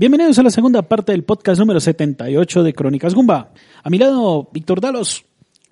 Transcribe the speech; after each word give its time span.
Bienvenidos 0.00 0.38
a 0.38 0.42
la 0.42 0.48
segunda 0.48 0.80
parte 0.80 1.12
del 1.12 1.24
podcast 1.24 1.60
número 1.60 1.78
78 1.78 2.62
de 2.62 2.72
Crónicas 2.72 3.12
Gumba. 3.12 3.52
A 3.82 3.90
mi 3.90 3.98
lado, 3.98 4.48
Víctor 4.50 4.80
Dalos, 4.80 5.26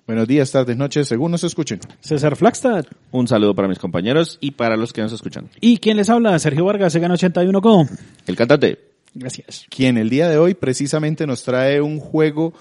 Buenos 0.05 0.27
días, 0.27 0.51
tardes, 0.51 0.77
noches, 0.77 1.07
según 1.07 1.31
nos 1.31 1.43
escuchen. 1.43 1.79
César 1.99 2.35
Flagstad 2.35 2.85
Un 3.09 3.27
saludo 3.27 3.55
para 3.55 3.67
mis 3.67 3.79
compañeros 3.79 4.37
y 4.39 4.51
para 4.51 4.77
los 4.77 4.93
que 4.93 5.01
nos 5.01 5.11
escuchan. 5.13 5.49
y 5.61 5.77
quien 5.77 5.97
les 5.97 6.11
habla, 6.11 6.37
Sergio 6.37 6.63
Vargas, 6.63 6.93
Segan 6.93 7.09
81 7.09 7.59
Co. 7.59 7.87
El 8.27 8.35
cantante. 8.35 8.77
Gracias. 9.15 9.65
Quien 9.67 9.97
el 9.97 10.11
día 10.11 10.29
de 10.29 10.37
hoy 10.37 10.53
precisamente 10.53 11.25
nos 11.25 11.41
trae 11.41 11.81
un 11.81 11.99
juego. 11.99 12.53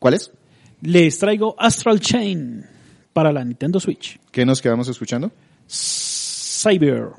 ¿Cuál 0.00 0.14
es? 0.14 0.32
Les 0.82 1.16
traigo 1.16 1.54
Astral 1.60 2.00
Chain 2.00 2.66
para 3.12 3.32
la 3.32 3.44
Nintendo 3.44 3.78
Switch. 3.78 4.18
¿Qué 4.32 4.44
nos 4.44 4.60
quedamos 4.60 4.88
escuchando? 4.88 5.30
Cyber. 5.68 7.10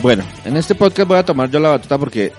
Bueno, 0.00 0.24
en 0.44 0.56
este 0.56 0.76
podcast 0.76 1.08
voy 1.08 1.18
a 1.18 1.24
tomar 1.24 1.50
yo 1.50 1.58
la 1.58 1.70
batuta 1.70 1.98
porque 1.98 2.32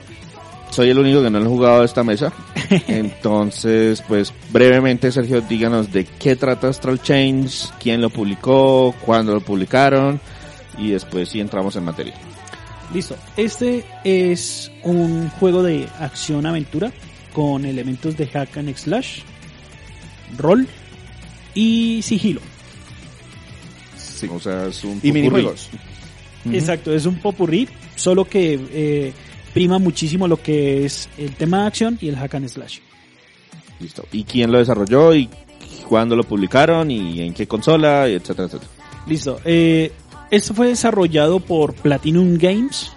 soy 0.72 0.90
el 0.92 1.00
único 1.00 1.22
que 1.22 1.30
no 1.30 1.40
he 1.40 1.46
jugado 1.46 1.82
a 1.82 1.86
esta 1.86 2.04
mesa. 2.04 2.32
Entonces, 2.88 4.02
pues 4.08 4.34
brevemente, 4.50 5.12
Sergio, 5.12 5.42
díganos 5.42 5.92
de 5.92 6.06
qué 6.06 6.38
trata 6.38 6.70
Astral 6.70 7.02
Chains, 7.02 7.74
quién 7.82 8.02
lo 8.02 8.10
publicó, 8.10 8.96
cuándo 9.06 9.34
lo 9.34 9.42
publicaron 9.42 10.22
y 10.78 10.92
después 10.92 11.30
sí 11.30 11.42
entramos 11.42 11.76
en 11.76 11.84
materia. 11.84 12.14
Listo. 12.94 13.16
Este 13.36 13.84
es 14.06 14.72
un 14.84 15.30
juego 15.30 15.62
de 15.62 15.88
acción-aventura 16.00 16.94
con 17.34 17.66
elementos 17.66 18.16
de 18.16 18.28
hack 18.28 18.58
and 18.58 18.74
slash, 18.76 19.20
rol 20.38 20.66
y 21.54 22.02
sigilo. 22.04 22.40
Sí. 23.98 24.30
O 24.32 24.40
sea, 24.40 24.68
es 24.68 24.84
un 24.84 25.00
Y 25.04 25.12
Exacto, 26.52 26.94
es 26.94 27.06
un 27.06 27.16
popurrí, 27.20 27.68
solo 27.96 28.26
que 28.26 28.60
eh, 28.72 29.14
prima 29.54 29.78
muchísimo 29.80 30.28
lo 30.28 30.42
que 30.42 30.86
es 30.86 31.10
el 31.18 31.36
tema 31.36 31.62
de 31.62 31.68
acción 31.68 31.98
y 32.02 32.08
el 32.10 32.16
hack 32.16 32.36
and 32.36 32.48
slash. 32.48 32.80
Listo. 33.80 34.06
¿Y 34.12 34.24
quién 34.24 34.52
lo 34.52 34.58
desarrolló 34.60 35.14
y 35.16 35.30
cuándo 35.88 36.16
lo 36.16 36.24
publicaron 36.24 36.92
y 36.92 37.22
en 37.22 37.34
qué 37.34 37.48
consola, 37.48 38.08
y 38.10 38.14
etcétera, 38.14 38.48
etcétera? 38.48 38.72
Listo. 39.08 39.40
Eh, 39.46 39.92
esto 40.32 40.54
fue 40.54 40.68
desarrollado 40.68 41.40
por 41.40 41.74
Platinum 41.74 42.38
Games, 42.38 42.92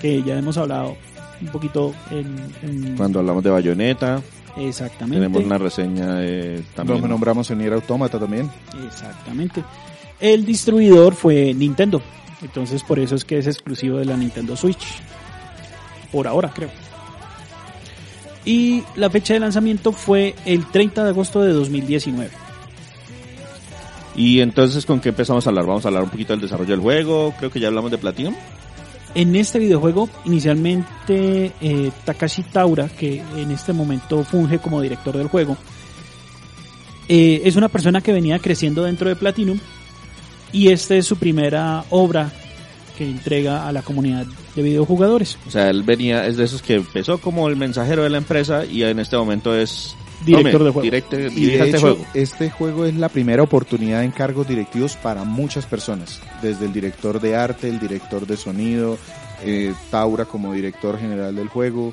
que 0.00 0.22
ya 0.22 0.38
hemos 0.38 0.56
hablado 0.56 0.96
un 1.40 1.48
poquito 1.48 1.94
en... 2.10 2.36
en- 2.62 2.96
Cuando 2.96 3.18
hablamos 3.20 3.42
de 3.44 3.50
Bayonetta, 3.50 4.22
Exactamente. 4.56 5.16
tenemos 5.26 5.44
una 5.44 5.58
reseña 5.58 6.14
de 6.16 6.62
también. 6.74 7.00
Lo 7.02 7.08
nombramos 7.08 7.50
en 7.50 7.58
Nier 7.58 7.72
Automata 7.74 8.18
también. 8.18 8.48
Exactamente. 8.86 9.62
El 10.20 10.44
distribuidor 10.46 11.14
fue 11.14 11.52
Nintendo. 11.52 12.00
Entonces 12.44 12.82
por 12.84 12.98
eso 12.98 13.14
es 13.14 13.24
que 13.24 13.38
es 13.38 13.46
exclusivo 13.46 13.98
de 13.98 14.04
la 14.04 14.16
Nintendo 14.16 14.56
Switch. 14.56 14.84
Por 16.12 16.28
ahora, 16.28 16.52
creo. 16.54 16.70
Y 18.44 18.84
la 18.94 19.10
fecha 19.10 19.34
de 19.34 19.40
lanzamiento 19.40 19.90
fue 19.90 20.34
el 20.44 20.66
30 20.66 21.02
de 21.02 21.10
agosto 21.10 21.40
de 21.42 21.52
2019. 21.52 22.30
Y 24.16 24.40
entonces, 24.40 24.86
¿con 24.86 25.00
qué 25.00 25.08
empezamos 25.08 25.46
a 25.46 25.50
hablar? 25.50 25.66
Vamos 25.66 25.84
a 25.84 25.88
hablar 25.88 26.04
un 26.04 26.10
poquito 26.10 26.34
del 26.34 26.42
desarrollo 26.42 26.70
del 26.70 26.80
juego. 26.80 27.34
Creo 27.38 27.50
que 27.50 27.58
ya 27.58 27.68
hablamos 27.68 27.90
de 27.90 27.98
Platinum. 27.98 28.34
En 29.14 29.34
este 29.34 29.58
videojuego, 29.58 30.08
inicialmente 30.24 31.52
eh, 31.60 31.90
Takashi 32.04 32.42
Taura, 32.42 32.88
que 32.88 33.22
en 33.36 33.50
este 33.50 33.72
momento 33.72 34.22
funge 34.24 34.58
como 34.58 34.80
director 34.82 35.16
del 35.16 35.28
juego, 35.28 35.56
eh, 37.08 37.42
es 37.44 37.56
una 37.56 37.68
persona 37.68 38.00
que 38.00 38.12
venía 38.12 38.38
creciendo 38.38 38.84
dentro 38.84 39.08
de 39.08 39.16
Platinum 39.16 39.58
y 40.54 40.68
esta 40.68 40.94
es 40.94 41.04
su 41.06 41.16
primera 41.16 41.84
obra 41.90 42.32
que 42.96 43.04
entrega 43.04 43.66
a 43.68 43.72
la 43.72 43.82
comunidad 43.82 44.24
de 44.54 44.62
videojugadores. 44.62 45.36
O 45.46 45.50
sea, 45.50 45.68
él 45.68 45.82
venía, 45.82 46.26
es 46.26 46.36
de 46.36 46.44
esos 46.44 46.62
que 46.62 46.76
empezó 46.76 47.18
como 47.18 47.48
el 47.48 47.56
mensajero 47.56 48.04
de 48.04 48.10
la 48.10 48.18
empresa 48.18 48.64
y 48.64 48.84
en 48.84 49.00
este 49.00 49.16
momento 49.16 49.54
es 49.54 49.96
Director 50.24 50.52
tome, 50.52 50.64
del 50.64 50.72
juego. 50.72 50.82
directe- 50.82 51.28
Y 51.36 51.44
de 51.46 51.54
este 51.56 51.68
hecho, 51.70 51.80
juego. 51.80 52.06
este 52.14 52.50
juego 52.50 52.84
es 52.86 52.94
la 52.94 53.08
primera 53.08 53.42
oportunidad 53.42 54.04
en 54.04 54.12
cargos 54.12 54.46
directivos 54.48 54.96
para 54.96 55.24
muchas 55.24 55.66
personas. 55.66 56.20
Desde 56.40 56.66
el 56.66 56.72
director 56.72 57.20
de 57.20 57.34
arte, 57.36 57.68
el 57.68 57.80
director 57.80 58.26
de 58.26 58.36
sonido, 58.36 58.96
eh, 59.42 59.74
Taura 59.90 60.24
como 60.24 60.52
director 60.54 60.98
general 60.98 61.34
del 61.34 61.48
juego. 61.48 61.92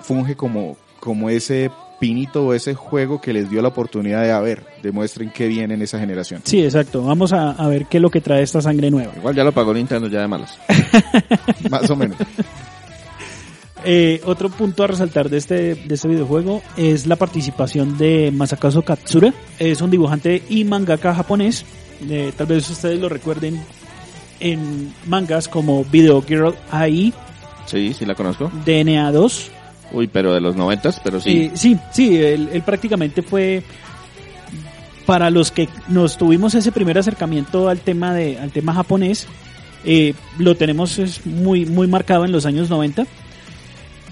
Funge 0.00 0.34
como, 0.36 0.76
como 1.00 1.28
ese 1.30 1.70
pinito 1.98 2.46
o 2.46 2.54
ese 2.54 2.74
juego 2.74 3.20
que 3.20 3.32
les 3.32 3.48
dio 3.50 3.62
la 3.62 3.68
oportunidad 3.68 4.22
de 4.22 4.32
a 4.32 4.40
ver, 4.40 4.64
demuestren 4.82 5.30
qué 5.30 5.46
viene 5.48 5.74
en 5.74 5.82
esa 5.82 5.98
generación. 5.98 6.42
Sí, 6.44 6.62
exacto. 6.62 7.02
Vamos 7.02 7.32
a, 7.32 7.50
a 7.52 7.68
ver 7.68 7.86
qué 7.86 7.98
es 7.98 8.02
lo 8.02 8.10
que 8.10 8.20
trae 8.20 8.42
esta 8.42 8.60
sangre 8.60 8.90
nueva. 8.90 9.12
Igual 9.16 9.34
ya 9.34 9.44
lo 9.44 9.52
pagó 9.52 9.72
Nintendo 9.72 10.08
ya 10.08 10.20
de 10.20 10.28
malas. 10.28 10.58
Más 11.70 11.88
o 11.90 11.96
menos. 11.96 12.18
Eh, 13.86 14.22
otro 14.24 14.48
punto 14.48 14.82
a 14.82 14.86
resaltar 14.86 15.28
de 15.28 15.36
este, 15.36 15.74
de 15.74 15.94
este 15.94 16.08
videojuego 16.08 16.62
es 16.74 17.06
la 17.06 17.16
participación 17.16 17.98
de 17.98 18.30
Masakazu 18.32 18.82
Katsura. 18.82 19.34
Es 19.58 19.82
un 19.82 19.90
dibujante 19.90 20.42
y 20.48 20.64
mangaka 20.64 21.14
japonés. 21.14 21.66
Eh, 22.08 22.32
tal 22.34 22.46
vez 22.46 22.70
ustedes 22.70 22.98
lo 22.98 23.10
recuerden 23.10 23.60
en 24.40 24.90
mangas 25.06 25.48
como 25.48 25.84
Video 25.84 26.22
Girl 26.22 26.54
AI, 26.70 27.12
Sí, 27.66 27.92
sí 27.92 28.06
la 28.06 28.14
conozco. 28.14 28.50
DNA 28.64 29.12
2. 29.12 29.50
Uy, 29.92 30.08
pero 30.08 30.32
de 30.32 30.40
los 30.40 30.56
noventas, 30.56 31.00
pero 31.02 31.20
sí. 31.20 31.30
Eh, 31.30 31.50
sí, 31.54 31.78
sí, 31.92 32.16
él, 32.16 32.48
él 32.52 32.62
prácticamente 32.62 33.22
fue 33.22 33.62
para 35.06 35.30
los 35.30 35.50
que 35.50 35.68
nos 35.88 36.16
tuvimos 36.16 36.54
ese 36.54 36.72
primer 36.72 36.98
acercamiento 36.98 37.68
al 37.68 37.80
tema 37.80 38.14
de 38.14 38.38
al 38.38 38.50
tema 38.50 38.74
japonés. 38.74 39.26
eh, 39.84 40.14
lo 40.38 40.54
tenemos 40.54 40.98
es 40.98 41.26
muy 41.26 41.66
muy 41.66 41.86
marcado 41.86 42.24
en 42.24 42.32
los 42.32 42.46
años 42.46 42.70
90 42.70 43.06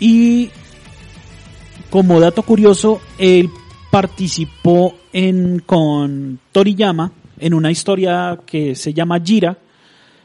y 0.01 0.51
como 1.91 2.21
dato 2.21 2.43
curioso 2.43 3.01
él 3.19 3.49
participó 3.91 4.95
en 5.13 5.61
con 5.61 6.39
Toriyama 6.53 7.13
en 7.39 7.55
una 7.55 7.71
historia 7.71 8.39
que 8.45 8.75
se 8.75 8.93
llama 8.93 9.21
Jira 9.21 9.59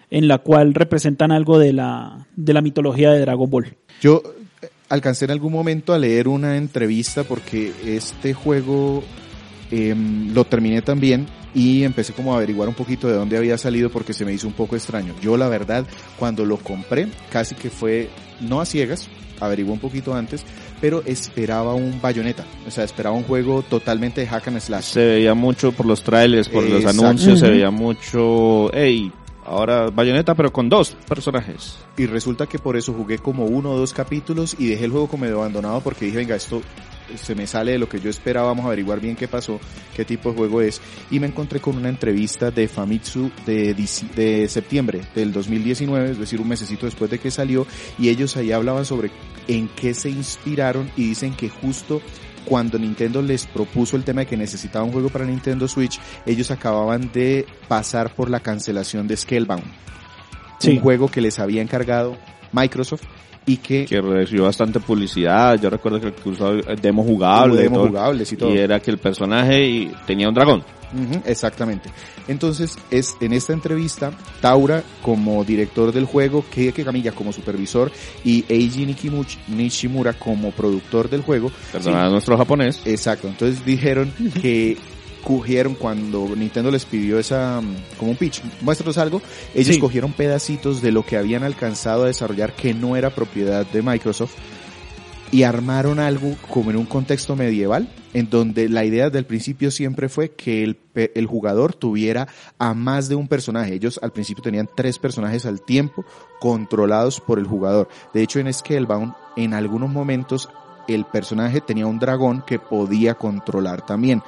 en 0.09 0.27
la 0.27 0.37
cual 0.39 0.73
representan 0.73 1.31
algo 1.31 1.59
de 1.59 1.73
la 1.73 2.27
de 2.35 2.53
la 2.53 2.61
mitología 2.61 3.11
de 3.11 3.19
Dragon 3.19 3.49
Ball. 3.49 3.75
Yo 4.01 4.21
alcancé 4.89 5.25
en 5.25 5.31
algún 5.31 5.53
momento 5.53 5.93
a 5.93 5.99
leer 5.99 6.27
una 6.27 6.57
entrevista 6.57 7.23
porque 7.23 7.73
este 7.85 8.33
juego 8.33 9.03
em, 9.71 10.33
lo 10.33 10.45
terminé 10.45 10.81
también 10.81 11.27
y 11.53 11.83
empecé 11.83 12.13
como 12.13 12.33
a 12.33 12.37
averiguar 12.37 12.69
un 12.69 12.75
poquito 12.75 13.07
de 13.07 13.15
dónde 13.15 13.37
había 13.37 13.57
salido 13.57 13.89
porque 13.89 14.13
se 14.13 14.25
me 14.25 14.33
hizo 14.33 14.47
un 14.47 14.53
poco 14.53 14.75
extraño. 14.75 15.15
Yo 15.21 15.37
la 15.37 15.49
verdad, 15.49 15.85
cuando 16.17 16.45
lo 16.45 16.57
compré, 16.57 17.07
casi 17.31 17.55
que 17.55 17.69
fue 17.69 18.09
no 18.39 18.61
a 18.61 18.65
ciegas, 18.65 19.09
averigué 19.39 19.71
un 19.71 19.79
poquito 19.79 20.13
antes, 20.13 20.43
pero 20.79 21.01
esperaba 21.05 21.73
un 21.73 21.99
bayoneta, 22.01 22.45
o 22.67 22.71
sea, 22.71 22.83
esperaba 22.83 23.15
un 23.15 23.23
juego 23.23 23.63
totalmente 23.63 24.21
de 24.21 24.27
hack 24.27 24.47
and 24.47 24.59
slash. 24.59 24.85
Se 24.85 25.05
veía 25.05 25.33
mucho 25.33 25.71
por 25.71 25.85
los 25.85 26.03
trailers, 26.03 26.49
por 26.49 26.63
los 26.63 26.85
anuncios, 26.85 27.39
se 27.39 27.49
veía 27.49 27.71
mucho, 27.71 28.69
hey, 28.73 29.11
ahora 29.47 29.89
Bayonetta, 29.89 30.35
pero 30.35 30.51
con 30.51 30.69
dos 30.69 30.95
personajes. 31.07 31.77
Y 31.97 32.05
resulta 32.05 32.45
que 32.45 32.59
por 32.59 32.77
eso 32.77 32.93
jugué 32.93 33.17
como 33.17 33.45
uno 33.45 33.71
o 33.71 33.77
dos 33.77 33.93
capítulos 33.93 34.55
y 34.59 34.67
dejé 34.67 34.85
el 34.85 34.91
juego 34.91 35.07
como 35.07 35.25
abandonado 35.25 35.81
porque 35.81 36.05
dije, 36.05 36.17
venga, 36.17 36.35
esto 36.35 36.61
se 37.15 37.35
me 37.35 37.47
sale 37.47 37.71
de 37.71 37.79
lo 37.79 37.87
que 37.87 37.99
yo 37.99 38.09
esperaba, 38.09 38.47
vamos 38.47 38.65
a 38.65 38.67
averiguar 38.67 38.99
bien 38.99 39.15
qué 39.15 39.27
pasó, 39.27 39.59
qué 39.95 40.03
tipo 40.03 40.29
de 40.31 40.37
juego 40.37 40.61
es. 40.61 40.81
Y 41.09 41.19
me 41.19 41.27
encontré 41.27 41.59
con 41.59 41.77
una 41.77 41.89
entrevista 41.89 42.51
de 42.51 42.67
Famitsu 42.67 43.31
de, 43.45 43.73
de 44.15 44.49
septiembre 44.49 45.01
del 45.15 45.31
2019, 45.31 46.11
es 46.11 46.19
decir, 46.19 46.41
un 46.41 46.49
mesecito 46.49 46.85
después 46.85 47.09
de 47.09 47.19
que 47.19 47.31
salió, 47.31 47.65
y 47.97 48.09
ellos 48.09 48.35
ahí 48.35 48.51
hablaban 48.51 48.85
sobre 48.85 49.11
en 49.47 49.69
qué 49.69 49.93
se 49.93 50.09
inspiraron 50.09 50.91
y 50.97 51.07
dicen 51.07 51.33
que 51.33 51.49
justo 51.49 52.01
cuando 52.47 52.79
Nintendo 52.79 53.21
les 53.21 53.45
propuso 53.45 53.97
el 53.97 54.03
tema 54.05 54.21
de 54.21 54.27
que 54.27 54.37
necesitaba 54.37 54.85
un 54.85 54.93
juego 54.93 55.09
para 55.09 55.25
Nintendo 55.25 55.67
Switch, 55.67 55.99
ellos 56.25 56.49
acababan 56.49 57.11
de 57.11 57.45
pasar 57.67 58.15
por 58.15 58.29
la 58.29 58.39
cancelación 58.39 59.07
de 59.07 59.17
Scalebound 59.17 59.63
Sí. 60.59 60.71
un 60.71 60.79
juego 60.79 61.07
que 61.09 61.21
les 61.21 61.39
había 61.39 61.61
encargado 61.61 62.17
Microsoft 62.51 63.03
y 63.47 63.57
que, 63.57 63.85
Que 63.85 63.99
recibió 64.01 64.43
bastante 64.43 64.79
publicidad. 64.79 65.59
Yo 65.59 65.69
recuerdo 65.69 65.99
que 66.01 66.09
incluso 66.09 66.51
el 66.51 66.79
demo 66.81 67.03
jugable. 67.03 67.63
Demo 67.63 67.77
todo. 67.77 67.87
jugables 67.87 68.31
y 68.31 68.35
todo. 68.37 68.53
Y 68.53 68.57
era 68.59 68.79
que 68.79 68.91
el 68.91 68.97
personaje 68.99 69.65
y- 69.65 69.91
tenía 70.05 70.27
un 70.27 70.35
dragón. 70.35 70.63
Exactamente. 71.25 71.89
Entonces, 72.27 72.77
es 72.91 73.15
en 73.19 73.33
esta 73.33 73.53
entrevista, 73.53 74.11
Taura 74.41 74.83
como 75.01 75.43
director 75.43 75.91
del 75.91 76.05
juego, 76.05 76.45
Keike 76.53 76.83
Camilla 76.83 77.11
como 77.11 77.31
supervisor 77.33 77.91
y 78.23 78.45
Eiji 78.47 78.85
Nishimura 79.47 80.13
como 80.13 80.51
productor 80.51 81.09
del 81.09 81.21
juego. 81.21 81.51
Perdona 81.71 82.09
nuestro 82.09 82.37
japonés. 82.37 82.81
Exacto. 82.85 83.27
Entonces 83.27 83.65
dijeron 83.65 84.13
que 84.41 84.77
cogieron 85.23 85.75
cuando 85.75 86.27
Nintendo 86.35 86.71
les 86.71 86.85
pidió 86.85 87.19
esa, 87.19 87.61
mm, 87.61 87.75
como 87.97 88.11
un 88.11 88.17
pitch, 88.17 88.41
muéstranos 88.61 88.97
algo, 88.97 89.21
ellos 89.53 89.75
Sí. 89.75 89.81
cogieron 89.81 90.13
pedacitos 90.13 90.81
de 90.81 90.91
lo 90.91 91.05
que 91.05 91.17
habían 91.17 91.43
alcanzado 91.43 92.03
a 92.03 92.07
desarrollar 92.07 92.55
que 92.55 92.73
no 92.73 92.95
era 92.95 93.09
propiedad 93.09 93.65
de 93.65 93.81
Microsoft 93.81 94.33
y 95.29 95.43
armaron 95.43 95.99
algo 95.99 96.35
como 96.49 96.69
en 96.71 96.77
un 96.77 96.85
contexto 96.85 97.35
medieval, 97.35 97.89
en 98.13 98.29
donde 98.29 98.69
la 98.69 98.85
idea 98.85 99.09
del 99.09 99.25
principio 99.25 99.71
siempre 99.71 100.07
fue 100.07 100.31
que 100.31 100.63
el, 100.63 100.77
el 100.95 101.25
jugador 101.25 101.73
tuviera 101.75 102.29
a 102.57 102.73
más 102.73 103.09
de 103.09 103.15
un 103.15 103.27
personaje. 103.27 103.73
Ellos 103.73 103.99
al 104.01 104.13
principio 104.13 104.41
tenían 104.41 104.69
tres 104.73 104.97
personajes 104.97 105.45
al 105.45 105.61
tiempo 105.61 106.05
controlados 106.39 107.19
por 107.19 107.39
el 107.39 107.45
jugador. 107.45 107.89
De 108.13 108.23
hecho, 108.23 108.39
en 108.39 108.51
Scalebound, 108.53 109.13
en 109.35 109.53
algunos 109.53 109.89
momentos, 109.89 110.47
el 110.87 111.03
personaje 111.03 111.59
tenía 111.59 111.85
un 111.87 111.99
dragón 111.99 112.41
que 112.47 112.57
podía 112.59 113.15
controlar 113.15 113.85
también. 113.85 114.23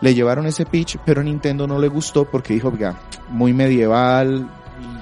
Le 0.00 0.14
llevaron 0.14 0.46
ese 0.46 0.66
pitch, 0.66 0.98
pero 1.04 1.20
a 1.20 1.24
Nintendo 1.24 1.66
no 1.66 1.78
le 1.78 1.88
gustó 1.88 2.24
porque 2.24 2.54
dijo, 2.54 2.68
oiga, 2.68 3.00
muy 3.30 3.52
medieval, 3.52 4.48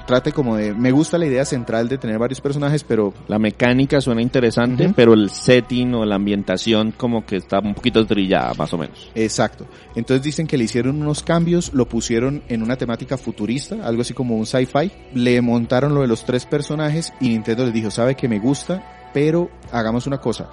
trate 0.07 0.33
como 0.33 0.57
de, 0.57 0.75
me 0.75 0.91
gusta 0.91 1.19
la 1.19 1.27
idea 1.27 1.45
central 1.45 1.89
de 1.89 1.99
tener 1.99 2.19
varios 2.19 2.41
personajes, 2.41 2.85
pero 2.85 3.13
La 3.29 3.39
mecánica 3.39 4.01
suena 4.01 4.23
interesante, 4.23 4.93
pero 4.95 5.15
el 5.15 5.31
setting 5.31 5.95
o 5.95 6.05
la 6.05 6.17
ambientación 6.17 6.93
como 6.93 7.25
que 7.25 7.37
está 7.37 7.61
un 7.61 7.75
poquito 7.75 8.05
trillada, 8.07 8.55
más 8.55 8.73
o 8.73 8.79
menos. 8.79 9.11
Exacto. 9.15 9.67
Entonces 9.95 10.23
dicen 10.23 10.47
que 10.47 10.59
le 10.59 10.65
hicieron 10.65 11.01
unos 11.01 11.23
cambios, 11.23 11.73
lo 11.73 11.89
pusieron 11.89 12.43
en 12.49 12.63
una 12.63 12.77
temática 12.77 13.17
futurista, 13.17 13.77
algo 13.87 14.03
así 14.03 14.15
como 14.15 14.37
un 14.37 14.47
sci-fi. 14.47 14.91
Le 15.15 15.41
montaron 15.41 15.95
lo 15.95 16.03
de 16.03 16.09
los 16.09 16.25
tres 16.25 16.47
personajes 16.47 17.13
y 17.21 17.29
Nintendo 17.29 17.65
les 17.65 17.75
dijo, 17.75 17.91
sabe 17.91 18.15
que 18.15 18.29
me 18.29 18.39
gusta, 18.39 19.11
pero 19.13 19.51
hagamos 19.73 20.07
una 20.07 20.19
cosa. 20.19 20.49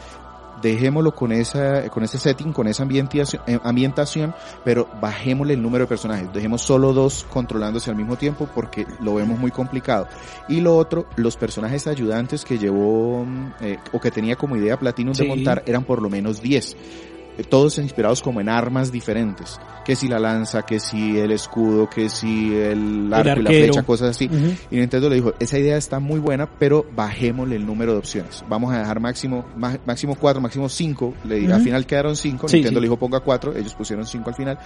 Dejémoslo 0.62 1.13
con 1.13 1.31
esa, 1.31 1.90
con 1.90 2.04
ese 2.04 2.18
setting, 2.18 2.54
con 2.54 2.68
esa 2.68 2.84
ambientación, 2.84 3.42
eh, 3.48 3.60
ambientación, 3.63 4.34
pero 4.63 4.88
bajémosle 5.02 5.54
el 5.54 5.62
número 5.62 5.86
de 5.86 5.90
personajes. 5.90 6.31
Dejemos 6.34 6.62
solo 6.62 6.94
dos 6.94 7.25
controlándose 7.30 7.90
al 7.90 7.96
mismo 7.96 8.18
tiempo 8.18 8.48
porque 8.54 8.86
lo 9.00 9.16
vemos 9.16 9.40
muy 9.40 9.52
complicado. 9.52 10.08
Y 10.48 10.62
lo 10.62 10.78
otro, 10.78 11.06
los 11.16 11.38
personajes 11.38 11.88
ayudantes 11.88 12.46
que 12.46 12.58
llevó, 12.58 13.25
mm, 13.25 13.54
eh, 13.62 13.80
o 13.92 14.00
que 14.00 14.12
tenía 14.12 14.36
como 14.36 14.56
idea 14.56 14.78
Platinum 14.78 15.13
de 15.13 15.28
montar 15.28 15.63
eran 15.66 15.84
por 15.84 16.02
lo 16.02 16.10
menos 16.10 16.42
10 16.42 16.75
eh, 16.75 17.11
todos 17.50 17.78
inspirados 17.78 18.22
como 18.22 18.42
en 18.42 18.50
armas 18.50 18.92
diferentes. 18.92 19.60
Que 19.86 19.95
si 19.95 20.07
la 20.07 20.19
lanza, 20.19 20.62
que 20.63 20.80
si 20.80 21.18
el 21.18 21.31
escudo, 21.31 21.89
que 21.89 22.10
si 22.10 22.54
el 22.56 23.12
arco 23.13 23.39
y 23.39 23.44
la 23.44 23.50
arquero. 23.50 23.66
flecha, 23.74 23.83
cosas 23.83 24.10
así. 24.12 24.30
Y 24.69 24.75
Nintendo 24.78 25.10
le 25.10 25.16
dijo, 25.16 25.33
esa 25.39 25.57
idea 25.57 25.75
está 25.78 26.00
muy 26.00 26.19
buena, 26.19 26.45
pero 26.48 26.86
bajémosle 26.95 27.56
el 27.56 27.66
número 27.66 27.94
de 27.94 27.98
opciones. 28.00 28.44
Vamos 28.48 28.74
a 28.74 28.80
dejar 28.80 29.00
máximo, 29.00 29.45
má- 29.57 29.80
máximo 29.86 30.16
cuatro, 30.16 30.39
máximo 30.42 30.69
cinco. 30.69 31.13
Le, 31.24 31.36
di- 31.39 31.51
Al 31.51 31.62
final 31.62 31.86
quedaron 31.86 32.16
cinco, 32.16 32.48
Sí, 32.48 32.57
Nintendo 32.57 32.80
sí. 32.80 32.81
le 32.81 32.88
dijo 32.88 32.98
ponga 32.98 33.19
cuatro, 33.22 33.56
ellos 33.56 33.74
pusieron 33.74 34.06
cinco 34.06 34.30
al 34.30 34.36
final. 34.36 34.60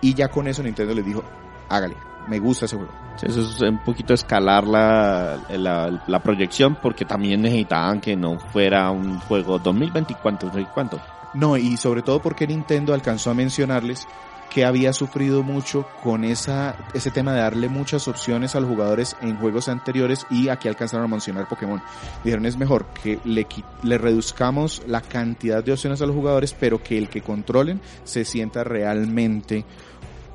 Y 0.00 0.14
ya 0.14 0.28
con 0.28 0.46
eso 0.48 0.62
Nintendo 0.62 0.94
les 0.94 1.04
dijo, 1.04 1.22
hágale, 1.68 1.94
me 2.28 2.38
gusta 2.38 2.64
ese 2.64 2.76
juego. 2.76 2.92
Sí, 3.16 3.26
Eso 3.28 3.42
es 3.42 3.60
un 3.60 3.82
poquito 3.84 4.14
escalar 4.14 4.66
la, 4.66 5.38
la, 5.50 6.02
la 6.06 6.22
proyección 6.22 6.78
porque 6.80 7.04
también 7.04 7.42
necesitaban 7.42 8.00
que 8.00 8.16
no 8.16 8.38
fuera 8.38 8.90
un 8.90 9.18
juego 9.20 9.58
2020 9.58 10.12
y 10.14 10.16
cuánto, 10.16 10.46
no 10.46 10.54
sé 10.54 10.66
cuánto. 10.72 10.98
No, 11.34 11.56
y 11.56 11.76
sobre 11.76 12.02
todo 12.02 12.20
porque 12.20 12.46
Nintendo 12.46 12.92
alcanzó 12.94 13.30
a 13.30 13.34
mencionarles 13.34 14.06
que 14.50 14.66
había 14.66 14.92
sufrido 14.92 15.42
mucho 15.42 15.86
con 16.02 16.24
esa, 16.24 16.76
ese 16.92 17.10
tema 17.10 17.32
de 17.32 17.40
darle 17.40 17.70
muchas 17.70 18.06
opciones 18.06 18.54
a 18.54 18.60
los 18.60 18.68
jugadores 18.68 19.16
en 19.22 19.38
juegos 19.38 19.68
anteriores 19.68 20.26
y 20.28 20.50
aquí 20.50 20.68
alcanzaron 20.68 21.06
a 21.06 21.08
mencionar 21.08 21.48
Pokémon. 21.48 21.80
Dijeron 22.22 22.44
es 22.44 22.58
mejor 22.58 22.84
que 23.02 23.18
le, 23.24 23.46
le 23.82 23.96
reduzcamos 23.96 24.82
la 24.86 25.00
cantidad 25.00 25.64
de 25.64 25.72
opciones 25.72 26.02
a 26.02 26.06
los 26.06 26.14
jugadores, 26.14 26.54
pero 26.58 26.82
que 26.82 26.98
el 26.98 27.08
que 27.08 27.22
controlen 27.22 27.80
se 28.04 28.26
sienta 28.26 28.62
realmente 28.62 29.64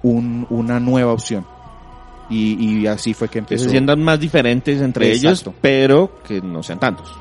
un, 0.01 0.47
una 0.49 0.79
nueva 0.79 1.13
opción. 1.13 1.45
Y, 2.27 2.79
y 2.81 2.87
así 2.87 3.13
fue 3.13 3.27
que 3.27 3.33
Que 3.33 3.39
empezó. 3.39 3.65
se 3.65 3.69
sientan 3.69 4.01
más 4.01 4.19
diferentes 4.19 4.81
entre 4.81 5.09
Exacto. 5.13 5.51
ellos, 5.51 5.55
pero 5.61 6.19
que 6.27 6.41
no 6.41 6.63
sean 6.63 6.79
tantos. 6.79 7.13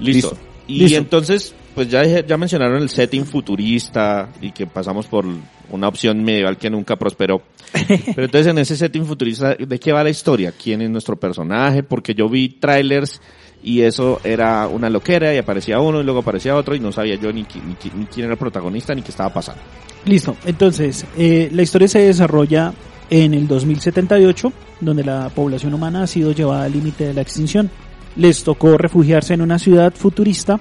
Listo. 0.00 0.34
Y 0.66 0.80
Listo. 0.80 0.98
entonces, 0.98 1.54
pues 1.74 1.88
ya, 1.88 2.04
ya 2.04 2.36
mencionaron 2.36 2.82
el 2.82 2.88
setting 2.88 3.26
futurista 3.26 4.30
y 4.40 4.52
que 4.52 4.66
pasamos 4.66 5.06
por 5.06 5.26
una 5.70 5.88
opción 5.88 6.22
medieval 6.22 6.56
que 6.56 6.70
nunca 6.70 6.96
prosperó. 6.96 7.42
Pero 7.72 8.24
entonces 8.24 8.46
en 8.46 8.58
ese 8.58 8.76
setting 8.76 9.04
futurista, 9.04 9.54
¿de 9.54 9.78
qué 9.78 9.92
va 9.92 10.04
la 10.04 10.10
historia? 10.10 10.52
¿Quién 10.52 10.80
es 10.82 10.90
nuestro 10.90 11.16
personaje? 11.16 11.82
Porque 11.82 12.14
yo 12.14 12.28
vi 12.28 12.48
trailers 12.48 13.20
y 13.62 13.80
eso 13.80 14.20
era 14.22 14.68
una 14.68 14.90
loquera 14.90 15.34
y 15.34 15.38
aparecía 15.38 15.80
uno 15.80 16.00
y 16.00 16.04
luego 16.04 16.20
aparecía 16.20 16.54
otro 16.54 16.74
y 16.74 16.80
no 16.80 16.92
sabía 16.92 17.16
yo 17.16 17.32
ni, 17.32 17.42
ni, 17.42 17.76
ni 17.94 18.06
quién 18.06 18.24
era 18.24 18.34
el 18.34 18.38
protagonista 18.38 18.94
ni 18.94 19.02
qué 19.02 19.10
estaba 19.10 19.32
pasando. 19.32 19.62
Listo, 20.04 20.36
entonces 20.44 21.06
eh, 21.16 21.48
la 21.52 21.62
historia 21.62 21.88
se 21.88 22.00
desarrolla 22.00 22.72
en 23.10 23.34
el 23.34 23.48
2078, 23.48 24.52
donde 24.80 25.04
la 25.04 25.30
población 25.30 25.74
humana 25.74 26.02
ha 26.02 26.06
sido 26.06 26.32
llevada 26.32 26.64
al 26.64 26.72
límite 26.72 27.06
de 27.06 27.14
la 27.14 27.22
extinción. 27.22 27.70
Les 28.16 28.44
tocó 28.44 28.76
refugiarse 28.78 29.34
en 29.34 29.42
una 29.42 29.58
ciudad 29.58 29.92
futurista 29.94 30.60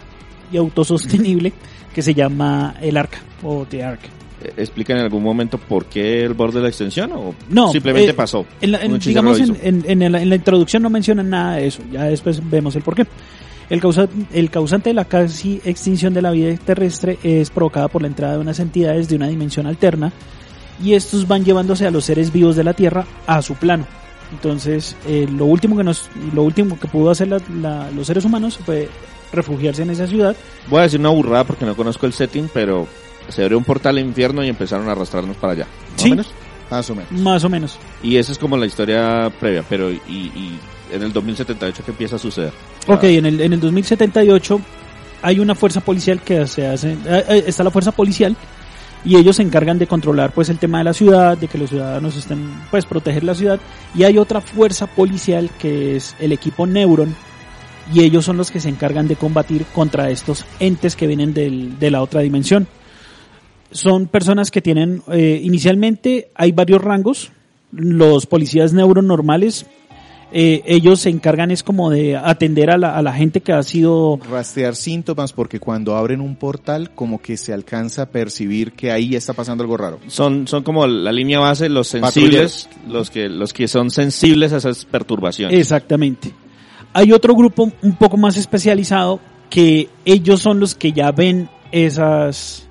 y 0.52 0.58
autosostenible 0.58 1.54
que 1.94 2.02
se 2.02 2.14
llama 2.14 2.76
el 2.82 2.98
Arca 2.98 3.20
o 3.44 3.66
The 3.70 3.84
Ark. 3.84 4.00
Eh, 4.44 4.54
¿Explican 4.58 4.98
en 4.98 5.04
algún 5.04 5.24
momento 5.24 5.58
por 5.58 5.86
qué 5.86 6.24
el 6.24 6.34
borde 6.34 6.58
de 6.58 6.64
la 6.64 6.70
extensión 6.70 7.12
o 7.14 7.36
No, 7.50 7.72
simplemente 7.72 8.12
eh, 8.12 8.14
pasó? 8.16 8.46
En 8.62 8.72
la- 8.72 8.80
en- 8.82 8.92
Un 8.92 8.98
hechicero 8.98 9.34
digamos, 9.34 9.40
en, 9.62 10.12
la, 10.12 10.22
en 10.22 10.30
la 10.30 10.36
introducción 10.36 10.82
no 10.84 10.90
mencionan 10.90 11.30
nada 11.30 11.58
de 11.58 11.68
eso, 11.68 11.82
ya 11.92 12.04
después 12.06 12.42
vemos 12.50 12.76
el 12.76 12.82
porqué. 12.82 13.06
El, 13.70 13.80
causa- 13.80 14.10
el 14.34 14.50
causante 14.50 14.90
de 14.90 14.94
la 14.96 15.06
casi 15.06 15.62
extinción 15.64 16.14
de 16.14 16.22
la 16.22 16.32
vida 16.32 16.54
terrestre 16.58 17.18
es 17.24 17.50
provocada 17.50 17.88
por 17.88 18.02
la 18.02 18.08
entrada 18.10 18.34
de 18.34 18.40
unas 18.40 18.60
entidades 18.60 19.08
de 19.08 19.16
una 19.16 19.28
dimensión 19.28 19.66
alterna 19.68 20.12
y 20.84 20.94
estos 20.94 21.28
van 21.28 21.46
llevándose 21.46 21.86
a 21.88 21.92
los 21.92 22.04
seres 22.06 22.32
vivos 22.34 22.56
de 22.56 22.64
la 22.64 22.74
Tierra 22.74 23.06
a 23.28 23.42
su 23.42 23.54
plano. 23.56 23.86
Entonces, 24.34 24.96
eh, 25.08 25.28
lo 25.32 25.46
último 25.46 25.78
que 25.78 25.84
nos, 25.84 26.10
lo 26.34 26.44
último 26.44 26.80
que 26.80 26.88
pudo 26.88 27.12
hacer 27.12 27.28
la- 27.28 27.42
la- 27.62 27.92
los 27.92 28.08
seres 28.08 28.26
humanos 28.26 28.58
fue 28.66 28.90
refugiarse 29.32 29.84
en 29.84 29.92
esa 29.92 30.08
ciudad. 30.08 30.36
Voy 30.68 30.80
a 30.80 30.84
decir 30.84 31.00
una 31.00 31.10
burrada 31.10 31.44
porque 31.44 31.66
no 31.66 31.76
conozco 31.76 32.06
el 32.06 32.14
setting, 32.14 32.50
pero 32.54 32.88
se 33.30 33.44
abrió 33.44 33.58
un 33.58 33.64
portal 33.64 33.98
al 33.98 34.04
infierno 34.06 34.44
y 34.44 34.50
empezaron 34.50 34.88
a 34.90 34.92
arrastrarnos 34.94 35.38
para 35.38 35.54
allá. 35.54 35.68
¿Más 35.94 36.02
Sí. 36.02 36.08
o 36.08 36.10
menos? 36.12 36.28
Más 36.72 36.90
o 36.90 36.96
menos. 36.96 37.12
Más 37.12 37.44
o 37.44 37.50
menos. 37.50 37.78
Y 38.02 38.18
esa 38.18 38.32
es 38.32 38.38
como 38.40 38.58
la 38.58 38.66
historia 38.66 39.32
previa, 39.40 39.64
pero 39.70 39.92
y, 39.92 39.96
y 40.08 40.60
en 40.92 41.04
el 41.04 41.14
2078 41.14 41.84
qué 41.86 41.92
empieza 41.92 42.16
a 42.16 42.20
suceder. 42.20 42.52
Ok, 42.88 43.04
en 43.04 43.26
el, 43.28 43.42
en 43.42 43.54
el 43.54 43.60
2078 43.60 44.60
hay 45.22 45.40
una 45.40 45.56
fuerza 45.56 45.82
policial 45.82 46.22
que 46.22 46.46
se 46.48 46.68
hace, 46.68 46.94
eh, 46.94 47.26
eh, 47.30 47.44
está 47.48 47.64
la 47.64 47.72
fuerza 47.72 47.92
policial 47.92 48.36
y 49.06 49.18
ellos 49.18 49.36
se 49.36 49.42
encargan 49.44 49.78
de 49.80 49.88
controlar 49.88 50.32
pues 50.32 50.50
el 50.50 50.60
tema 50.60 50.78
de 50.78 50.86
la 50.86 50.94
ciudad, 50.94 51.38
de 51.38 51.48
que 51.48 51.58
los 51.58 51.70
ciudadanos 51.70 52.16
estén, 52.16 52.50
pues 52.72 52.86
proteger 52.86 53.24
la 53.24 53.36
ciudad 53.36 53.60
y 53.96 54.04
hay 54.04 54.18
otra 54.18 54.40
fuerza 54.42 54.88
policial 54.88 55.50
que 55.60 55.96
es 55.98 56.16
el 56.20 56.32
equipo 56.32 56.66
Neuron 56.66 57.16
y 57.94 58.02
ellos 58.02 58.24
son 58.24 58.38
los 58.38 58.50
que 58.50 58.62
se 58.62 58.70
encargan 58.70 59.08
de 59.10 59.18
combatir 59.18 59.66
contra 59.74 60.10
estos 60.10 60.46
entes 60.60 60.96
que 60.96 61.06
vienen 61.08 61.34
del- 61.34 61.78
de 61.80 61.92
la 61.92 62.02
otra 62.02 62.22
dimensión. 62.22 62.66
Son 63.72 64.08
personas 64.08 64.52
que 64.52 64.62
tienen, 64.62 65.02
eh, 65.12 65.42
inicialmente 65.44 66.30
hay 66.36 66.52
varios 66.52 66.82
rangos, 66.82 67.32
los 67.72 68.26
policías 68.28 68.72
Neuron 68.72 69.08
normales 69.08 69.66
eh, 70.34 70.64
ellos 70.66 71.00
se 71.02 71.10
encargan 71.10 71.52
es 71.52 71.62
como 71.64 71.90
de 71.92 72.18
atender 72.18 72.72
a 72.72 72.78
la, 72.78 72.98
a 72.98 73.02
la 73.04 73.14
gente 73.14 73.42
que 73.42 73.54
ha 73.54 73.62
sido 73.64 74.20
Rastrear 74.30 74.76
síntomas 74.76 75.32
porque 75.32 75.60
cuando 75.60 75.96
abren 75.96 76.20
un 76.22 76.36
portal 76.36 76.90
como 76.96 77.22
que 77.22 77.38
se 77.38 77.54
alcanza 77.54 78.02
a 78.04 78.06
percibir 78.08 78.72
que 78.74 78.92
ahí 78.92 79.16
está 79.16 79.34
pasando 79.34 79.64
algo 79.64 79.78
raro. 79.78 80.00
Son, 80.08 80.48
son 80.48 80.64
como 80.64 80.88
la 80.88 81.12
línea 81.12 81.40
base, 81.40 81.70
los 81.70 81.88
sensibles, 81.88 82.68
los 82.88 83.10
que, 83.12 83.30
los 83.30 83.54
que 83.54 83.68
son 83.68 83.92
sensibles 83.92 84.52
a 84.54 84.58
esas 84.58 84.86
perturbaciones. 84.86 85.58
Exactamente. 85.60 86.34
Hay 86.94 87.12
otro 87.12 87.36
grupo 87.36 87.72
un 87.82 87.96
poco 87.96 88.18
más 88.18 88.36
especializado 88.38 89.20
que 89.50 89.90
ellos 90.06 90.42
son 90.42 90.60
los 90.60 90.74
que 90.76 90.94
ya 90.94 91.12
ven 91.12 91.48
esas, 91.72 92.68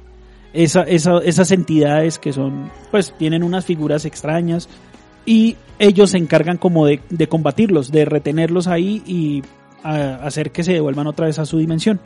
esa, 0.52 0.82
esa- 0.82 1.18
esas 1.24 1.50
entidades 1.52 2.18
que 2.18 2.32
son, 2.32 2.70
pues 2.90 3.12
tienen 3.16 3.42
unas 3.42 3.64
figuras 3.64 4.04
extrañas 4.04 4.68
y 5.26 5.56
ellos 5.78 6.10
se 6.10 6.18
encargan 6.18 6.56
como 6.58 6.86
de, 6.86 7.00
de 7.10 7.26
combatirlos, 7.28 7.90
de 7.90 8.04
retenerlos 8.04 8.66
ahí 8.66 9.02
y 9.06 9.42
a- 9.82 10.14
hacer 10.26 10.52
que 10.52 10.62
se 10.64 10.72
devuelvan 10.72 11.06
otra 11.06 11.26
vez 11.26 11.38
a 11.38 11.46
su 11.46 11.58
dimensión. 11.58 12.00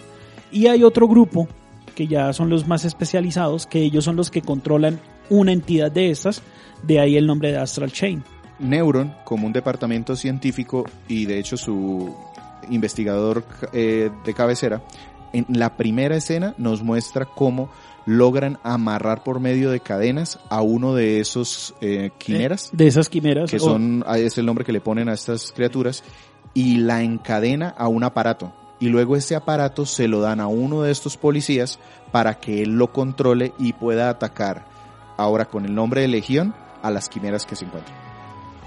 Y 0.52 0.66
hay 0.68 0.82
otro 0.84 1.08
grupo 1.08 1.48
que 1.94 2.06
ya 2.06 2.32
son 2.32 2.48
los 2.50 2.66
más 2.68 2.84
especializados, 2.84 3.66
que 3.66 3.80
ellos 3.80 4.04
son 4.04 4.16
los 4.16 4.30
que 4.30 4.42
controlan 4.42 5.00
una 5.30 5.52
entidad 5.52 5.90
de 5.90 6.10
estas, 6.10 6.42
de 6.82 7.00
ahí 7.00 7.16
el 7.16 7.26
nombre 7.26 7.50
de 7.52 7.58
Astral 7.58 7.90
Chain. 7.90 8.22
Neuron, 8.58 9.12
como 9.24 9.46
un 9.46 9.52
departamento 9.52 10.14
científico 10.16 10.84
y 11.08 11.26
de 11.26 11.38
hecho 11.38 11.56
su 11.56 12.14
investigador 12.70 13.44
eh, 13.72 14.10
de 14.24 14.34
cabecera, 14.34 14.82
en 15.32 15.44
la 15.48 15.76
primera 15.76 16.16
escena 16.16 16.54
nos 16.56 16.82
muestra 16.82 17.24
cómo 17.26 17.68
logran 18.06 18.58
amarrar 18.62 19.22
por 19.22 19.40
medio 19.40 19.70
de 19.70 19.80
cadenas 19.80 20.38
a 20.48 20.62
uno 20.62 20.94
de 20.94 21.20
esos 21.20 21.74
eh, 21.80 22.10
quimeras, 22.18 22.70
De 22.72 22.86
esas 22.86 23.08
quimeras. 23.08 23.50
que 23.50 23.58
son, 23.58 24.04
es 24.16 24.38
el 24.38 24.46
nombre 24.46 24.64
que 24.64 24.72
le 24.72 24.80
ponen 24.80 25.08
a 25.08 25.14
estas 25.14 25.52
criaturas, 25.52 26.02
y 26.54 26.78
la 26.78 27.02
encadena 27.02 27.74
a 27.76 27.88
un 27.88 28.04
aparato. 28.04 28.52
Y 28.78 28.88
luego 28.88 29.16
ese 29.16 29.34
aparato 29.34 29.86
se 29.86 30.08
lo 30.08 30.20
dan 30.20 30.40
a 30.40 30.46
uno 30.46 30.82
de 30.82 30.92
estos 30.92 31.16
policías 31.16 31.78
para 32.12 32.34
que 32.34 32.62
él 32.62 32.78
lo 32.78 32.92
controle 32.92 33.52
y 33.58 33.72
pueda 33.72 34.08
atacar, 34.08 34.66
ahora 35.16 35.46
con 35.46 35.64
el 35.64 35.74
nombre 35.74 36.02
de 36.02 36.08
Legión, 36.08 36.54
a 36.82 36.90
las 36.90 37.08
quimeras 37.08 37.44
que 37.44 37.56
se 37.56 37.64
encuentran. 37.64 37.96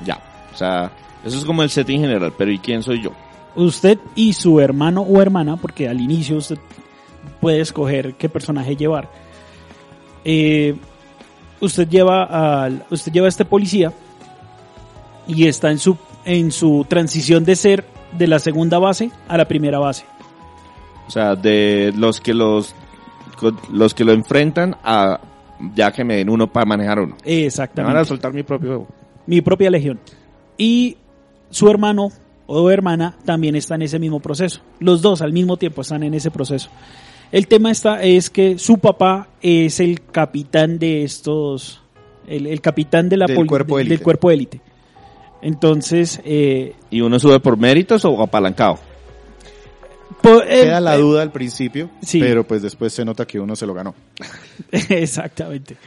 Ya. 0.05 0.19
O 0.53 0.57
sea, 0.57 0.91
eso 1.23 1.37
es 1.37 1.45
como 1.45 1.63
el 1.63 1.69
setting 1.69 2.01
general, 2.01 2.33
pero 2.37 2.51
¿y 2.51 2.59
quién 2.59 2.83
soy 2.83 3.01
yo? 3.01 3.11
usted 3.55 3.99
y 4.15 4.33
su 4.33 4.59
hermano 4.59 5.01
o 5.01 5.21
hermana, 5.21 5.57
porque 5.57 5.87
al 5.89 6.01
inicio 6.01 6.37
usted 6.37 6.57
puede 7.39 7.61
escoger 7.61 8.15
qué 8.15 8.29
personaje 8.29 8.75
llevar. 8.75 9.09
Eh, 10.25 10.75
usted 11.61 11.87
lleva 11.89 12.63
al, 12.63 12.85
usted 12.89 13.11
lleva 13.11 13.27
a 13.27 13.29
este 13.29 13.45
policía 13.45 13.93
y 15.27 15.47
está 15.47 15.71
en 15.71 15.79
su 15.79 15.97
en 16.25 16.51
su 16.51 16.85
transición 16.87 17.43
de 17.45 17.55
ser 17.55 17.85
de 18.17 18.27
la 18.27 18.39
segunda 18.39 18.79
base 18.79 19.11
a 19.27 19.37
la 19.37 19.47
primera 19.47 19.79
base. 19.79 20.05
O 21.07 21.11
sea, 21.11 21.35
de 21.35 21.91
los 21.95 22.21
que 22.21 22.33
los, 22.33 22.75
los 23.71 23.93
que 23.93 24.03
lo 24.03 24.11
enfrentan 24.11 24.75
a 24.83 25.19
ya 25.73 25.91
que 25.91 26.03
me 26.03 26.17
den 26.17 26.29
uno 26.29 26.47
para 26.47 26.65
manejar 26.65 26.99
uno. 26.99 27.15
Me 27.25 27.31
van 27.31 27.41
a 27.41 27.45
Exactamente. 27.45 28.05
soltar 28.05 28.33
mi 28.33 28.43
propio 28.43 28.87
Mi 29.25 29.41
propia 29.41 29.69
legión. 29.69 29.99
Y 30.57 30.97
su 31.49 31.69
hermano 31.69 32.11
o 32.45 32.69
hermana 32.69 33.15
también 33.25 33.55
está 33.55 33.75
en 33.75 33.83
ese 33.83 33.99
mismo 33.99 34.19
proceso. 34.19 34.61
Los 34.79 35.01
dos 35.01 35.21
al 35.21 35.33
mismo 35.33 35.57
tiempo 35.57 35.81
están 35.81 36.03
en 36.03 36.13
ese 36.13 36.31
proceso. 36.31 36.69
El 37.31 37.47
tema 37.47 37.71
está 37.71 38.01
es 38.03 38.29
que 38.29 38.57
su 38.57 38.77
papá 38.79 39.27
es 39.41 39.79
el 39.79 40.01
capitán 40.01 40.79
de 40.79 41.03
estos, 41.03 41.81
el, 42.27 42.47
el 42.47 42.59
capitán 42.61 43.07
de 43.09 43.17
la 43.17 43.27
Del 43.27 43.45
cuerpo 43.45 43.75
de- 43.77 43.81
élite. 43.83 43.95
del 43.95 44.03
cuerpo 44.03 44.31
élite. 44.31 44.61
Entonces, 45.41 46.19
eh, 46.25 46.73
¿Y 46.89 47.01
uno 47.01 47.19
sube 47.19 47.39
por 47.39 47.55
méritos 47.57 48.03
o 48.05 48.21
apalancado? 48.21 48.79
po- 50.21 50.41
eh, 50.43 50.63
Queda 50.63 50.81
la 50.81 50.95
eh, 50.95 50.99
duda 50.99 51.21
al 51.21 51.31
principio, 51.31 51.89
sí. 52.01 52.19
pero 52.19 52.45
pues 52.45 52.61
después 52.61 52.91
se 52.93 53.05
nota 53.05 53.25
que 53.25 53.39
uno 53.39 53.55
se 53.55 53.65
lo 53.65 53.73
ganó. 53.73 53.93
Exactamente. 54.71 55.77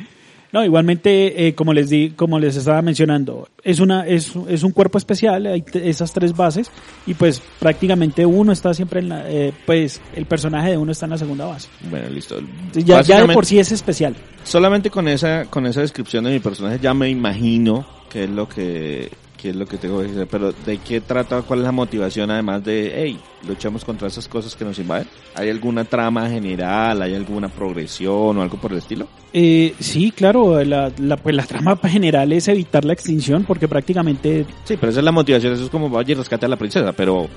No, 0.52 0.62
igualmente, 0.62 1.48
eh, 1.48 1.54
como 1.54 1.72
les 1.72 1.88
di, 1.88 2.10
como 2.10 2.38
les 2.38 2.56
estaba 2.56 2.82
mencionando, 2.82 3.48
es 3.64 3.80
una, 3.80 4.06
es, 4.06 4.34
es 4.48 4.62
un 4.62 4.72
cuerpo 4.72 4.98
especial, 4.98 5.46
hay 5.46 5.64
esas 5.72 6.12
tres 6.12 6.36
bases, 6.36 6.70
y 7.06 7.14
pues 7.14 7.42
prácticamente 7.58 8.26
uno 8.26 8.52
está 8.52 8.74
siempre 8.74 9.00
en 9.00 9.08
la, 9.08 9.30
eh, 9.30 9.54
pues 9.64 10.02
el 10.14 10.26
personaje 10.26 10.72
de 10.72 10.76
uno 10.76 10.92
está 10.92 11.06
en 11.06 11.10
la 11.10 11.18
segunda 11.18 11.46
base. 11.46 11.68
Bueno, 11.88 12.10
listo. 12.10 12.38
Ya, 12.74 13.00
ya 13.00 13.26
de 13.26 13.32
por 13.32 13.46
sí 13.46 13.58
es 13.58 13.72
especial. 13.72 14.14
Solamente 14.44 14.90
con 14.90 15.08
esa, 15.08 15.46
con 15.46 15.66
esa 15.66 15.80
descripción 15.80 16.24
de 16.24 16.32
mi 16.32 16.40
personaje 16.40 16.78
ya 16.82 16.92
me 16.92 17.08
imagino 17.08 17.86
qué 18.10 18.24
es 18.24 18.30
lo 18.30 18.46
que, 18.46 19.10
qué 19.42 19.50
es 19.50 19.56
lo 19.56 19.66
que 19.66 19.76
tengo 19.76 20.00
que 20.00 20.06
decir. 20.06 20.26
Pero 20.30 20.52
¿de 20.52 20.78
qué 20.78 21.00
trata? 21.00 21.42
¿Cuál 21.42 21.58
es 21.58 21.64
la 21.64 21.72
motivación 21.72 22.30
además 22.30 22.62
de, 22.64 22.92
hey, 22.94 23.18
luchamos 23.48 23.84
contra 23.84 24.06
esas 24.06 24.28
cosas 24.28 24.54
que 24.54 24.64
nos 24.64 24.78
invaden? 24.78 25.08
¿Hay 25.34 25.50
alguna 25.50 25.84
trama 25.84 26.28
general? 26.30 27.02
¿Hay 27.02 27.14
alguna 27.16 27.48
progresión 27.48 28.38
o 28.38 28.42
algo 28.42 28.56
por 28.58 28.70
el 28.72 28.78
estilo? 28.78 29.08
Eh, 29.32 29.74
sí, 29.80 30.12
claro, 30.12 30.62
la, 30.62 30.92
la, 30.98 31.16
pues 31.16 31.34
la 31.34 31.44
trama 31.44 31.76
general 31.76 32.32
es 32.32 32.46
evitar 32.46 32.84
la 32.84 32.92
extinción 32.92 33.42
porque 33.44 33.66
prácticamente 33.66 34.46
Sí, 34.64 34.76
pero 34.78 34.90
esa 34.90 35.00
es 35.00 35.04
la 35.04 35.12
motivación. 35.12 35.52
Eso 35.54 35.64
es 35.64 35.70
como 35.70 35.90
vaya 35.90 36.12
y 36.12 36.14
rescate 36.14 36.46
a 36.46 36.48
la 36.48 36.56
princesa. 36.56 36.92
Pero 36.92 37.28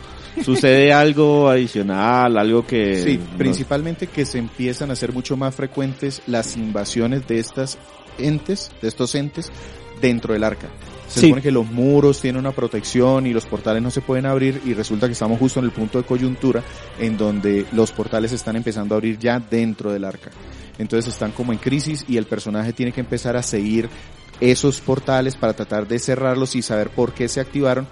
sucede 0.44 0.94
algo 0.94 1.50
adicional, 1.50 2.38
algo 2.38 2.68
que... 2.68 3.02
Sí, 3.02 3.18
no- 3.18 3.38
principalmente 3.38 4.08
que 4.08 4.26
se 4.26 4.38
empiezan 4.38 4.92
a 4.92 4.94
hacer 4.94 5.12
mucho 5.12 5.36
más 5.38 5.56
frecuentes 5.56 6.22
las 6.28 6.56
invasiones 6.56 7.28
de 7.28 7.40
estas 7.40 7.78
entes, 8.20 8.72
de 8.82 8.88
estos 8.88 9.16
entes, 9.16 9.52
dentro 10.02 10.34
del 10.34 10.44
arca. 10.44 10.68
Se 11.16 11.22
Sí. 11.22 11.28
supone 11.28 11.42
que 11.42 11.52
los 11.52 11.66
muros 11.72 12.20
tienen 12.20 12.42
una 12.42 12.52
protección 12.52 13.26
y 13.26 13.32
los 13.34 13.46
portales 13.46 13.82
no 13.82 13.90
se 13.90 14.02
pueden 14.02 14.26
abrir 14.26 14.62
y 14.66 14.74
resulta 14.74 15.08
que 15.08 15.14
estamos 15.14 15.40
justo 15.40 15.60
en 15.60 15.66
el 15.66 15.72
punto 15.72 15.98
de 15.98 16.04
coyuntura 16.04 16.62
en 17.00 17.18
donde 17.18 17.66
los 17.72 17.92
portales 17.94 18.34
están 18.34 18.58
empezando 18.58 18.94
a 18.94 18.98
abrir 18.98 19.18
ya 19.18 19.40
dentro 19.40 19.94
del 19.94 20.04
arca. 20.04 20.30
Entonces 20.78 21.14
están 21.14 21.32
como 21.32 21.54
en 21.54 21.58
crisis 21.60 22.04
y 22.10 22.18
el 22.18 22.26
personaje 22.26 22.74
tiene 22.74 22.92
que 22.92 23.00
empezar 23.00 23.38
a 23.38 23.44
seguir 23.44 23.88
esos 24.42 24.82
portales 24.82 25.38
para 25.38 25.54
tratar 25.54 25.88
de 25.88 26.00
cerrarlos 26.00 26.54
y 26.58 26.62
saber 26.62 26.90
por 26.90 27.14
qué 27.14 27.30
se 27.30 27.40
activaron. 27.40 27.88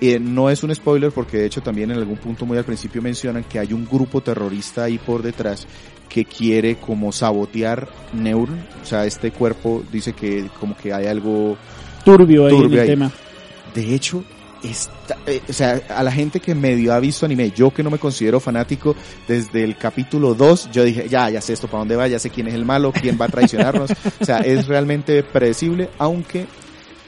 Eh, 0.00 0.18
no 0.18 0.48
es 0.48 0.62
un 0.62 0.74
spoiler 0.74 1.12
porque 1.12 1.36
de 1.36 1.44
hecho 1.46 1.60
también 1.60 1.90
en 1.90 1.98
algún 1.98 2.16
punto 2.16 2.46
muy 2.46 2.56
al 2.56 2.64
principio 2.64 3.02
mencionan 3.02 3.44
que 3.44 3.58
hay 3.58 3.74
un 3.74 3.84
grupo 3.84 4.22
terrorista 4.22 4.84
ahí 4.84 4.96
por 4.96 5.22
detrás 5.22 5.66
que 6.08 6.24
quiere 6.24 6.76
como 6.76 7.12
sabotear 7.12 7.88
Neuron. 8.14 8.66
O 8.82 8.86
sea, 8.86 9.04
este 9.04 9.32
cuerpo 9.32 9.84
dice 9.92 10.14
que 10.14 10.48
como 10.58 10.74
que 10.76 10.94
hay 10.94 11.06
algo 11.06 11.58
turbio 12.04 12.46
ahí 12.46 12.54
en 12.54 12.60
Turbio 12.60 12.76
el 12.76 12.82
ahí. 12.82 12.88
tema. 12.88 13.10
de 13.74 13.94
hecho, 13.94 14.24
está, 14.62 15.16
eh, 15.26 15.42
o 15.48 15.52
sea, 15.52 15.80
a 15.88 16.02
la 16.02 16.12
gente 16.12 16.40
que 16.40 16.54
medio 16.54 16.92
ha 16.92 17.00
visto 17.00 17.26
anime, 17.26 17.50
yo 17.50 17.70
que 17.70 17.82
no 17.82 17.90
me 17.90 17.98
considero 17.98 18.40
fanático, 18.40 18.94
desde 19.28 19.64
el 19.64 19.76
capítulo 19.76 20.34
2, 20.34 20.70
yo 20.72 20.84
dije, 20.84 21.08
ya, 21.08 21.30
ya 21.30 21.40
sé 21.40 21.52
esto 21.52 21.66
para 21.66 21.80
dónde 21.80 21.96
va, 21.96 22.08
ya 22.08 22.18
sé 22.18 22.30
quién 22.30 22.48
es 22.48 22.54
el 22.54 22.64
malo, 22.64 22.92
quién 22.92 23.18
va 23.20 23.26
a 23.26 23.28
traicionarnos. 23.28 23.90
o 24.20 24.24
sea, 24.24 24.38
es 24.38 24.66
realmente 24.66 25.22
predecible, 25.22 25.90
aunque 25.98 26.46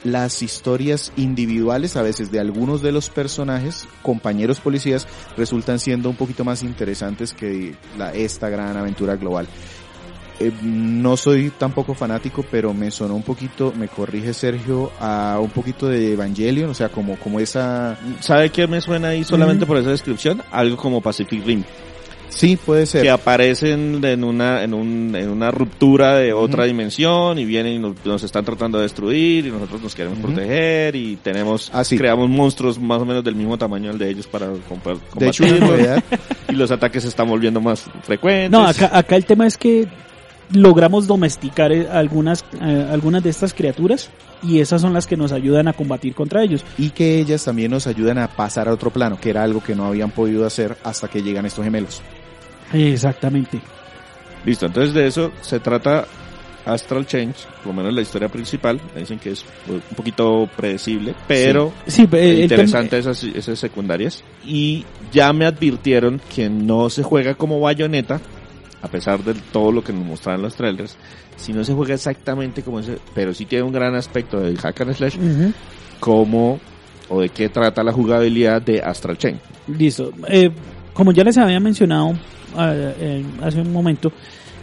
las 0.05 0.43
historias 0.43 1.13
individuales 1.17 1.97
a 1.97 2.03
veces 2.03 2.31
de 2.31 2.39
algunos 2.39 2.81
de 2.81 2.93
los 2.93 3.11
personajes, 3.11 3.89
compañeros 4.03 4.61
policías, 4.61 5.07
resultan 5.37 5.79
siendo 5.81 6.09
un 6.09 6.17
poquito 6.17 6.45
más 6.45 6.63
interesantes 6.63 7.33
que 7.33 7.75
la, 7.99 8.13
esta 8.13 8.49
gran 8.49 8.77
aventura 8.77 9.17
global. 9.17 9.49
Eh, 10.39 10.53
no 10.63 11.17
soy 11.17 11.51
tampoco 11.57 11.95
fanático, 11.95 12.45
pero 12.51 12.75
me 12.75 12.91
sonó 12.91 13.15
un 13.17 13.23
poquito, 13.23 13.73
me 13.77 13.89
corrige 13.89 14.35
Sergio, 14.35 14.93
a 15.01 15.39
un 15.41 15.51
poquito 15.51 15.89
de 15.89 16.13
Evangelion, 16.13 16.69
o 16.71 16.75
sea, 16.75 16.91
como, 16.91 17.17
como 17.17 17.41
esa... 17.41 17.97
¿Sabe 18.21 18.51
qué 18.51 18.67
me 18.67 18.81
suena 18.81 19.09
ahí 19.09 19.25
solamente 19.25 19.65
Mm. 19.65 19.69
por 19.69 19.79
esa 19.79 19.91
descripción? 19.91 20.43
Algo 20.53 20.77
como 20.77 21.01
Pacific 21.01 21.45
Rim. 21.47 21.65
Sí, 22.29 22.57
puede 22.57 22.81
que 22.83 22.87
ser. 22.87 23.09
aparecen 23.09 24.05
en 24.05 24.25
una 24.25 24.63
en, 24.63 24.75
un, 24.75 25.15
en 25.17 25.31
una 25.31 25.51
ruptura 25.53 26.17
de 26.17 26.33
otra 26.35 26.65
dimensión 26.65 27.39
y 27.39 27.45
vienen 27.47 27.75
y 27.75 27.79
nos, 27.79 27.95
nos 28.05 28.23
están 28.25 28.45
tratando 28.45 28.77
de 28.79 28.83
destruir 28.83 29.47
y 29.47 29.51
nosotros 29.51 29.81
nos 29.81 29.95
queremos 29.95 30.19
proteger 30.19 30.97
y 30.97 31.17
tenemos 31.17 31.71
Ah, 31.73 31.83
sí. 31.85 31.97
creamos 31.97 32.29
monstruos 32.29 32.79
más 32.79 33.01
o 33.01 33.07
menos 33.07 33.25
del 33.25 33.37
mismo 33.37 33.57
tamaño 33.57 33.91
al 33.91 33.97
de 33.99 34.11
ellos 34.11 34.27
para 34.27 34.49
combatirlos 34.69 35.41
y 36.51 36.53
los 36.53 36.71
ataques 36.71 37.05
se 37.05 37.09
están 37.09 37.29
volviendo 37.29 37.61
más 37.61 37.85
frecuentes. 38.03 38.51
No, 38.51 38.67
acá, 38.67 38.91
acá 38.93 39.17
el 39.17 39.25
tema 39.25 39.47
es 39.47 39.57
que 39.57 39.87
logramos 40.53 41.07
domesticar 41.07 41.73
eh, 41.73 41.89
algunas, 41.91 42.45
eh, 42.61 42.89
algunas 42.91 43.23
de 43.23 43.31
estas 43.31 43.55
criaturas 43.55 44.11
y 44.43 44.61
esas 44.61 44.81
son 44.81 44.93
las 44.93 45.07
que 45.07 45.17
nos 45.17 45.33
ayudan 45.33 45.69
a 45.69 45.73
combatir 45.73 46.15
contra 46.15 46.43
ellos. 46.43 46.65
y 46.79 46.91
que 46.91 47.19
ellas 47.19 47.45
también 47.45 47.71
nos 47.71 47.87
ayudan 47.87 48.19
a 48.19 48.29
pasar 48.29 48.69
a 48.69 48.73
otro 48.73 48.91
plano, 48.91 49.19
que 49.21 49.31
era 49.31 49.43
algo 49.43 49.63
que 49.63 49.75
no 49.75 49.87
habían 49.87 50.11
podido 50.11 50.47
hacer 50.47 50.77
hasta 50.85 51.09
que 51.09 51.23
llegan 51.23 51.47
estos 51.47 51.65
gemelos. 51.65 52.03
Exactamente. 52.73 53.61
Listo, 54.45 54.67
entonces 54.67 54.95
de 54.95 55.07
eso 55.07 55.33
se 55.41 55.59
trata 55.59 56.07
Astral 56.67 57.07
Change, 57.07 57.47
por 57.63 57.69
lo 57.69 57.73
menos 57.75 57.95
la 57.95 58.03
historia 58.03 58.29
principal. 58.29 58.81
Dicen 58.95 59.19
que 59.19 59.31
es 59.31 59.45
un 59.69 59.81
poquito 59.97 60.49
predecible, 60.57 61.15
pero 61.27 61.73
Sí, 61.87 62.09
eh, 62.13 62.41
interesante 62.43 62.99
esas, 62.99 63.23
esas 63.23 63.59
secundarias. 63.59 64.23
Y 64.45 64.85
ya 65.13 65.33
me 65.33 65.47
advirtieron 65.47 66.21
que 66.35 66.51
no 66.51 66.91
se 66.91 67.03
juega 67.03 67.35
como 67.35 67.61
bayoneta, 67.61 68.21
a 68.83 68.89
pesar 68.89 69.23
de 69.25 69.35
todo 69.53 69.73
lo 69.73 69.83
que 69.83 69.93
nos 69.93 70.05
mostraron 70.05 70.43
los 70.43 70.55
trailers, 70.55 70.97
si 71.37 71.53
no 71.53 71.65
se 71.65 71.73
juega 71.75 71.95
exactamente 71.95 72.63
como 72.63 72.81
ese, 72.81 72.99
pero 73.15 73.35
sí 73.35 73.45
tiene 73.47 73.65
un 73.65 73.73
gran 73.73 73.95
aspecto 73.95 74.39
del 74.41 74.59
hack 74.59 74.81
and 74.83 74.95
slash, 74.95 75.17
como 76.01 76.59
o 77.09 77.21
de 77.21 77.29
qué 77.29 77.49
trata 77.49 77.83
la 77.83 77.93
jugabilidad 77.93 78.61
de 78.63 78.81
Astral 78.83 79.17
Chain. 79.19 79.39
Listo. 79.69 80.13
Eh, 80.29 80.51
como 80.93 81.13
ya 81.13 81.25
les 81.25 81.37
había 81.39 81.61
mencionado 81.61 82.13
ah, 82.57 82.73
eh, 82.75 83.25
hace 83.43 83.61
un 83.61 83.73
momento, 83.73 84.13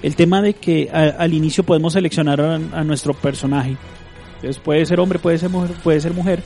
el 0.01 0.15
tema 0.15 0.41
de 0.41 0.53
que 0.53 0.89
a- 0.91 1.21
al 1.21 1.33
inicio 1.33 1.63
podemos 1.63 1.93
seleccionar 1.93 2.41
a, 2.41 2.55
a 2.55 2.83
nuestro 2.83 3.13
personaje. 3.13 3.77
Entonces 4.35 4.61
puede 4.61 4.85
ser 4.85 4.99
hombre, 4.99 5.19
puede 5.19 5.37
ser 5.37 5.49
mujer, 5.49 5.71
puede 5.83 6.01
ser 6.01 6.13
mujer. 6.13 6.43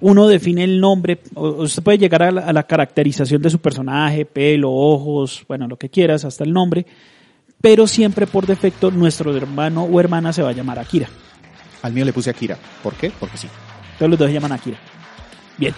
Uno 0.00 0.28
define 0.28 0.64
el 0.64 0.78
nombre, 0.78 1.20
usted 1.34 1.82
puede 1.82 1.98
llegar 1.98 2.22
a 2.22 2.30
la, 2.30 2.42
a 2.42 2.52
la 2.52 2.64
caracterización 2.64 3.40
de 3.40 3.50
su 3.50 3.58
personaje, 3.58 4.26
pelo, 4.26 4.70
ojos, 4.70 5.44
bueno, 5.48 5.66
lo 5.66 5.78
que 5.78 5.88
quieras, 5.88 6.24
hasta 6.24 6.44
el 6.44 6.52
nombre. 6.52 6.86
Pero 7.60 7.86
siempre 7.86 8.26
por 8.26 8.46
defecto 8.46 8.90
nuestro 8.90 9.34
hermano 9.34 9.84
o 9.84 9.98
hermana 9.98 10.32
se 10.32 10.42
va 10.42 10.50
a 10.50 10.52
llamar 10.52 10.78
Akira. 10.78 11.08
Al 11.82 11.92
mío 11.92 12.04
le 12.04 12.12
puse 12.12 12.30
Akira. 12.30 12.58
¿Por 12.82 12.94
qué? 12.94 13.10
Porque 13.18 13.38
sí. 13.38 13.48
Todos 13.98 14.10
los 14.10 14.18
dos 14.18 14.28
se 14.28 14.34
llaman 14.34 14.52
Akira. 14.52 14.78
Bien. 15.56 15.74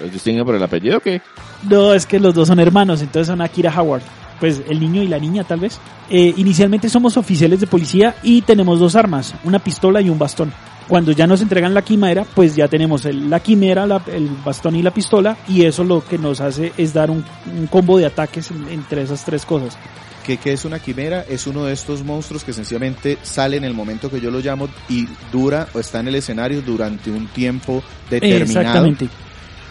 ¿Los 0.00 0.12
distingue 0.12 0.44
por 0.44 0.54
el 0.54 0.62
apellido 0.62 0.98
o 0.98 1.00
qué? 1.00 1.20
No, 1.68 1.94
es 1.94 2.06
que 2.06 2.18
los 2.18 2.34
dos 2.34 2.48
son 2.48 2.58
hermanos, 2.58 3.02
entonces 3.02 3.28
son 3.28 3.40
Akira 3.40 3.72
Howard. 3.78 4.02
Pues 4.40 4.62
el 4.68 4.80
niño 4.80 5.02
y 5.02 5.08
la 5.08 5.18
niña, 5.18 5.44
tal 5.44 5.60
vez. 5.60 5.78
Eh, 6.08 6.32
inicialmente 6.38 6.88
somos 6.88 7.16
oficiales 7.16 7.60
de 7.60 7.66
policía 7.66 8.16
y 8.22 8.40
tenemos 8.42 8.80
dos 8.80 8.96
armas, 8.96 9.34
una 9.44 9.58
pistola 9.58 10.00
y 10.00 10.08
un 10.08 10.18
bastón. 10.18 10.52
Cuando 10.90 11.12
ya 11.12 11.28
nos 11.28 11.40
entregan 11.40 11.72
la 11.72 11.82
quimera, 11.82 12.24
pues 12.34 12.56
ya 12.56 12.66
tenemos 12.66 13.04
el- 13.04 13.30
la 13.30 13.38
quimera, 13.38 13.86
la- 13.86 14.02
el 14.12 14.28
bastón 14.44 14.74
y 14.74 14.82
la 14.82 14.90
pistola, 14.92 15.36
y 15.46 15.62
eso 15.64 15.84
lo 15.84 16.04
que 16.04 16.18
nos 16.18 16.40
hace 16.40 16.72
es 16.76 16.92
dar 16.92 17.12
un, 17.12 17.24
un 17.56 17.68
combo 17.68 17.96
de 17.96 18.06
ataques 18.06 18.50
en- 18.50 18.68
entre 18.68 19.02
esas 19.02 19.24
tres 19.24 19.46
cosas. 19.46 19.78
¿Qué, 20.26 20.36
qué 20.38 20.52
es 20.52 20.64
una 20.64 20.80
quimera? 20.80 21.24
Es 21.28 21.46
uno 21.46 21.64
de 21.64 21.74
estos 21.74 22.04
monstruos 22.04 22.42
que 22.42 22.52
sencillamente 22.52 23.18
sale 23.22 23.56
en 23.56 23.62
el 23.62 23.72
momento 23.72 24.10
que 24.10 24.20
yo 24.20 24.32
lo 24.32 24.40
llamo 24.40 24.68
y 24.88 25.06
dura 25.30 25.68
o 25.74 25.78
está 25.78 26.00
en 26.00 26.08
el 26.08 26.16
escenario 26.16 26.60
durante 26.60 27.08
un 27.12 27.28
tiempo 27.28 27.84
determinado. 28.10 28.60
Exactamente. 28.60 29.08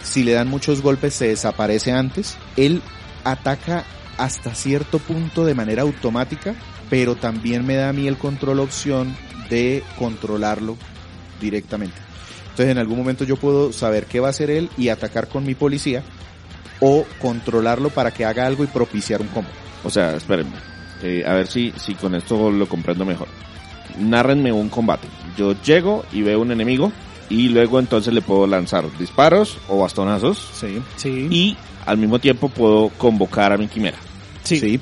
Si 0.02 0.24
le 0.24 0.32
dan 0.32 0.48
muchos 0.48 0.82
golpes 0.82 1.14
se 1.16 1.28
desaparece 1.28 1.92
antes. 1.92 2.38
Él 2.56 2.82
ataca 3.26 3.84
hasta 4.18 4.56
cierto 4.56 5.00
punto 5.00 5.46
de 5.46 5.54
manera 5.54 5.82
automática, 5.82 6.56
pero 6.90 7.16
también 7.16 7.66
me 7.66 7.76
da 7.76 7.90
a 7.90 7.94
mí 7.94 8.08
el 8.08 8.18
control 8.18 8.62
opción 8.62 9.16
de 9.50 9.84
controlarlo 9.98 10.78
directamente. 11.40 11.96
Entonces 12.52 12.70
en 12.70 12.78
algún 12.78 12.98
momento 12.98 13.24
yo 13.24 13.36
puedo 13.38 13.72
saber 13.72 14.06
qué 14.06 14.20
va 14.20 14.28
a 14.28 14.32
hacer 14.32 14.50
él 14.50 14.70
y 14.78 14.90
atacar 14.90 15.28
con 15.28 15.46
mi 15.46 15.56
policía 15.56 16.04
o 16.82 17.06
controlarlo 17.22 17.90
para 17.90 18.12
que 18.12 18.26
haga 18.26 18.46
algo 18.46 18.64
y 18.64 18.68
propiciar 18.68 19.22
un 19.22 19.28
combo. 19.28 19.50
O 19.84 19.90
sea, 19.90 20.16
espérenme. 20.16 20.56
Eh, 21.02 21.24
a 21.26 21.34
ver 21.34 21.48
si, 21.48 21.74
si 21.78 21.94
con 21.96 22.16
esto 22.16 22.52
lo 22.52 22.68
comprendo 22.68 23.06
mejor. 23.06 23.28
Nárrenme 23.98 24.52
un 24.52 24.70
combate. 24.70 25.08
Yo 25.38 25.54
llego 25.64 26.06
y 26.12 26.22
veo 26.22 26.42
un 26.42 26.52
enemigo 26.52 26.92
y 27.30 27.50
luego 27.50 27.80
entonces 27.80 28.14
le 28.14 28.22
puedo 28.22 28.48
lanzar 28.48 28.86
disparos 28.98 29.58
o 29.68 29.80
bastonazos 29.80 30.38
Sí, 30.54 30.82
Sí. 30.98 31.28
y 31.30 31.58
al 31.86 31.98
mismo 31.98 32.20
tiempo 32.20 32.50
puedo 32.50 32.90
convocar 32.90 33.54
a 33.54 33.58
mi 33.58 33.68
quimera. 33.68 33.98
sí. 34.44 34.60
sí, 34.60 34.80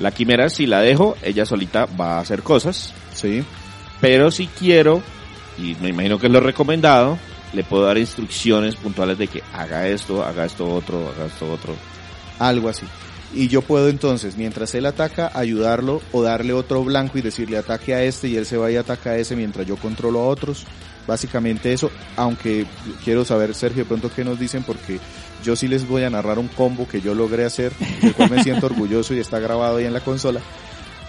La 0.00 0.10
quimera 0.12 0.48
si 0.48 0.66
la 0.66 0.80
dejo, 0.80 1.14
ella 1.22 1.44
solita 1.44 1.86
va 1.86 2.16
a 2.16 2.20
hacer 2.20 2.42
cosas, 2.42 2.92
sí. 3.14 3.44
pero 4.00 4.30
si 4.30 4.46
quiero, 4.46 5.02
y 5.60 5.76
me 5.80 5.90
imagino 5.90 6.18
que 6.18 6.26
es 6.26 6.32
lo 6.32 6.40
recomendado, 6.40 7.18
le 7.52 7.64
puedo 7.64 7.84
dar 7.84 7.98
instrucciones 7.98 8.76
puntuales 8.76 9.18
de 9.18 9.28
que 9.28 9.42
haga 9.52 9.86
esto, 9.88 10.24
haga 10.24 10.44
esto 10.44 10.72
otro, 10.72 11.08
haga 11.08 11.26
esto 11.26 11.50
otro. 11.50 11.74
algo 12.38 12.68
así. 12.68 12.86
Y 13.32 13.46
yo 13.46 13.62
puedo 13.62 13.88
entonces, 13.88 14.36
mientras 14.36 14.74
él 14.74 14.86
ataca, 14.86 15.30
ayudarlo 15.34 16.02
o 16.10 16.22
darle 16.22 16.52
otro 16.52 16.82
blanco 16.82 17.16
y 17.18 17.22
decirle 17.22 17.58
ataque 17.58 17.94
a 17.94 18.02
este 18.02 18.26
y 18.28 18.36
él 18.36 18.44
se 18.44 18.56
va 18.56 18.70
y 18.72 18.76
ataca 18.76 19.10
a 19.10 19.16
ese 19.16 19.36
mientras 19.36 19.66
yo 19.66 19.76
controlo 19.76 20.20
a 20.20 20.26
otros. 20.26 20.66
Básicamente 21.06 21.72
eso, 21.72 21.90
aunque 22.16 22.66
quiero 23.04 23.24
saber, 23.24 23.54
Sergio, 23.54 23.84
de 23.84 23.88
pronto 23.88 24.10
qué 24.14 24.24
nos 24.24 24.38
dicen 24.38 24.64
porque 24.64 24.98
yo 25.44 25.54
sí 25.54 25.68
les 25.68 25.86
voy 25.86 26.02
a 26.02 26.10
narrar 26.10 26.38
un 26.38 26.48
combo 26.48 26.88
que 26.88 27.00
yo 27.00 27.14
logré 27.14 27.44
hacer, 27.44 27.72
del 28.02 28.14
cual 28.14 28.30
me 28.30 28.42
siento 28.42 28.66
orgulloso 28.72 29.14
y 29.14 29.20
está 29.20 29.38
grabado 29.38 29.76
ahí 29.76 29.84
en 29.84 29.92
la 29.92 30.00
consola, 30.00 30.40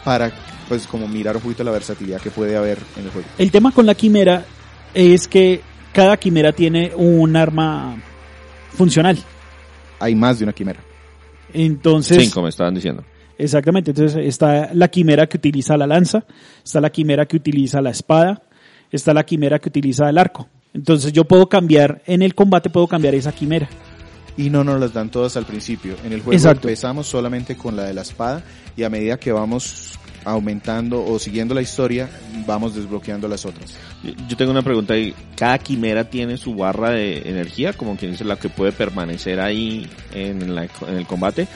para 0.03 0.31
pues 0.71 0.87
como 0.87 1.05
mirar 1.05 1.35
un 1.35 1.41
poquito 1.41 1.65
la 1.65 1.71
versatilidad 1.71 2.21
que 2.21 2.31
puede 2.31 2.55
haber 2.55 2.77
en 2.95 3.03
el 3.03 3.11
juego. 3.11 3.27
El 3.37 3.51
tema 3.51 3.73
con 3.73 3.85
la 3.85 3.93
quimera 3.93 4.45
es 4.93 5.27
que 5.27 5.59
cada 5.91 6.15
quimera 6.15 6.53
tiene 6.53 6.93
un 6.95 7.35
arma 7.35 8.01
funcional. 8.69 9.17
Hay 9.99 10.15
más 10.15 10.39
de 10.39 10.45
una 10.45 10.53
quimera. 10.53 10.79
Entonces, 11.51 12.23
Cinco 12.23 12.41
me 12.41 12.47
estaban 12.47 12.73
diciendo. 12.73 13.03
Exactamente, 13.37 13.91
entonces 13.91 14.25
está 14.25 14.69
la 14.73 14.87
quimera 14.87 15.27
que 15.27 15.35
utiliza 15.35 15.75
la 15.75 15.87
lanza, 15.87 16.23
está 16.63 16.79
la 16.79 16.89
quimera 16.89 17.25
que 17.25 17.35
utiliza 17.35 17.81
la 17.81 17.89
espada, 17.89 18.41
está 18.93 19.13
la 19.13 19.25
quimera 19.25 19.59
que 19.59 19.67
utiliza 19.67 20.09
el 20.09 20.17
arco. 20.17 20.47
Entonces 20.73 21.11
yo 21.11 21.25
puedo 21.25 21.49
cambiar, 21.49 22.01
en 22.05 22.21
el 22.21 22.33
combate 22.33 22.69
puedo 22.69 22.87
cambiar 22.87 23.13
esa 23.13 23.33
quimera. 23.33 23.67
Y 24.37 24.49
no 24.49 24.63
nos 24.63 24.79
las 24.79 24.93
dan 24.93 25.11
todas 25.11 25.35
al 25.35 25.45
principio. 25.45 25.97
En 26.05 26.13
el 26.13 26.21
juego 26.21 26.31
Exacto. 26.31 26.69
empezamos 26.69 27.07
solamente 27.07 27.57
con 27.57 27.75
la 27.75 27.83
de 27.83 27.93
la 27.93 28.03
espada 28.03 28.41
y 28.77 28.83
a 28.83 28.89
medida 28.89 29.19
que 29.19 29.33
vamos 29.33 29.99
aumentando 30.25 31.03
o 31.05 31.17
siguiendo 31.19 31.53
la 31.55 31.61
historia, 31.61 32.09
vamos 32.45 32.75
desbloqueando 32.75 33.27
las 33.27 33.45
otras. 33.45 33.75
Yo- 34.03 34.11
Yo 34.29 34.37
tengo 34.37 34.51
una 34.51 34.61
pregunta 34.61 34.93
ahí. 34.93 35.13
¿Cada 35.35 35.57
quimera 35.59 36.09
tiene 36.09 36.37
su 36.37 36.55
barra 36.55 36.91
de 36.91 37.27
energía? 37.29 37.73
Como 37.73 37.95
quien 37.97 38.11
dice 38.11 38.23
la 38.25 38.35
que 38.37 38.49
puede 38.49 38.71
permanecer 38.71 39.39
ahí 39.39 39.87
en, 40.13 40.53
la- 40.55 40.65
en 40.87 40.95
el 40.97 41.05
combate. 41.07 41.47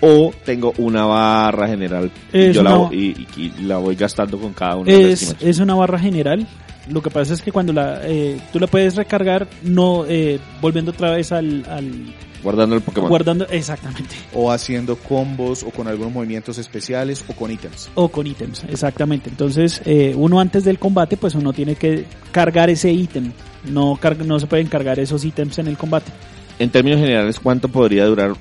¿O 0.00 0.32
tengo 0.44 0.74
una 0.78 1.06
barra 1.06 1.66
general 1.66 2.10
y 2.32 2.38
Es 2.38 2.54
yo 2.54 2.62
la, 2.62 2.76
una- 2.76 2.94
y, 2.94 3.26
y 3.36 3.52
la 3.62 3.78
voy 3.78 3.94
gastando 3.94 4.38
con 4.38 4.52
cada 4.52 4.76
una 4.76 4.92
de 4.92 5.02
las 5.02 5.12
Es, 5.12 5.20
químeras? 5.20 5.42
es 5.42 5.58
una 5.60 5.74
barra 5.74 5.98
general. 5.98 6.46
Lo 6.90 7.00
que 7.02 7.10
pasa 7.10 7.32
es 7.34 7.40
que 7.42 7.50
cuando 7.52 7.72
la, 7.72 8.00
eh, 8.04 8.38
tú 8.52 8.58
la 8.60 8.66
puedes 8.66 8.94
recargar, 8.96 9.48
no 9.62 10.04
eh, 10.06 10.38
volviendo 10.60 10.90
otra 10.90 11.10
vez 11.12 11.32
al, 11.32 11.64
al 11.68 12.14
Guardando 12.42 12.76
el 12.76 12.82
Pokémon. 12.82 13.08
guardando, 13.08 13.46
exactamente, 13.48 14.14
O 14.34 14.50
haciendo 14.52 14.96
combos 14.96 15.62
o 15.62 15.70
con 15.70 15.88
algunos 15.88 16.12
movimientos 16.12 16.58
especiales 16.58 17.24
o 17.26 17.32
con 17.32 17.50
ítems. 17.50 17.88
o 17.94 18.08
con 18.10 18.26
ítems, 18.26 18.64
exactamente. 18.68 19.30
Entonces 19.30 19.80
eh, 19.86 20.12
uno 20.14 20.40
antes 20.40 20.62
del 20.64 20.78
combate, 20.78 21.16
pues 21.16 21.34
uno 21.34 21.54
tiene 21.54 21.74
que 21.76 22.04
cargar 22.32 22.68
ese 22.68 22.92
ítem. 22.92 23.32
No, 23.70 23.96
car- 23.98 24.18
no 24.26 24.38
se 24.38 24.46
pueden 24.46 24.66
cargar 24.66 24.98
esos 24.98 25.24
ítems 25.24 25.58
en 25.58 25.68
el 25.68 25.78
combate. 25.78 26.12
En 26.58 26.68
términos 26.68 27.00
generales, 27.00 27.40
¿cuánto 27.40 27.68
podría 27.68 28.04
durar 28.04 28.34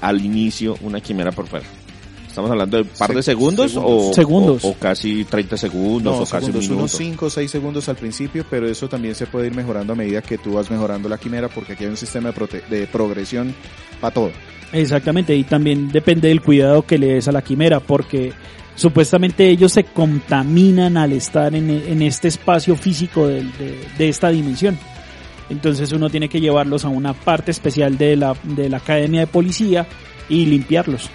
al 0.00 0.24
inicio 0.24 0.76
una 0.82 1.00
quimera 1.00 1.30
por 1.30 1.46
fuera? 1.46 1.66
¿Estamos 2.30 2.50
hablando 2.50 2.76
de 2.78 2.82
un 2.84 2.88
par 2.96 3.10
de 3.10 3.22
Se- 3.22 3.32
segundos, 3.32 3.72
segundos. 3.72 4.10
O, 4.10 4.14
Segundos. 4.14 4.64
o, 4.64 4.68
o 4.70 4.74
casi 4.74 5.24
30 5.24 5.56
segundos 5.56 6.16
No, 6.16 6.22
o 6.22 6.26
casi 6.26 6.46
segundos, 6.46 6.68
un 6.68 6.76
unos 6.76 6.98
minuto? 7.00 7.16
5 7.18 7.26
o 7.26 7.30
6 7.30 7.50
segundos 7.50 7.88
al 7.88 7.96
principio, 7.96 8.44
pero 8.48 8.68
eso 8.68 8.88
también 8.88 9.14
se 9.14 9.26
puede 9.26 9.48
ir 9.48 9.54
mejorando 9.54 9.92
a 9.92 9.96
medida 9.96 10.22
que 10.22 10.38
tú 10.38 10.52
vas 10.54 10.70
mejorando 10.70 11.08
la 11.08 11.18
quimera 11.18 11.48
porque 11.48 11.72
aquí 11.72 11.84
hay 11.84 11.90
un 11.90 11.96
sistema 11.96 12.30
de, 12.30 12.34
prote- 12.40 12.66
de 12.68 12.86
progresión 12.86 13.54
para 14.00 14.14
todo. 14.14 14.30
Exactamente, 14.72 15.34
y 15.34 15.42
también 15.44 15.90
depende 15.90 16.28
del 16.28 16.40
cuidado 16.40 16.82
que 16.86 16.96
le 16.98 17.14
des 17.14 17.26
a 17.26 17.32
la 17.32 17.42
quimera, 17.42 17.80
porque 17.80 18.32
supuestamente 18.76 19.48
ellos 19.50 19.72
se 19.72 19.82
contaminan 19.82 20.96
al 20.96 21.12
estar 21.12 21.52
en, 21.56 21.68
en 21.68 22.00
este 22.02 22.28
espacio 22.28 22.76
físico 22.76 23.26
de, 23.26 23.44
de 23.98 24.08
esta 24.08 24.28
dimensión. 24.28 24.78
Entonces 25.50 25.90
uno 25.90 26.08
tiene 26.08 26.28
que 26.28 26.40
llevarlos 26.40 26.84
a 26.84 26.88
una 26.88 27.12
parte 27.12 27.50
especial 27.50 27.98
de 27.98 28.14
la, 28.14 28.36
de 28.44 28.68
la 28.68 28.76
academia 28.76 29.20
de 29.22 29.26
policía 29.26 29.88
y 30.28 30.46
limpiarlos. 30.46 31.10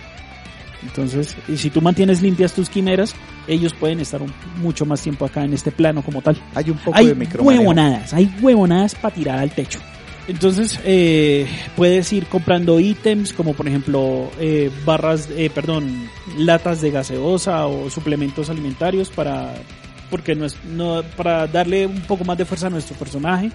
Entonces, 0.85 1.35
y 1.47 1.57
si 1.57 1.69
tú 1.69 1.81
mantienes 1.81 2.21
limpias 2.21 2.53
tus 2.53 2.69
quimeras, 2.69 3.13
ellos 3.47 3.73
pueden 3.73 3.99
estar 3.99 4.21
un- 4.21 4.33
mucho 4.61 4.85
más 4.85 5.01
tiempo 5.01 5.25
acá 5.25 5.43
en 5.43 5.53
este 5.53 5.71
plano 5.71 6.01
como 6.01 6.21
tal. 6.21 6.37
Hay 6.53 6.69
un 6.69 6.77
poco 6.77 6.97
Hay 6.97 7.07
de 7.07 7.27
huevonadas, 7.39 8.13
hay 8.13 8.33
huevonadas 8.41 8.95
para 8.95 9.13
tirar 9.15 9.39
al 9.39 9.51
techo. 9.51 9.79
Entonces, 10.27 10.79
eh, 10.83 11.45
puedes 11.75 12.11
ir 12.11 12.25
comprando 12.25 12.79
ítems 12.79 13.31
como 13.31 13.53
por 13.53 13.67
ejemplo 13.67 14.31
eh, 14.39 14.71
barras, 14.83 15.29
eh, 15.35 15.51
perdón, 15.53 16.09
latas 16.37 16.81
de 16.81 16.89
gaseosa 16.89 17.67
o 17.67 17.89
suplementos 17.91 18.49
alimentarios 18.49 19.09
para, 19.11 19.53
porque 20.09 20.33
no 20.33 20.45
es, 20.45 20.57
no, 20.65 21.03
para 21.15 21.45
darle 21.45 21.85
un 21.85 22.01
poco 22.01 22.23
más 22.23 22.37
de 22.39 22.45
fuerza 22.45 22.67
a 22.67 22.69
nuestro 22.71 22.95
personaje. 22.95 23.51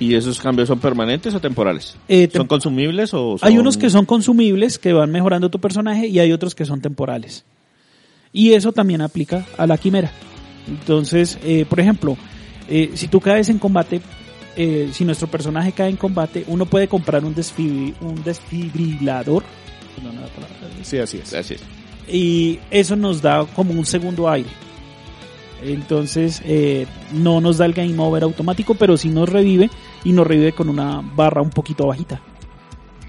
¿Y 0.00 0.14
esos 0.14 0.40
cambios 0.40 0.68
son 0.68 0.80
permanentes 0.80 1.34
o 1.34 1.40
temporales? 1.40 1.96
Eh, 2.08 2.28
tem- 2.28 2.38
¿Son 2.38 2.46
consumibles 2.46 3.14
o 3.14 3.38
son... 3.38 3.48
Hay 3.48 3.58
unos 3.58 3.76
que 3.76 3.90
son 3.90 4.04
consumibles, 4.06 4.78
que 4.78 4.92
van 4.92 5.10
mejorando 5.10 5.50
tu 5.50 5.60
personaje, 5.60 6.08
y 6.08 6.18
hay 6.18 6.32
otros 6.32 6.54
que 6.54 6.64
son 6.64 6.80
temporales. 6.80 7.44
Y 8.32 8.52
eso 8.54 8.72
también 8.72 9.00
aplica 9.00 9.46
a 9.56 9.66
la 9.66 9.78
quimera. 9.78 10.10
Entonces, 10.66 11.38
eh, 11.44 11.64
por 11.68 11.78
ejemplo, 11.78 12.16
eh, 12.68 12.90
si 12.94 13.06
tú 13.06 13.20
caes 13.20 13.48
en 13.50 13.58
combate, 13.58 14.00
eh, 14.56 14.90
si 14.92 15.04
nuestro 15.04 15.28
personaje 15.28 15.70
cae 15.72 15.90
en 15.90 15.96
combate, 15.96 16.44
uno 16.48 16.66
puede 16.66 16.88
comprar 16.88 17.24
un, 17.24 17.34
desfibri- 17.34 17.94
un 18.00 18.22
desfibrilador. 18.24 19.44
Palabra. 19.96 20.18
Sí, 20.82 20.98
así 20.98 21.18
es. 21.18 21.32
Así 21.34 21.54
es. 21.54 21.60
Y 22.12 22.58
eso 22.70 22.96
nos 22.96 23.22
da 23.22 23.46
como 23.54 23.72
un 23.72 23.86
segundo 23.86 24.28
aire. 24.28 24.48
Entonces, 25.62 26.42
eh, 26.44 26.86
no 27.12 27.40
nos 27.40 27.58
da 27.58 27.64
el 27.66 27.72
game 27.72 27.94
over 27.98 28.22
automático, 28.24 28.74
pero 28.74 28.96
sí 28.96 29.08
nos 29.08 29.28
revive 29.28 29.70
y 30.04 30.12
nos 30.12 30.26
revive 30.26 30.52
con 30.52 30.68
una 30.68 31.02
barra 31.16 31.42
un 31.42 31.50
poquito 31.50 31.86
bajita. 31.86 32.20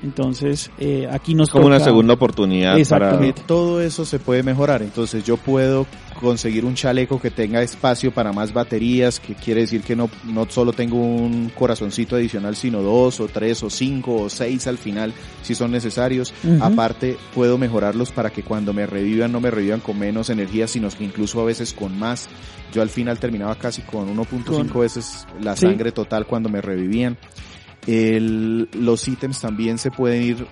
Entonces, 0.03 0.71
eh, 0.77 1.07
aquí 1.11 1.33
nos 1.33 1.49
como 1.49 1.65
una 1.65 1.79
segunda 1.79 2.13
oportunidad 2.13 2.71
para... 2.71 2.79
Exactamente. 2.79 3.41
Todo 3.45 3.81
eso 3.81 4.05
se 4.05 4.19
puede 4.19 4.43
mejorar, 4.43 4.81
entonces 4.81 5.23
yo 5.23 5.37
puedo 5.37 5.87
conseguir 6.19 6.65
un 6.65 6.75
chaleco 6.75 7.19
que 7.21 7.29
tenga 7.31 7.61
espacio 7.61 8.11
para 8.11 8.31
más 8.33 8.53
baterías, 8.53 9.19
que 9.19 9.35
quiere 9.35 9.61
decir 9.61 9.81
que 9.81 9.95
no, 9.95 10.09
no 10.23 10.45
solo 10.49 10.73
tengo 10.73 10.95
un 10.97 11.49
corazoncito 11.53 12.15
adicional, 12.15 12.55
sino 12.55 12.81
dos 12.81 13.19
o 13.19 13.27
tres 13.27 13.61
o 13.63 13.69
cinco 13.69 14.15
o 14.23 14.29
seis 14.29 14.65
al 14.67 14.77
final, 14.77 15.13
si 15.43 15.55
son 15.55 15.71
necesarios. 15.71 16.33
Aparte, 16.61 17.17
puedo 17.33 17.57
mejorarlos 17.57 18.11
para 18.11 18.29
que 18.29 18.43
cuando 18.43 18.73
me 18.73 18.85
revivan 18.85 19.31
no 19.31 19.39
me 19.41 19.51
revivan 19.51 19.81
con 19.81 19.99
menos 19.99 20.29
energía, 20.29 20.67
sino 20.67 20.89
que 20.89 21.03
incluso 21.03 21.41
a 21.41 21.45
veces 21.45 21.73
con 21.73 21.97
más. 21.99 22.27
Yo 22.73 22.81
al 22.81 22.89
final 22.89 23.19
terminaba 23.19 23.55
casi 23.55 23.81
con 23.83 24.09
1.5 24.09 24.69
Con- 24.71 24.81
veces 24.81 25.27
la 25.41 25.55
Sí. 25.55 25.65
sangre 25.67 25.91
total 25.91 26.25
cuando 26.25 26.49
me 26.49 26.61
revivían. 26.61 27.17
El, 27.87 28.67
los 28.73 29.07
ítems 29.07 29.39
también 29.41 29.77
se 29.77 29.91
pueden 29.91 30.23
ir, 30.23 30.47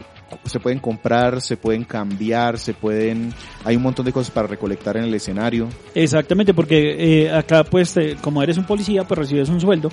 se 0.45 0.59
pueden 0.59 0.79
comprar, 0.79 1.41
se 1.41 1.57
pueden 1.57 1.83
cambiar, 1.83 2.57
se 2.59 2.73
pueden, 2.73 3.33
hay 3.63 3.75
un 3.75 3.83
montón 3.83 4.05
de 4.05 4.11
cosas 4.13 4.31
para 4.31 4.47
recolectar 4.47 4.97
en 4.97 5.03
el 5.05 5.13
escenario. 5.13 5.69
Exactamente, 5.95 6.53
porque 6.53 7.23
eh, 7.25 7.31
acá 7.31 7.63
pues 7.63 7.93
te- 7.93 8.15
como 8.15 8.41
eres 8.43 8.57
un 8.57 8.65
policía 8.65 9.03
pues 9.05 9.17
recibes 9.17 9.49
un 9.49 9.59
sueldo, 9.61 9.89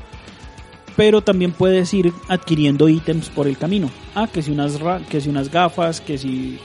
pero 0.97 1.23
también 1.23 1.53
puedes 1.53 1.93
ir 1.95 2.13
adquiriendo 2.29 2.89
ítems 2.89 3.29
por 3.31 3.47
el 3.47 3.57
camino. 3.57 3.91
Ah, 4.15 4.29
que 4.33 4.43
si 4.43 4.51
unas 4.51 4.79
que 5.09 5.21
si 5.21 5.29
unas 5.29 5.51
gafas, 5.51 6.01
que 6.01 6.19
si 6.19 6.59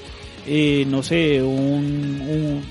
eh, 0.48 0.86
no 0.90 1.04
sé, 1.04 1.42
un, 1.42 2.22
un- 2.28 2.62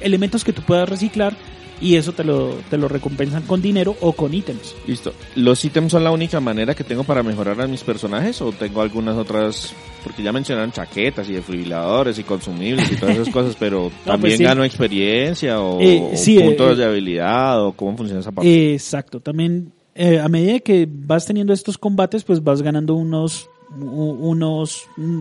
elementos 0.00 0.44
que 0.44 0.52
tú 0.52 0.62
puedas 0.62 0.88
reciclar 0.88 1.34
y 1.84 1.96
eso 1.96 2.12
te 2.12 2.24
lo 2.24 2.54
te 2.70 2.78
lo 2.78 2.88
recompensan 2.88 3.42
con 3.42 3.60
dinero 3.60 3.94
o 4.00 4.12
con 4.14 4.32
ítems. 4.32 4.74
Listo. 4.86 5.12
¿Los 5.36 5.62
ítems 5.64 5.92
son 5.92 6.02
la 6.02 6.10
única 6.10 6.40
manera 6.40 6.74
que 6.74 6.82
tengo 6.82 7.04
para 7.04 7.22
mejorar 7.22 7.60
a 7.60 7.66
mis 7.66 7.82
personajes 7.84 8.40
o 8.40 8.52
tengo 8.52 8.80
algunas 8.80 9.16
otras? 9.16 9.74
Porque 10.02 10.22
ya 10.22 10.32
mencionaron 10.32 10.72
chaquetas 10.72 11.28
y 11.28 11.34
desfibriladores 11.34 12.18
y 12.18 12.24
consumibles 12.24 12.90
y 12.90 12.96
todas 12.96 13.16
esas 13.18 13.28
cosas, 13.32 13.54
pero 13.58 13.90
también 14.04 14.20
pues 14.32 14.38
sí. 14.38 14.44
gano 14.44 14.64
experiencia 14.64 15.60
o, 15.60 15.78
Eh, 15.80 16.00
o 16.02 16.42
puntos 16.44 16.72
eh, 16.72 16.76
de 16.76 16.84
habilidad 16.86 17.62
o 17.62 17.72
cómo 17.72 17.96
funciona 17.96 18.20
esa 18.20 18.32
parte. 18.32 18.72
Exacto, 18.72 19.20
también 19.20 19.72
eh, 19.94 20.18
a 20.18 20.28
medida 20.28 20.60
que 20.60 20.88
vas 20.90 21.26
teniendo 21.26 21.52
estos 21.52 21.76
combates 21.76 22.24
pues 22.24 22.42
vas 22.42 22.62
ganando 22.62 22.94
unos 22.94 23.48
unos 23.76 24.86
mm, 24.96 25.20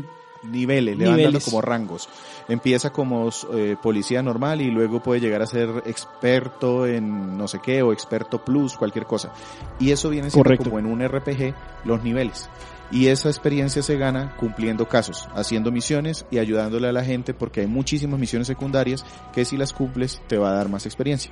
niveles, 0.51 0.97
le 0.97 1.05
van 1.05 1.15
dando 1.15 1.17
Niveles. 1.17 1.43
como 1.45 1.61
rangos. 1.61 2.07
Empieza 2.47 2.91
como 2.91 3.29
eh, 3.53 3.75
policía 3.81 4.21
normal 4.21 4.61
y 4.61 4.71
luego 4.71 5.01
puede 5.01 5.21
llegar 5.21 5.41
a 5.41 5.47
ser 5.47 5.83
experto 5.85 6.85
en 6.85 7.37
no 7.37 7.47
sé 7.47 7.59
qué 7.63 7.81
o 7.81 7.93
experto 7.93 8.43
plus, 8.43 8.77
cualquier 8.77 9.05
cosa. 9.05 9.31
Y 9.79 9.91
eso 9.91 10.09
viene 10.09 10.29
siendo 10.29 10.43
Correcto. 10.43 10.65
como 10.65 10.79
en 10.79 10.85
un 10.85 11.07
RPG 11.07 11.53
los 11.85 12.03
niveles. 12.03 12.49
Y 12.91 13.07
esa 13.07 13.29
experiencia 13.29 13.81
se 13.81 13.97
gana 13.97 14.35
cumpliendo 14.37 14.87
casos, 14.87 15.27
haciendo 15.33 15.71
misiones 15.71 16.25
y 16.29 16.37
ayudándole 16.37 16.87
a 16.87 16.91
la 16.91 17.03
gente 17.03 17.33
porque 17.33 17.61
hay 17.61 17.67
muchísimas 17.67 18.19
misiones 18.19 18.47
secundarias 18.47 19.03
que 19.33 19.45
si 19.45 19.57
las 19.57 19.73
cumples 19.73 20.21
te 20.27 20.37
va 20.37 20.51
a 20.51 20.53
dar 20.53 20.69
más 20.69 20.85
experiencia. 20.85 21.31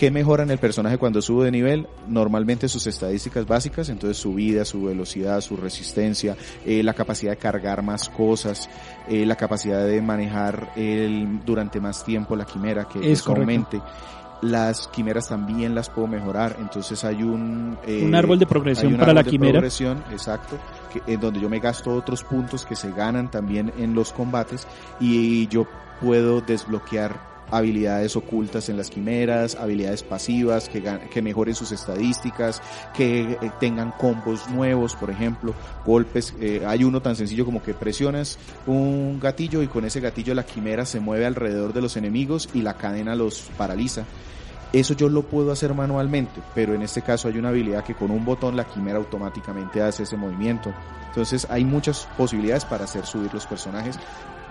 ¿Qué 0.00 0.10
mejora 0.10 0.44
en 0.44 0.50
el 0.50 0.56
personaje 0.56 0.96
cuando 0.96 1.20
sube 1.20 1.44
de 1.44 1.50
nivel? 1.50 1.86
Normalmente 2.08 2.70
sus 2.70 2.86
estadísticas 2.86 3.46
básicas, 3.46 3.90
entonces 3.90 4.16
su 4.16 4.32
vida, 4.32 4.64
su 4.64 4.84
velocidad, 4.84 5.42
su 5.42 5.58
resistencia, 5.58 6.38
eh, 6.64 6.82
la 6.82 6.94
capacidad 6.94 7.32
de 7.32 7.36
cargar 7.36 7.82
más 7.82 8.08
cosas, 8.08 8.70
eh, 9.10 9.26
la 9.26 9.36
capacidad 9.36 9.84
de 9.84 10.00
manejar 10.00 10.72
el, 10.74 11.44
durante 11.44 11.82
más 11.82 12.02
tiempo 12.02 12.34
la 12.34 12.46
quimera, 12.46 12.88
que 12.88 13.12
Es 13.12 13.26
aumente. 13.26 13.78
Las 14.40 14.88
quimeras 14.88 15.28
también 15.28 15.74
las 15.74 15.90
puedo 15.90 16.08
mejorar, 16.08 16.56
entonces 16.58 17.04
hay 17.04 17.22
un... 17.22 17.76
eh, 17.86 18.02
un 18.02 18.14
árbol 18.14 18.38
de 18.38 18.46
progresión 18.46 18.96
para 18.96 19.12
la 19.12 19.22
quimera. 19.22 19.52
progresión, 19.52 20.02
exacto, 20.12 20.56
que, 20.90 21.12
en 21.12 21.20
donde 21.20 21.40
yo 21.40 21.50
me 21.50 21.60
gasto 21.60 21.92
otros 21.92 22.24
puntos 22.24 22.64
que 22.64 22.74
se 22.74 22.90
ganan 22.90 23.30
también 23.30 23.70
en 23.76 23.92
los 23.94 24.14
combates 24.14 24.66
y 24.98 25.46
yo 25.48 25.66
puedo 26.00 26.40
desbloquear 26.40 27.29
habilidades 27.50 28.16
ocultas 28.16 28.68
en 28.68 28.76
las 28.76 28.90
quimeras, 28.90 29.54
habilidades 29.54 30.02
pasivas 30.02 30.68
que, 30.68 30.82
que 31.12 31.22
mejoren 31.22 31.54
sus 31.54 31.72
estadísticas, 31.72 32.62
que 32.94 33.32
eh, 33.32 33.50
tengan 33.60 33.92
combos 33.92 34.48
nuevos, 34.48 34.94
por 34.94 35.10
ejemplo, 35.10 35.54
golpes. 35.84 36.34
eh, 36.40 36.62
hay 36.66 36.84
uno 36.84 37.02
tan 37.02 37.16
sencillo 37.16 37.44
como 37.44 37.62
que 37.62 37.74
presionas 37.74 38.38
un 38.66 39.18
gatillo 39.20 39.62
y 39.62 39.68
con 39.68 39.84
ese 39.84 40.00
gatillo 40.00 40.34
la 40.34 40.44
quimera 40.44 40.84
se 40.84 41.00
mueve 41.00 41.26
alrededor 41.26 41.72
de 41.72 41.82
los 41.82 41.96
enemigos 41.96 42.48
y 42.54 42.62
la 42.62 42.74
cadena 42.74 43.14
los 43.14 43.50
paraliza. 43.56 44.04
Eso 44.72 44.94
yo 44.94 45.08
lo 45.08 45.22
puedo 45.22 45.50
hacer 45.50 45.74
manualmente, 45.74 46.40
pero 46.54 46.74
en 46.74 46.82
este 46.82 47.02
caso 47.02 47.26
hay 47.26 47.38
una 47.38 47.48
habilidad 47.48 47.82
que 47.82 47.94
con 47.94 48.12
un 48.12 48.24
botón 48.24 48.56
la 48.56 48.64
quimera 48.64 48.98
automáticamente 48.98 49.82
hace 49.82 50.04
ese 50.04 50.16
movimiento. 50.16 50.72
Entonces 51.08 51.46
hay 51.50 51.64
muchas 51.64 52.06
posibilidades 52.16 52.64
para 52.64 52.84
hacer 52.84 53.04
subir 53.04 53.34
los 53.34 53.46
personajes, 53.46 53.98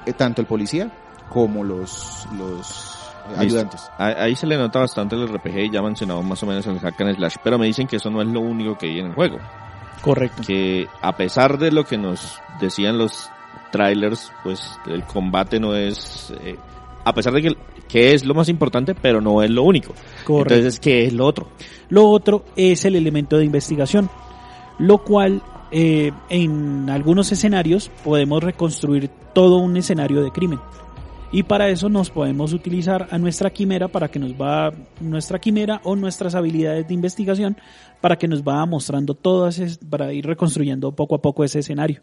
eh, 0.05 0.11
tanto 0.11 0.41
el 0.41 0.47
policía 0.47 0.91
como 1.29 1.63
los, 1.63 2.27
ayudantes. 3.37 3.89
Ahí 3.97 4.13
ahí 4.17 4.35
se 4.35 4.47
le 4.47 4.57
nota 4.57 4.79
bastante 4.79 5.15
el 5.15 5.27
RPG 5.27 5.71
ya 5.71 5.81
mencionamos 5.81 6.25
más 6.25 6.41
o 6.43 6.45
menos 6.45 6.65
el 6.67 6.79
hack 6.79 6.99
and 7.01 7.15
slash, 7.15 7.35
pero 7.43 7.57
me 7.57 7.67
dicen 7.67 7.87
que 7.87 7.97
eso 7.97 8.09
no 8.09 8.21
es 8.21 8.27
lo 8.27 8.41
único 8.41 8.77
que 8.77 8.87
hay 8.87 8.99
en 8.99 9.07
el 9.07 9.13
juego. 9.13 9.37
Correcto. 10.01 10.43
Que 10.45 10.87
a 11.01 11.15
pesar 11.15 11.57
de 11.57 11.71
lo 11.71 11.83
que 11.85 11.97
nos 11.97 12.39
decían 12.59 12.97
los 12.97 13.29
trailers, 13.71 14.31
pues 14.43 14.79
el 14.87 15.03
combate 15.03 15.59
no 15.59 15.75
es... 15.75 16.33
eh, 16.41 16.57
a 17.03 17.13
pesar 17.13 17.33
de 17.33 17.41
que, 17.41 17.57
que 17.87 18.13
es 18.13 18.25
lo 18.25 18.33
más 18.33 18.49
importante, 18.49 18.95
pero 18.95 19.21
no 19.21 19.41
es 19.41 19.49
lo 19.49 19.63
único. 19.63 19.93
Correcto. 20.25 20.53
Entonces, 20.53 20.79
¿qué 20.79 21.05
es 21.05 21.13
lo 21.13 21.25
otro? 21.25 21.47
Lo 21.89 22.09
otro 22.09 22.45
es 22.55 22.85
el 22.85 22.95
elemento 22.95 23.37
de 23.37 23.45
investigación, 23.45 24.09
lo 24.77 24.99
cual 24.99 25.41
eh, 25.71 26.11
en 26.29 26.89
algunos 26.89 27.31
escenarios 27.31 27.89
podemos 28.03 28.43
reconstruir 28.43 29.09
todo 29.33 29.57
un 29.57 29.77
escenario 29.77 30.21
de 30.23 30.31
crimen. 30.31 30.59
Y 31.31 31.43
para 31.43 31.69
eso 31.69 31.89
nos 31.89 32.09
podemos 32.09 32.53
utilizar 32.53 33.07
a 33.11 33.19
nuestra 33.19 33.51
quimera 33.51 33.87
para 33.87 34.09
que 34.09 34.17
nos 34.17 34.33
va 34.33 34.73
nuestra 34.99 35.37
quimera 35.37 35.79
o 35.83 35.95
nuestras 35.95 36.33
habilidades 36.33 36.87
de 36.87 36.93
investigación 36.95 37.55
para 38.01 38.17
que 38.17 38.27
nos 38.27 38.41
va 38.41 38.65
mostrando 38.65 39.13
todas 39.13 39.79
para 39.89 40.11
ir 40.11 40.25
reconstruyendo 40.25 40.91
poco 40.91 41.13
a 41.13 41.21
poco 41.21 41.43
ese 41.43 41.59
escenario. 41.59 42.01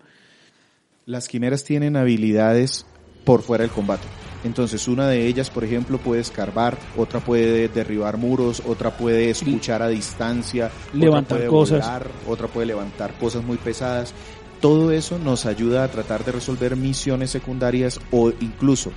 Las 1.07 1.27
quimeras 1.27 1.65
tienen 1.65 1.97
habilidades 1.97 2.87
por 3.25 3.43
fuera 3.43 3.62
del 3.62 3.73
combate. 3.73 4.07
Entonces 4.45 4.87
una 4.87 5.09
de 5.09 5.27
ellas, 5.27 5.51
por 5.51 5.65
ejemplo, 5.65 5.99
puede 5.99 6.21
escarbar, 6.21 6.79
otra 6.97 7.19
puede 7.19 7.67
derribar 7.69 8.19
muros, 8.19 8.62
otra 8.65 8.97
puede 8.97 9.31
escuchar 9.31 9.83
a 9.83 9.89
distancia, 9.89 10.67
otra 10.67 10.99
Levantar 11.01 11.39
puede 11.39 11.51
cosas. 11.51 11.81
volar, 11.85 12.11
otra 12.29 12.47
puede 12.47 12.67
levantar 12.67 13.15
cosas 13.19 13.43
muy 13.43 13.57
pesadas. 13.57 14.15
Todo 14.61 14.93
eso 14.93 15.19
nos 15.19 15.47
ayuda 15.47 15.83
a 15.83 15.89
tratar 15.89 16.25
de 16.25 16.33
resolver 16.33 16.77
misiones 16.77 17.31
secundarias 17.31 18.01
o 18.12 18.31
incluso 18.41 18.93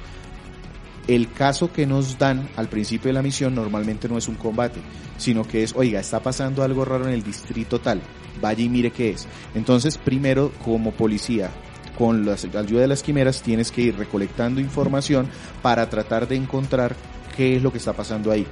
el 1.10 1.32
caso 1.32 1.74
que 1.74 1.88
nos 1.88 2.20
dan 2.20 2.48
al 2.56 2.70
principio 2.70 3.10
de 3.10 3.14
la 3.14 3.24
misión 3.24 3.56
normalmente 3.56 4.08
no 4.08 4.18
es 4.18 4.28
un 4.28 4.36
combate, 4.36 4.80
sino 5.18 5.44
que 5.44 5.64
es, 5.64 5.74
oiga, 5.76 6.00
está 6.00 6.22
pasando 6.22 6.62
algo 6.62 6.86
raro 6.86 7.08
en 7.08 7.14
el 7.14 7.24
distrito 7.24 7.80
tal, 7.80 8.00
vaya 8.40 8.64
y 8.64 8.70
mire 8.70 8.92
qué 8.92 9.10
es. 9.10 9.28
Entonces, 9.56 9.98
primero, 9.98 10.52
como 10.64 10.92
policía, 10.92 11.50
con 11.98 12.28
la 12.28 12.34
ayuda 12.34 12.82
de 12.82 12.88
las 12.88 13.02
quimeras, 13.02 13.42
tienes 13.42 13.72
que 13.72 13.82
ir 13.82 13.98
recolectando 13.98 14.62
información 14.62 15.28
para 15.64 15.90
tratar 15.90 16.28
de 16.28 16.36
encontrar 16.36 16.96
qué 17.36 17.56
es 17.56 17.64
lo 17.64 17.72
que 17.72 17.80
está 17.80 17.94
pasando 17.94 18.32
ahí. 18.32 18.46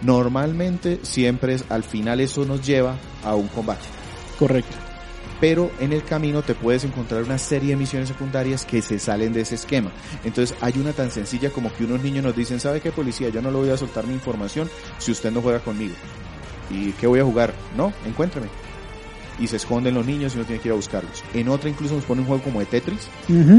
Normalmente, 0.00 1.00
siempre 1.02 1.54
es, 1.54 1.64
al 1.68 1.84
final 1.84 2.20
eso 2.20 2.46
nos 2.46 2.66
lleva 2.66 2.96
a 3.22 3.34
un 3.34 3.48
combate 3.48 3.84
Correcto. 4.38 4.87
Pero 5.40 5.70
en 5.78 5.92
el 5.92 6.04
camino 6.04 6.42
te 6.42 6.54
puedes 6.54 6.84
encontrar 6.84 7.22
una 7.22 7.38
serie 7.38 7.70
de 7.70 7.76
misiones 7.76 8.08
secundarias 8.08 8.64
que 8.64 8.82
se 8.82 8.98
salen 8.98 9.32
de 9.32 9.42
ese 9.42 9.54
esquema. 9.54 9.90
Entonces 10.24 10.56
hay 10.60 10.74
una 10.78 10.92
tan 10.92 11.10
sencilla 11.10 11.50
como 11.50 11.72
que 11.72 11.84
unos 11.84 12.02
niños 12.02 12.24
nos 12.24 12.36
dicen, 12.36 12.60
¿sabe 12.60 12.80
qué 12.80 12.92
policía? 12.92 13.28
Yo 13.28 13.42
no 13.42 13.50
le 13.50 13.58
voy 13.58 13.70
a 13.70 13.76
soltar 13.76 14.06
mi 14.06 14.14
información 14.14 14.68
si 14.98 15.12
usted 15.12 15.30
no 15.30 15.42
juega 15.42 15.60
conmigo. 15.60 15.94
¿Y 16.70 16.92
qué 16.92 17.06
voy 17.06 17.20
a 17.20 17.24
jugar? 17.24 17.54
No, 17.76 17.92
encuéntrame. 18.06 18.48
Y 19.40 19.46
se 19.46 19.54
esconden 19.54 19.94
los 19.94 20.04
niños 20.04 20.34
y 20.34 20.38
uno 20.38 20.46
tiene 20.46 20.60
que 20.60 20.66
ir 20.66 20.72
a 20.72 20.76
buscarlos. 20.76 21.22
En 21.32 21.48
otra 21.48 21.70
incluso 21.70 21.94
nos 21.94 22.04
pone 22.04 22.22
un 22.22 22.26
juego 22.26 22.42
como 22.42 22.58
de 22.58 22.66
Tetris 22.66 23.06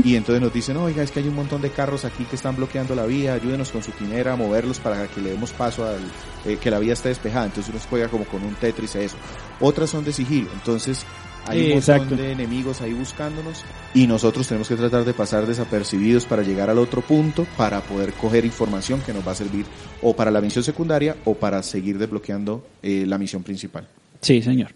y 0.04 0.18
entonces 0.18 0.42
nos 0.42 0.54
dicen, 0.54 0.76
oiga, 0.76 1.02
es 1.02 1.10
que 1.10 1.22
hay 1.22 1.30
un 1.30 1.36
montón 1.36 1.62
de 1.62 1.70
carros 1.70 2.04
aquí 2.04 2.26
que 2.26 2.36
están 2.36 2.58
bloqueando 2.58 2.96
la 2.96 3.06
vía, 3.06 3.34
ayúdenos 3.36 3.72
con 3.72 3.82
su 3.82 3.94
quimera 3.94 4.34
a 4.34 4.36
moverlos 4.36 4.78
para 4.80 5.08
que 5.08 5.22
le 5.22 5.32
demos 5.32 5.54
paso 5.54 5.88
al, 5.88 6.02
eh, 6.46 6.58
que 6.58 6.70
la 6.70 6.80
vía 6.80 6.92
esté 6.92 7.08
despejada. 7.08 7.46
Entonces 7.46 7.74
uno 7.74 7.82
juega 7.90 8.10
como 8.10 8.26
con 8.26 8.44
un 8.44 8.56
Tetris 8.56 8.98
a 8.98 9.00
eso. 9.00 9.16
Otras 9.62 9.90
son 9.90 10.04
de 10.04 10.12
sigilo, 10.12 10.50
entonces 10.52 11.06
hay 11.50 11.72
un 11.72 11.78
Exacto. 11.78 12.02
montón 12.10 12.18
de 12.20 12.32
enemigos 12.32 12.82
ahí 12.82 12.94
buscándonos 12.94 13.64
y 13.94 14.06
nosotros 14.06 14.48
tenemos 14.48 14.68
que 14.68 14.76
tratar 14.76 15.04
de 15.04 15.14
pasar 15.14 15.48
desapercibidos 15.48 16.26
para 16.26 16.44
llegar 16.44 16.70
al 16.70 16.78
otro 16.78 17.02
punto 17.02 17.48
para 17.58 17.82
poder 17.82 18.14
coger 18.14 18.46
información 18.46 19.02
que 19.02 19.14
nos 19.14 19.28
va 19.28 19.32
a 19.32 19.36
servir 19.36 19.66
o 20.02 20.16
para 20.16 20.30
la 20.30 20.42
misión 20.42 20.64
secundaria 20.64 21.16
o 21.26 21.34
para 21.34 21.64
seguir 21.64 21.98
desbloqueando 21.98 22.64
eh, 22.84 23.06
la 23.08 23.18
misión 23.18 23.44
principal. 23.44 23.88
Sí, 24.22 24.42
señor. 24.42 24.74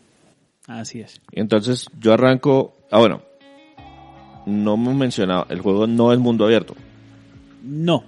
Así 0.68 1.02
es. 1.02 1.22
Entonces, 1.32 1.88
yo 2.00 2.14
arranco... 2.14 2.76
Ah, 2.90 3.00
bueno. 3.00 3.22
No 4.46 4.74
hemos 4.74 4.96
mencionado, 4.96 5.46
el 5.50 5.62
juego 5.62 5.88
no 5.88 6.12
es 6.12 6.20
mundo 6.20 6.46
abierto. 6.46 6.76
No. 7.64 8.04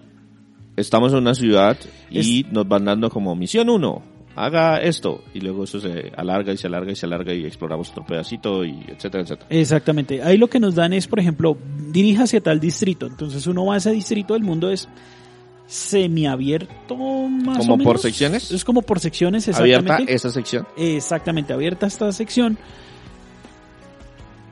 Estamos 0.76 1.14
en 1.14 1.20
una 1.20 1.36
ciudad 1.36 1.78
y 2.10 2.46
nos 2.52 2.68
van 2.68 2.86
dando 2.86 3.10
como 3.10 3.36
misión 3.36 3.70
1. 3.70 4.15
Haga 4.36 4.78
esto, 4.82 5.24
y 5.34 5.40
luego 5.40 5.64
eso 5.64 5.80
se 5.80 6.12
alarga 6.16 6.52
y 6.54 6.58
se 6.58 6.68
alarga 6.68 6.92
y 6.92 6.96
se 6.96 7.06
alarga 7.06 7.34
y 7.34 7.46
exploramos 7.46 7.90
otro 7.92 8.06
pedacito 8.06 8.66
y 8.66 8.84
etcétera, 8.88 9.24
etcétera. 9.24 9.48
Exactamente. 9.50 10.22
Ahí 10.22 10.38
lo 10.38 10.50
que 10.50 10.60
nos 10.60 10.76
dan 10.76 10.94
es, 10.94 11.08
por 11.08 11.20
ejemplo, 11.20 11.58
dirija 11.92 12.24
hacia 12.24 12.42
tal 12.42 12.60
distrito. 12.60 13.08
Entonces 13.08 13.48
uno 13.48 13.66
va 13.66 13.76
a 13.76 13.78
ese 13.78 13.92
distrito, 13.92 14.36
el 14.36 14.44
mundo 14.44 14.70
es 14.70 14.90
semiabierto 15.68 16.96
más 16.96 17.60
¿Como 17.60 17.74
o 17.74 17.78
por 17.78 17.88
menos. 17.88 18.02
secciones? 18.02 18.52
Es 18.52 18.64
como 18.64 18.82
por 18.82 19.00
secciones, 19.00 19.48
exactamente. 19.48 19.92
Abierta 19.92 20.14
esa 20.14 20.30
sección. 20.30 20.68
Exactamente, 20.78 21.54
abierta 21.54 21.88
esta 21.88 22.12
sección. 22.12 22.58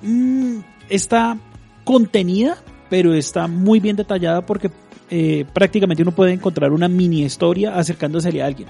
Mm, 0.01 0.59
está 0.89 1.37
contenida, 1.83 2.57
pero 2.89 3.13
está 3.13 3.47
muy 3.47 3.79
bien 3.79 3.95
detallada 3.95 4.45
porque 4.45 4.71
eh, 5.09 5.45
prácticamente 5.53 6.01
uno 6.01 6.13
puede 6.13 6.31
encontrar 6.31 6.71
una 6.71 6.87
mini 6.87 7.23
historia 7.23 7.75
acercándosele 7.75 8.41
a 8.41 8.45
alguien. 8.47 8.69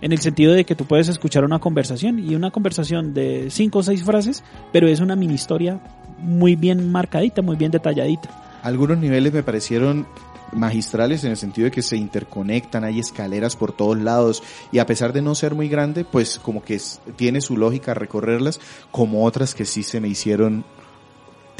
En 0.00 0.12
el 0.12 0.20
sentido 0.20 0.54
de 0.54 0.64
que 0.64 0.74
tú 0.74 0.86
puedes 0.86 1.08
escuchar 1.08 1.44
una 1.44 1.58
conversación 1.58 2.18
y 2.18 2.34
una 2.34 2.50
conversación 2.50 3.12
de 3.12 3.48
cinco 3.50 3.80
o 3.80 3.82
seis 3.82 4.02
frases, 4.02 4.42
pero 4.72 4.88
es 4.88 5.00
una 5.00 5.14
mini 5.14 5.34
historia 5.34 5.80
muy 6.18 6.56
bien 6.56 6.90
marcadita, 6.90 7.42
muy 7.42 7.56
bien 7.56 7.70
detalladita. 7.70 8.60
Algunos 8.62 8.98
niveles 8.98 9.32
me 9.32 9.42
parecieron 9.42 10.06
magistrales 10.52 11.24
en 11.24 11.30
el 11.30 11.36
sentido 11.36 11.66
de 11.66 11.70
que 11.70 11.82
se 11.82 11.96
interconectan, 11.96 12.84
hay 12.84 12.98
escaleras 12.98 13.56
por 13.56 13.72
todos 13.72 13.98
lados 13.98 14.42
y 14.72 14.78
a 14.78 14.86
pesar 14.86 15.12
de 15.12 15.22
no 15.22 15.34
ser 15.34 15.54
muy 15.54 15.68
grande, 15.68 16.04
pues 16.04 16.38
como 16.38 16.62
que 16.62 16.80
tiene 17.16 17.40
su 17.40 17.56
lógica 17.56 17.94
recorrerlas, 17.94 18.60
como 18.90 19.24
otras 19.24 19.54
que 19.54 19.64
sí 19.64 19.82
se 19.82 20.00
me 20.00 20.08
hicieron 20.08 20.64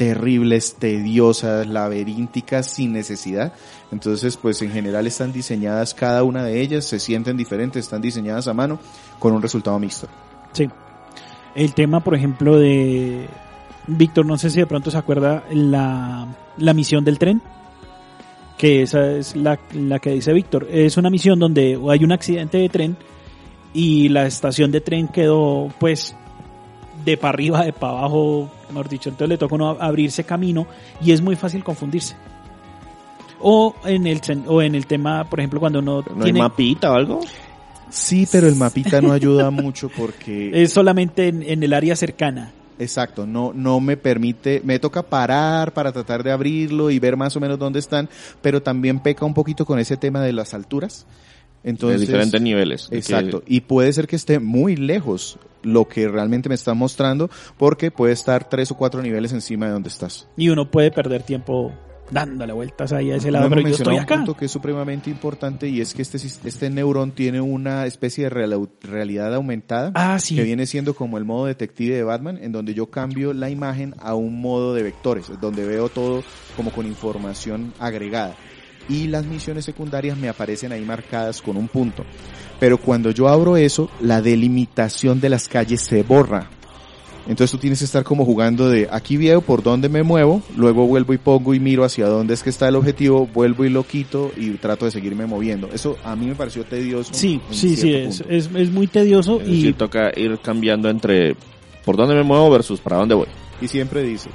terribles, 0.01 0.77
tediosas, 0.79 1.67
laberínticas, 1.67 2.65
sin 2.65 2.91
necesidad. 2.91 3.53
Entonces, 3.91 4.35
pues 4.35 4.59
en 4.63 4.71
general 4.71 5.05
están 5.05 5.31
diseñadas 5.31 5.93
cada 5.93 6.23
una 6.23 6.43
de 6.43 6.59
ellas, 6.59 6.85
se 6.85 6.99
sienten 6.99 7.37
diferentes, 7.37 7.85
están 7.85 8.01
diseñadas 8.01 8.47
a 8.47 8.53
mano 8.55 8.79
con 9.19 9.31
un 9.31 9.43
resultado 9.43 9.77
mixto. 9.77 10.07
Sí. 10.53 10.67
El 11.53 11.75
tema, 11.75 11.99
por 11.99 12.15
ejemplo, 12.15 12.57
de 12.57 13.27
Víctor, 13.85 14.25
no 14.25 14.39
sé 14.39 14.49
si 14.49 14.59
de 14.59 14.65
pronto 14.65 14.89
se 14.89 14.97
acuerda 14.97 15.43
la, 15.51 16.27
la 16.57 16.73
misión 16.73 17.05
del 17.05 17.19
tren, 17.19 17.39
que 18.57 18.81
esa 18.81 19.11
es 19.11 19.35
la, 19.35 19.59
la 19.71 19.99
que 19.99 20.13
dice 20.13 20.33
Víctor. 20.33 20.67
Es 20.71 20.97
una 20.97 21.11
misión 21.11 21.37
donde 21.37 21.79
hay 21.91 22.03
un 22.03 22.11
accidente 22.11 22.57
de 22.57 22.69
tren 22.69 22.97
y 23.71 24.09
la 24.09 24.25
estación 24.25 24.71
de 24.71 24.81
tren 24.81 25.09
quedó 25.09 25.71
pues 25.79 26.15
de 27.03 27.17
para 27.17 27.29
arriba, 27.33 27.63
de 27.65 27.73
para 27.73 27.99
abajo, 27.99 28.49
mejor 28.69 28.89
dicho, 28.89 29.09
entonces 29.09 29.29
le 29.29 29.37
toca 29.37 29.55
uno 29.55 29.77
abrirse 29.79 30.23
camino 30.23 30.67
y 31.03 31.11
es 31.11 31.21
muy 31.21 31.35
fácil 31.35 31.63
confundirse. 31.63 32.15
O 33.39 33.75
en 33.85 34.05
el 34.05 34.21
o 34.47 34.61
en 34.61 34.75
el 34.75 34.85
tema, 34.85 35.23
por 35.29 35.39
ejemplo, 35.39 35.59
cuando 35.59 35.79
uno 35.79 36.01
¿No 36.07 36.15
hay 36.17 36.23
tiene 36.25 36.39
mapita 36.39 36.91
o 36.91 36.95
algo? 36.95 37.19
Sí, 37.89 38.27
pero 38.31 38.47
el 38.47 38.55
mapita 38.55 39.01
no 39.01 39.11
ayuda 39.11 39.49
mucho 39.49 39.89
porque 39.89 40.51
es 40.63 40.71
solamente 40.71 41.27
en, 41.27 41.41
en 41.43 41.63
el 41.63 41.73
área 41.73 41.95
cercana. 41.95 42.51
Exacto, 42.79 43.27
no, 43.27 43.51
no 43.53 43.79
me 43.79 43.95
permite, 43.97 44.61
me 44.63 44.79
toca 44.79 45.03
parar 45.03 45.73
para 45.73 45.91
tratar 45.91 46.23
de 46.23 46.31
abrirlo 46.31 46.89
y 46.89 46.97
ver 46.99 47.15
más 47.17 47.35
o 47.35 47.39
menos 47.39 47.59
dónde 47.59 47.79
están, 47.79 48.09
pero 48.41 48.61
también 48.63 48.99
peca 48.99 49.23
un 49.25 49.33
poquito 49.35 49.65
con 49.65 49.77
ese 49.77 49.97
tema 49.97 50.21
de 50.21 50.33
las 50.33 50.53
alturas. 50.53 51.05
Entonces, 51.63 51.99
de 52.01 52.05
diferentes 52.07 52.41
niveles. 52.41 52.87
que- 52.89 52.97
Exacto, 52.97 53.43
y 53.45 53.61
puede 53.61 53.91
ser 53.93 54.07
que 54.07 54.15
esté 54.15 54.39
muy 54.39 54.75
lejos 54.75 55.37
lo 55.63 55.87
que 55.87 56.07
realmente 56.07 56.49
me 56.49 56.55
está 56.55 56.73
mostrando, 56.73 57.29
porque 57.57 57.91
puede 57.91 58.13
estar 58.13 58.49
tres 58.49 58.71
o 58.71 58.75
cuatro 58.77 59.01
niveles 59.01 59.31
encima 59.33 59.65
de 59.67 59.71
donde 59.73 59.89
estás. 59.89 60.27
y 60.37 60.49
uno 60.49 60.69
puede 60.71 60.91
perder 60.91 61.23
tiempo 61.23 61.71
dándole 62.09 62.51
vueltas 62.51 62.91
ahí 62.91 63.09
a 63.09 63.15
ese 63.15 63.31
lado, 63.31 63.47
No 63.47 63.55
pero 63.55 63.69
yo 63.69 63.73
estoy 63.75 63.95
acá. 63.95 64.15
un 64.15 64.19
punto 64.25 64.35
que 64.37 64.43
es 64.45 64.51
supremamente 64.51 65.09
importante 65.09 65.69
y 65.69 65.79
es 65.79 65.93
que 65.93 66.01
este, 66.01 66.17
este 66.17 66.69
neurón 66.69 67.11
tiene 67.11 67.39
una 67.39 67.85
especie 67.85 68.25
de 68.25 68.29
real- 68.31 68.69
realidad 68.81 69.33
aumentada 69.33 69.93
Ah, 69.95 70.19
sí. 70.19 70.35
que 70.35 70.43
viene 70.43 70.65
siendo 70.65 70.93
como 70.93 71.17
el 71.17 71.23
modo 71.23 71.45
detective 71.45 71.95
de 71.95 72.03
Batman, 72.03 72.37
en 72.41 72.51
donde 72.51 72.73
yo 72.73 72.87
cambio 72.91 73.31
la 73.33 73.49
imagen 73.49 73.95
a 73.99 74.13
un 74.15 74.41
modo 74.41 74.73
de 74.73 74.83
vectores, 74.83 75.31
donde 75.39 75.65
veo 75.65 75.87
todo 75.87 76.21
como 76.57 76.71
con 76.71 76.85
información 76.85 77.73
agregada. 77.79 78.35
Y 78.89 79.07
las 79.07 79.25
misiones 79.25 79.63
secundarias 79.63 80.17
me 80.17 80.27
aparecen 80.27 80.73
ahí 80.73 80.83
marcadas 80.83 81.41
con 81.41 81.55
un 81.55 81.69
punto. 81.69 82.03
Pero 82.61 82.77
cuando 82.77 83.09
yo 83.09 83.27
abro 83.27 83.57
eso, 83.57 83.89
la 84.01 84.21
delimitación 84.21 85.19
de 85.19 85.29
las 85.29 85.47
calles 85.47 85.81
se 85.81 86.03
borra. 86.03 86.47
Entonces 87.27 87.49
tú 87.49 87.57
tienes 87.57 87.79
que 87.79 87.85
estar 87.85 88.03
como 88.03 88.23
jugando 88.23 88.69
de 88.69 88.87
aquí 88.91 89.17
veo 89.17 89.41
por 89.41 89.63
dónde 89.63 89.89
me 89.89 90.03
muevo, 90.03 90.43
luego 90.55 90.85
vuelvo 90.85 91.13
y 91.13 91.17
pongo 91.17 91.55
y 91.55 91.59
miro 91.59 91.83
hacia 91.83 92.05
dónde 92.05 92.35
es 92.35 92.43
que 92.43 92.51
está 92.51 92.67
el 92.67 92.75
objetivo, 92.75 93.25
vuelvo 93.25 93.65
y 93.65 93.69
lo 93.69 93.83
quito 93.83 94.31
y 94.37 94.51
trato 94.51 94.85
de 94.85 94.91
seguirme 94.91 95.25
moviendo. 95.25 95.69
Eso 95.73 95.97
a 96.03 96.15
mí 96.15 96.27
me 96.27 96.35
pareció 96.35 96.63
tedioso. 96.63 97.11
Sí, 97.15 97.41
sí, 97.49 97.75
sí, 97.75 97.95
es, 97.95 98.23
es, 98.29 98.47
es 98.53 98.69
muy 98.69 98.85
tedioso 98.85 99.41
Es 99.41 99.47
y 99.47 99.55
decir, 99.55 99.77
toca 99.77 100.11
ir 100.15 100.37
cambiando 100.37 100.87
entre 100.87 101.35
por 101.83 101.97
dónde 101.97 102.13
me 102.13 102.21
muevo 102.21 102.47
versus 102.51 102.79
para 102.79 102.97
dónde 102.97 103.15
voy. 103.15 103.27
Y 103.59 103.67
siempre 103.67 104.03
dice, 104.03 104.29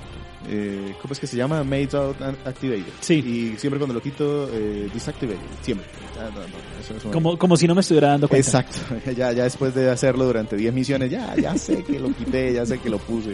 eh, 0.49 0.95
¿cómo 1.01 1.13
es 1.13 1.21
que 1.21 1.27
se 1.27 1.37
llama? 1.37 1.65
Made 1.65 1.89
out 1.95 2.17
activated. 2.45 2.93
Sí. 3.01 3.15
Y 3.15 3.59
siempre 3.59 3.79
cuando 3.79 3.95
lo 3.95 4.03
quito, 4.03 4.49
eh, 4.53 4.89
disactivated. 4.93 5.41
Siempre. 5.63 5.87
Ah, 6.19 6.31
no, 6.35 6.41
no, 6.41 6.99
eso 6.99 7.11
como, 7.11 7.37
como 7.37 7.57
si 7.57 7.67
no 7.67 7.75
me 7.75 7.81
estuviera 7.81 8.09
dando 8.09 8.29
cuenta. 8.29 8.61
Exacto. 8.61 8.79
Ya, 9.17 9.33
ya 9.33 9.45
después 9.45 9.75
de 9.75 9.91
hacerlo 9.91 10.25
durante 10.27 10.57
10 10.57 10.75
misiones, 10.75 11.11
ya, 11.11 11.35
ya 11.37 11.57
sé 11.57 11.83
que 11.85 11.99
lo 11.99 12.09
quité, 12.13 12.53
ya 12.53 12.67
sé 12.67 12.79
que 12.79 12.91
lo 12.91 12.99
puse. 12.99 13.31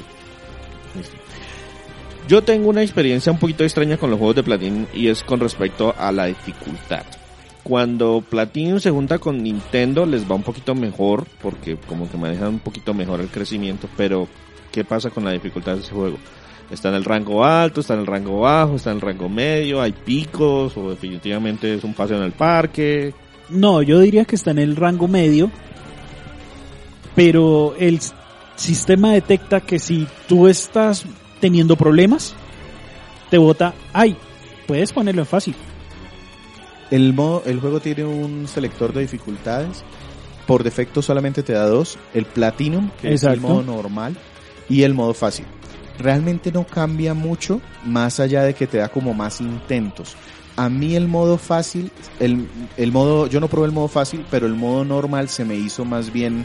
Listo. 0.94 1.16
Yo 2.28 2.42
tengo 2.42 2.68
una 2.68 2.82
experiencia 2.82 3.32
un 3.32 3.38
poquito 3.38 3.64
extraña 3.64 3.96
con 3.96 4.10
los 4.10 4.18
juegos 4.18 4.36
de 4.36 4.42
Platinum 4.44 4.86
y 4.94 5.08
es 5.08 5.24
con 5.24 5.40
respecto 5.40 5.94
a 5.98 6.12
la 6.12 6.26
dificultad. 6.26 7.04
Cuando 7.64 8.22
Platinum 8.28 8.78
se 8.78 8.90
junta 8.90 9.18
con 9.18 9.42
Nintendo 9.42 10.06
les 10.06 10.30
va 10.30 10.36
un 10.36 10.42
poquito 10.42 10.74
mejor 10.74 11.26
porque 11.40 11.76
como 11.76 12.10
que 12.10 12.16
manejan 12.16 12.48
un 12.48 12.58
poquito 12.60 12.94
mejor 12.94 13.20
el 13.20 13.28
crecimiento, 13.28 13.88
pero 13.96 14.28
¿qué 14.70 14.84
pasa 14.84 15.10
con 15.10 15.24
la 15.24 15.32
dificultad 15.32 15.74
de 15.74 15.82
ese 15.82 15.92
juego? 15.92 16.18
Está 16.72 16.88
en 16.88 16.94
el 16.94 17.04
rango 17.04 17.44
alto, 17.44 17.82
está 17.82 17.92
en 17.92 18.00
el 18.00 18.06
rango 18.06 18.40
bajo, 18.40 18.76
está 18.76 18.90
en 18.90 18.96
el 18.96 19.02
rango 19.02 19.28
medio, 19.28 19.82
hay 19.82 19.92
picos 19.92 20.74
o 20.76 20.88
definitivamente 20.88 21.74
es 21.74 21.84
un 21.84 21.92
paseo 21.92 22.16
en 22.16 22.22
el 22.22 22.32
parque. 22.32 23.12
No, 23.50 23.82
yo 23.82 24.00
diría 24.00 24.24
que 24.24 24.36
está 24.36 24.52
en 24.52 24.58
el 24.58 24.74
rango 24.74 25.06
medio, 25.06 25.50
pero 27.14 27.74
el 27.78 28.00
sistema 28.56 29.12
detecta 29.12 29.60
que 29.60 29.78
si 29.78 30.06
tú 30.26 30.48
estás 30.48 31.04
teniendo 31.40 31.76
problemas, 31.76 32.34
te 33.28 33.36
bota, 33.36 33.74
ay, 33.92 34.16
puedes 34.66 34.94
ponerlo 34.94 35.22
en 35.22 35.26
fácil. 35.26 35.54
El, 36.90 37.12
modo, 37.12 37.42
el 37.44 37.60
juego 37.60 37.80
tiene 37.80 38.04
un 38.04 38.48
selector 38.48 38.94
de 38.94 39.02
dificultades. 39.02 39.84
Por 40.46 40.64
defecto 40.64 41.02
solamente 41.02 41.42
te 41.42 41.52
da 41.52 41.66
dos. 41.66 41.98
El 42.14 42.24
Platinum, 42.24 42.90
que 43.00 43.12
es 43.12 43.24
el 43.24 43.40
modo 43.40 43.62
normal, 43.62 44.16
y 44.68 44.82
el 44.82 44.94
modo 44.94 45.12
fácil. 45.12 45.44
Realmente 45.98 46.50
no 46.52 46.64
cambia 46.64 47.14
mucho, 47.14 47.60
más 47.84 48.20
allá 48.20 48.42
de 48.42 48.54
que 48.54 48.66
te 48.66 48.78
da 48.78 48.88
como 48.88 49.14
más 49.14 49.40
intentos. 49.40 50.16
A 50.56 50.68
mí 50.68 50.96
el 50.96 51.08
modo 51.08 51.38
fácil, 51.38 51.90
el, 52.20 52.48
el 52.76 52.92
modo, 52.92 53.26
yo 53.26 53.40
no 53.40 53.48
probé 53.48 53.66
el 53.66 53.72
modo 53.72 53.88
fácil, 53.88 54.24
pero 54.30 54.46
el 54.46 54.54
modo 54.54 54.84
normal 54.84 55.28
se 55.28 55.44
me 55.44 55.54
hizo 55.54 55.84
más 55.84 56.12
bien 56.12 56.44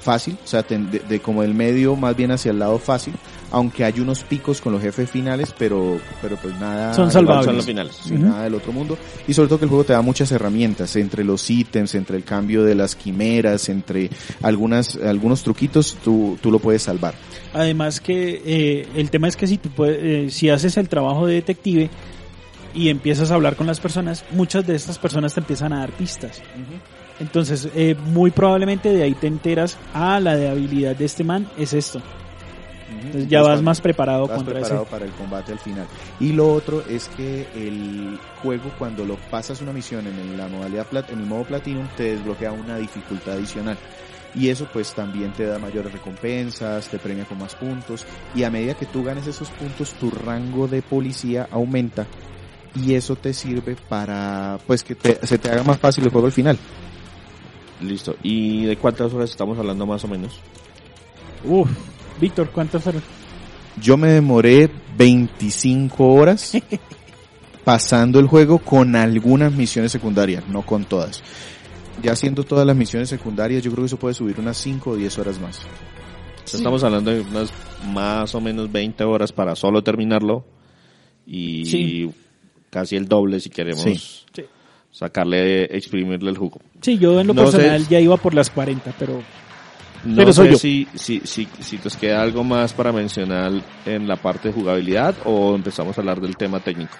fácil, 0.00 0.38
o 0.44 0.46
sea, 0.46 0.62
de, 0.62 0.78
de 0.78 1.20
como 1.20 1.42
el 1.42 1.54
medio 1.54 1.96
más 1.96 2.14
bien 2.14 2.30
hacia 2.30 2.50
el 2.50 2.58
lado 2.58 2.78
fácil, 2.78 3.14
aunque 3.50 3.84
hay 3.84 4.00
unos 4.00 4.24
picos 4.24 4.60
con 4.60 4.72
los 4.72 4.82
jefes 4.82 5.10
finales, 5.10 5.54
pero, 5.56 5.98
pero 6.20 6.36
pues 6.36 6.54
nada. 6.58 6.94
Son 6.94 7.10
salvables. 7.10 7.46
Son 7.46 7.56
los 7.56 7.66
finales. 7.66 7.94
sin 7.94 8.18
Ujú. 8.18 8.26
nada 8.28 8.44
del 8.44 8.54
otro 8.54 8.72
mundo. 8.72 8.98
Y 9.28 9.34
sobre 9.34 9.48
todo 9.48 9.58
que 9.58 9.64
el 9.64 9.68
juego 9.68 9.84
te 9.84 9.92
da 9.92 10.02
muchas 10.02 10.30
herramientas, 10.32 10.94
entre 10.96 11.24
los 11.24 11.48
ítems, 11.48 11.94
entre 11.94 12.16
el 12.16 12.24
cambio 12.24 12.64
de 12.64 12.74
las 12.74 12.96
quimeras, 12.96 13.68
entre 13.68 14.10
algunas, 14.42 14.96
algunos 14.96 15.42
truquitos, 15.42 15.96
tú, 16.02 16.38
tú 16.40 16.50
lo 16.50 16.58
puedes 16.58 16.82
salvar. 16.82 17.14
Además 17.54 18.00
que 18.00 18.42
eh, 18.44 18.88
el 18.94 19.10
tema 19.10 19.28
es 19.28 19.36
que 19.36 19.46
si 19.46 19.58
tú 19.58 19.70
puedes, 19.70 19.98
eh, 20.02 20.30
si 20.30 20.50
haces 20.50 20.76
el 20.76 20.88
trabajo 20.88 21.26
de 21.26 21.34
detective 21.34 21.88
y 22.74 22.90
empiezas 22.90 23.30
a 23.30 23.34
hablar 23.36 23.56
con 23.56 23.66
las 23.66 23.80
personas, 23.80 24.24
muchas 24.32 24.66
de 24.66 24.74
estas 24.76 24.98
personas 24.98 25.32
te 25.34 25.40
empiezan 25.40 25.72
a 25.72 25.78
dar 25.80 25.92
pistas. 25.92 26.42
Entonces, 27.18 27.68
eh, 27.74 27.94
muy 28.12 28.30
probablemente 28.30 28.90
de 28.92 29.02
ahí 29.02 29.14
te 29.14 29.26
enteras, 29.26 29.78
ah, 29.94 30.20
la 30.20 30.36
de 30.36 30.50
habilidad 30.50 30.94
de 30.94 31.06
este 31.06 31.24
man 31.24 31.48
es 31.56 31.72
esto. 31.72 32.02
Entonces 32.88 33.28
ya 33.28 33.42
vas 33.42 33.62
más 33.62 33.80
preparado 33.80 34.28
vas 34.28 34.36
contra 34.36 34.54
preparado 34.54 34.82
ese. 34.82 34.90
para 34.90 35.04
el 35.04 35.10
combate 35.12 35.52
al 35.52 35.58
final. 35.58 35.86
Y 36.20 36.32
lo 36.32 36.52
otro 36.52 36.84
es 36.88 37.08
que 37.08 37.46
el 37.54 38.18
juego 38.42 38.70
cuando 38.78 39.04
lo 39.04 39.16
pasas 39.30 39.60
una 39.60 39.72
misión 39.72 40.06
en 40.06 40.36
la 40.36 40.46
modalidad 40.48 40.86
plat- 40.88 41.10
en 41.10 41.18
el 41.20 41.26
modo 41.26 41.44
Platinum 41.44 41.86
te 41.96 42.14
desbloquea 42.16 42.52
una 42.52 42.76
dificultad 42.76 43.34
adicional. 43.34 43.76
Y 44.34 44.50
eso 44.50 44.68
pues 44.72 44.92
también 44.94 45.32
te 45.32 45.46
da 45.46 45.58
mayores 45.58 45.92
recompensas, 45.92 46.88
te 46.88 46.98
premia 46.98 47.24
con 47.24 47.38
más 47.38 47.54
puntos 47.54 48.04
y 48.34 48.44
a 48.44 48.50
medida 48.50 48.74
que 48.74 48.84
tú 48.86 49.02
ganes 49.02 49.26
esos 49.26 49.48
puntos 49.50 49.92
tu 49.94 50.10
rango 50.10 50.68
de 50.68 50.82
policía 50.82 51.48
aumenta 51.50 52.06
y 52.74 52.92
eso 52.94 53.16
te 53.16 53.32
sirve 53.32 53.76
para 53.88 54.58
pues 54.66 54.84
que 54.84 54.94
te- 54.94 55.26
se 55.26 55.38
te 55.38 55.50
haga 55.50 55.62
más 55.64 55.78
fácil 55.78 56.04
el 56.04 56.10
juego 56.10 56.26
al 56.26 56.32
final. 56.32 56.58
Listo. 57.80 58.14
¿Y 58.22 58.64
de 58.66 58.76
cuántas 58.76 59.12
horas 59.14 59.30
estamos 59.30 59.58
hablando 59.58 59.86
más 59.86 60.04
o 60.04 60.08
menos? 60.08 60.38
Uf, 61.44 61.70
Víctor, 62.20 62.50
¿cuántas 62.50 62.82
fueron? 62.82 63.02
Yo 63.80 63.96
me 63.96 64.08
demoré 64.08 64.70
25 64.96 66.14
horas 66.14 66.52
pasando 67.64 68.18
el 68.20 68.26
juego 68.26 68.58
con 68.58 68.96
algunas 68.96 69.52
misiones 69.52 69.92
secundarias, 69.92 70.46
no 70.48 70.62
con 70.62 70.84
todas. 70.84 71.22
ya 72.02 72.12
haciendo 72.12 72.44
todas 72.44 72.66
las 72.66 72.76
misiones 72.76 73.08
secundarias, 73.08 73.62
yo 73.62 73.70
creo 73.72 73.82
que 73.84 73.86
eso 73.86 73.98
puede 73.98 74.14
subir 74.14 74.38
unas 74.38 74.56
5 74.58 74.90
o 74.90 74.96
10 74.96 75.18
horas 75.18 75.40
más. 75.40 75.60
Estamos 76.44 76.84
hablando 76.84 77.10
de 77.10 77.20
unas 77.22 77.50
más 77.92 78.34
o 78.34 78.40
menos 78.40 78.70
20 78.70 79.02
horas 79.04 79.32
para 79.32 79.56
solo 79.56 79.82
terminarlo 79.82 80.44
y 81.26 81.64
Sí. 81.66 82.10
casi 82.70 82.96
el 82.96 83.08
doble 83.08 83.40
si 83.40 83.50
queremos 83.50 83.82
Sí. 83.82 83.96
Sí. 84.32 84.42
sacarle, 84.92 85.64
exprimirle 85.76 86.30
el 86.30 86.38
jugo. 86.38 86.60
Sí, 86.80 86.98
yo 86.98 87.20
en 87.20 87.26
lo 87.26 87.34
No 87.34 87.46
sé. 87.50 87.56
personal 87.58 87.88
ya 87.88 87.98
iba 87.98 88.16
por 88.16 88.32
las 88.34 88.48
40, 88.50 88.94
pero 88.98 89.20
No 90.06 90.16
Pero 90.16 90.32
soy 90.32 90.46
sé 90.46 90.52
yo. 90.52 90.58
Si, 90.58 90.88
si, 90.94 91.20
si, 91.24 91.48
si 91.60 91.80
nos 91.82 91.96
queda 91.96 92.22
algo 92.22 92.44
más 92.44 92.72
para 92.72 92.92
mencionar 92.92 93.52
en 93.84 94.06
la 94.06 94.16
parte 94.16 94.48
de 94.48 94.54
jugabilidad 94.54 95.14
o 95.24 95.54
empezamos 95.54 95.96
a 95.98 96.00
hablar 96.00 96.20
del 96.20 96.36
tema 96.36 96.60
técnico. 96.60 96.96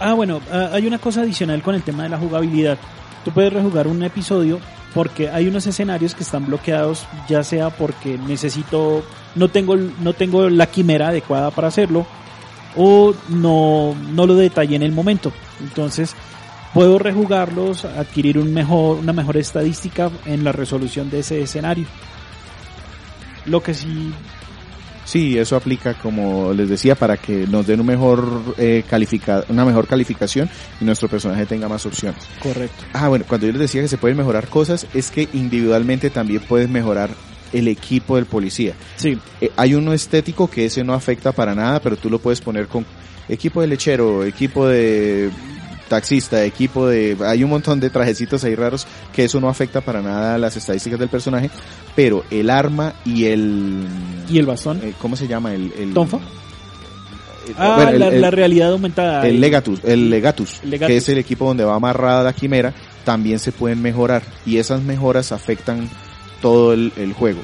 Ah, 0.00 0.14
bueno, 0.14 0.40
ah, 0.52 0.70
hay 0.72 0.86
una 0.86 0.98
cosa 0.98 1.22
adicional 1.22 1.62
con 1.62 1.74
el 1.74 1.82
tema 1.82 2.02
de 2.02 2.08
la 2.08 2.18
jugabilidad. 2.18 2.78
Tú 3.24 3.30
puedes 3.30 3.52
rejugar 3.52 3.86
un 3.86 4.02
episodio 4.02 4.60
porque 4.94 5.28
hay 5.28 5.46
unos 5.46 5.66
escenarios 5.66 6.14
que 6.14 6.22
están 6.22 6.46
bloqueados, 6.46 7.06
ya 7.28 7.42
sea 7.44 7.70
porque 7.70 8.18
necesito, 8.18 9.04
no 9.34 9.48
tengo, 9.48 9.76
no 9.76 10.12
tengo 10.12 10.48
la 10.48 10.66
quimera 10.66 11.08
adecuada 11.08 11.50
para 11.50 11.68
hacerlo, 11.68 12.06
o 12.76 13.14
no, 13.28 13.94
no 14.12 14.26
lo 14.26 14.34
detallé 14.34 14.76
en 14.76 14.82
el 14.82 14.92
momento. 14.92 15.32
Entonces, 15.60 16.14
puedo 16.74 16.98
rejugarlos, 16.98 17.84
adquirir 17.84 18.38
un 18.38 18.52
mejor, 18.52 18.98
una 18.98 19.12
mejor 19.12 19.36
estadística 19.36 20.10
en 20.26 20.44
la 20.44 20.52
resolución 20.52 21.10
de 21.10 21.20
ese 21.20 21.42
escenario. 21.42 21.86
Lo 23.46 23.62
que 23.62 23.74
sí 23.74 24.12
Sí, 25.08 25.38
eso 25.38 25.56
aplica, 25.56 25.94
como 25.94 26.52
les 26.52 26.68
decía, 26.68 26.94
para 26.94 27.16
que 27.16 27.46
nos 27.46 27.66
den 27.66 27.80
un 27.80 27.86
mejor, 27.86 28.54
eh, 28.58 28.84
califica 28.86 29.42
una 29.48 29.64
mejor 29.64 29.86
calificación 29.86 30.50
y 30.82 30.84
nuestro 30.84 31.08
personaje 31.08 31.46
tenga 31.46 31.66
más 31.66 31.86
opciones. 31.86 32.22
correcto. 32.42 32.84
Ah, 32.92 33.08
bueno, 33.08 33.24
cuando 33.26 33.46
yo 33.46 33.52
les 33.52 33.62
decía 33.62 33.80
que 33.80 33.88
se 33.88 33.96
pueden 33.96 34.18
mejorar 34.18 34.48
cosas, 34.48 34.86
es 34.92 35.10
que 35.10 35.26
individualmente 35.32 36.10
también 36.10 36.42
puedes 36.46 36.68
mejorar 36.68 37.08
el 37.54 37.68
equipo 37.68 38.16
del 38.16 38.26
policía. 38.26 38.74
Sí, 38.96 39.18
Eh, 39.40 39.50
hay 39.56 39.74
uno 39.74 39.94
estético 39.94 40.50
que 40.50 40.66
ese 40.66 40.84
no 40.84 40.92
afecta 40.92 41.32
para 41.32 41.54
nada, 41.54 41.80
pero 41.80 41.96
tú 41.96 42.10
lo 42.10 42.18
puedes 42.18 42.42
poner 42.42 42.66
con 42.66 42.84
equipo 43.30 43.62
de 43.62 43.66
lechero, 43.66 44.24
equipo 44.24 44.66
de 44.68 45.30
taxista, 45.88 46.44
equipo 46.44 46.86
de... 46.86 47.16
Hay 47.26 47.42
un 47.42 47.50
montón 47.50 47.80
de 47.80 47.90
trajecitos 47.90 48.44
ahí 48.44 48.54
raros 48.54 48.86
que 49.12 49.24
eso 49.24 49.40
no 49.40 49.48
afecta 49.48 49.80
para 49.80 50.00
nada 50.02 50.38
las 50.38 50.56
estadísticas 50.56 50.98
del 51.00 51.08
personaje, 51.08 51.50
pero 51.96 52.24
el 52.30 52.50
arma 52.50 52.92
y 53.04 53.24
el... 53.24 53.86
y 54.30 54.38
el 54.38 54.46
bastón. 54.46 54.80
eh, 54.84 54.92
¿Cómo 55.00 55.16
se 55.16 55.26
llama? 55.26 55.54
El... 55.54 55.72
el 55.78 55.94
¿Tonfa? 55.94 56.18
eh, 56.18 56.20
Ah, 57.56 57.74
bueno, 57.76 57.90
el- 57.92 57.98
la, 58.00 58.08
el- 58.08 58.20
la 58.20 58.30
realidad 58.30 58.72
aumentada. 58.72 59.26
el 59.26 59.40
Legatus, 59.40 59.80
el 59.84 60.10
Legatus, 60.10 60.60
que 60.86 60.96
es 60.98 61.08
el 61.08 61.18
equipo 61.18 61.46
donde 61.46 61.64
va 61.64 61.74
amarrada 61.76 62.22
la 62.22 62.32
quimera, 62.34 62.74
también 63.04 63.38
se 63.38 63.52
pueden 63.52 63.80
mejorar 63.80 64.22
y 64.44 64.58
esas 64.58 64.82
mejoras 64.82 65.32
afectan 65.32 65.88
todo 66.42 66.74
el, 66.74 66.92
el 66.98 67.14
juego. 67.14 67.40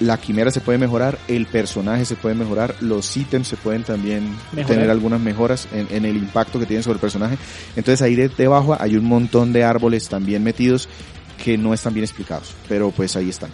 La 0.00 0.18
quimera 0.18 0.50
se 0.50 0.60
puede 0.60 0.76
mejorar, 0.78 1.18
el 1.26 1.46
personaje 1.46 2.04
se 2.04 2.16
puede 2.16 2.34
mejorar, 2.34 2.74
los 2.80 3.16
ítems 3.16 3.48
se 3.48 3.56
pueden 3.56 3.82
también 3.82 4.28
Mejorar. 4.52 4.66
tener 4.76 4.90
algunas 4.90 5.20
mejoras 5.20 5.66
en, 5.72 5.86
en 5.90 6.04
el 6.04 6.16
impacto 6.18 6.58
que 6.58 6.66
tienen 6.66 6.82
sobre 6.82 6.96
el 6.96 7.00
personaje. 7.00 7.38
Entonces 7.76 8.02
ahí 8.02 8.14
de- 8.14 8.28
debajo 8.28 8.76
hay 8.78 8.96
un 8.96 9.06
montón 9.06 9.54
de 9.54 9.64
árboles 9.64 10.08
también 10.08 10.44
metidos 10.44 10.86
que 11.42 11.56
no 11.56 11.72
están 11.72 11.94
bien 11.94 12.04
explicados, 12.04 12.54
pero 12.68 12.90
pues 12.90 13.16
ahí 13.16 13.30
están. 13.30 13.50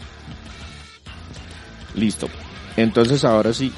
Listo. 1.95 2.29
Entonces 2.77 3.25
ahora 3.25 3.53
sí, 3.53 3.73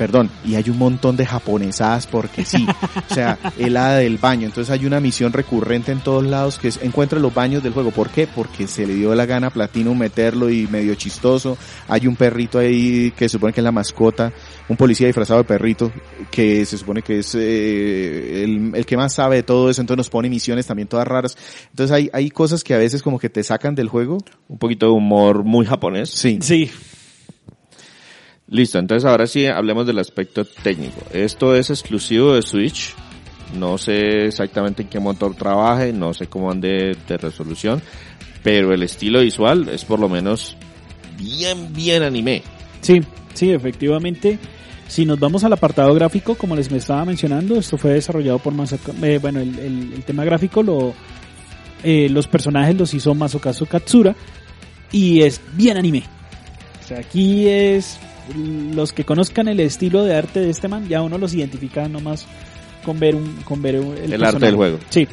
Perdón, 0.00 0.30
y 0.46 0.54
hay 0.54 0.70
un 0.70 0.78
montón 0.78 1.14
de 1.18 1.26
japonesadas 1.26 2.06
porque 2.06 2.46
sí. 2.46 2.66
O 3.10 3.14
sea, 3.14 3.38
el 3.58 3.76
hada 3.76 3.98
del 3.98 4.16
baño. 4.16 4.46
Entonces 4.46 4.72
hay 4.72 4.86
una 4.86 4.98
misión 4.98 5.30
recurrente 5.30 5.92
en 5.92 6.00
todos 6.00 6.24
lados 6.24 6.58
que 6.58 6.68
es 6.68 6.80
encuentra 6.82 7.20
los 7.20 7.34
baños 7.34 7.62
del 7.62 7.74
juego. 7.74 7.90
¿Por 7.90 8.08
qué? 8.08 8.26
Porque 8.26 8.66
se 8.66 8.86
le 8.86 8.94
dio 8.94 9.14
la 9.14 9.26
gana 9.26 9.48
a 9.48 9.50
Platino 9.50 9.94
meterlo 9.94 10.48
y 10.48 10.66
medio 10.68 10.94
chistoso. 10.94 11.58
Hay 11.86 12.06
un 12.06 12.16
perrito 12.16 12.58
ahí 12.58 13.12
que 13.14 13.28
se 13.28 13.34
supone 13.34 13.52
que 13.52 13.60
es 13.60 13.64
la 13.64 13.72
mascota, 13.72 14.32
un 14.70 14.76
policía 14.78 15.06
disfrazado 15.06 15.40
de 15.40 15.44
perrito 15.44 15.92
que 16.30 16.64
se 16.64 16.78
supone 16.78 17.02
que 17.02 17.18
es 17.18 17.34
eh, 17.34 18.44
el, 18.44 18.72
el 18.74 18.86
que 18.86 18.96
más 18.96 19.12
sabe 19.12 19.36
de 19.36 19.42
todo 19.42 19.68
eso. 19.68 19.82
Entonces 19.82 19.98
nos 19.98 20.08
pone 20.08 20.30
misiones 20.30 20.66
también 20.66 20.88
todas 20.88 21.06
raras. 21.06 21.36
Entonces 21.68 21.94
hay, 21.94 22.08
hay 22.14 22.30
cosas 22.30 22.64
que 22.64 22.72
a 22.72 22.78
veces 22.78 23.02
como 23.02 23.18
que 23.18 23.28
te 23.28 23.42
sacan 23.42 23.74
del 23.74 23.88
juego. 23.88 24.16
un 24.48 24.56
poquito 24.56 24.86
de 24.86 24.92
humor 24.92 25.44
muy 25.44 25.66
japonés. 25.66 26.08
Sí. 26.08 26.38
Sí, 26.40 26.70
Listo, 28.50 28.78
entonces 28.78 29.08
ahora 29.08 29.26
sí 29.26 29.46
hablemos 29.46 29.86
del 29.86 29.98
aspecto 30.00 30.44
técnico. 30.44 31.00
Esto 31.12 31.54
es 31.54 31.70
exclusivo 31.70 32.34
de 32.34 32.42
Switch. 32.42 32.94
No 33.56 33.78
sé 33.78 34.26
exactamente 34.26 34.82
en 34.82 34.88
qué 34.88 34.98
motor 35.00 35.34
trabaje, 35.34 35.92
no 35.92 36.12
sé 36.14 36.26
cómo 36.26 36.50
ande 36.50 36.96
de 37.08 37.16
resolución, 37.16 37.80
pero 38.42 38.72
el 38.74 38.82
estilo 38.82 39.20
visual 39.20 39.68
es 39.68 39.84
por 39.84 39.98
lo 40.00 40.08
menos 40.08 40.56
bien, 41.18 41.72
bien 41.72 42.02
anime. 42.02 42.42
sí, 42.80 43.00
sí, 43.34 43.50
efectivamente. 43.52 44.38
Si 44.88 45.04
nos 45.06 45.20
vamos 45.20 45.44
al 45.44 45.52
apartado 45.52 45.94
gráfico, 45.94 46.34
como 46.34 46.56
les 46.56 46.70
me 46.72 46.78
estaba 46.78 47.04
mencionando, 47.04 47.56
esto 47.56 47.78
fue 47.78 47.92
desarrollado 47.92 48.40
por 48.40 48.52
Masaka, 48.52 48.92
eh, 49.02 49.18
bueno, 49.18 49.38
el, 49.38 49.56
el- 49.60 50.02
tema 50.04 50.24
gráfico 50.24 50.64
lo, 50.64 50.92
eh, 51.84 52.08
los 52.10 52.26
personajes 52.26 52.76
los 52.76 52.92
hizo 52.94 53.14
Masakazu 53.14 53.66
Katsura 53.66 54.16
y 54.90 55.22
es 55.22 55.40
bien 55.54 55.76
anime. 55.76 56.02
O 56.84 56.88
sea, 56.88 56.98
aquí 56.98 57.46
es 57.46 58.00
los 58.36 58.92
que 58.92 59.04
conozcan 59.04 59.48
el 59.48 59.60
estilo 59.60 60.04
de 60.04 60.14
arte 60.14 60.40
de 60.40 60.50
este 60.50 60.68
man, 60.68 60.88
ya 60.88 61.02
uno 61.02 61.18
los 61.18 61.34
identifica 61.34 61.88
nomás 61.88 62.26
con 62.84 62.98
ver 62.98 63.14
un, 63.14 63.36
con 63.44 63.60
ver 63.62 63.78
un- 63.80 63.96
El 63.96 64.24
arte 64.24 64.46
del 64.46 64.56
juego. 64.56 64.78
Sí. 64.88 65.06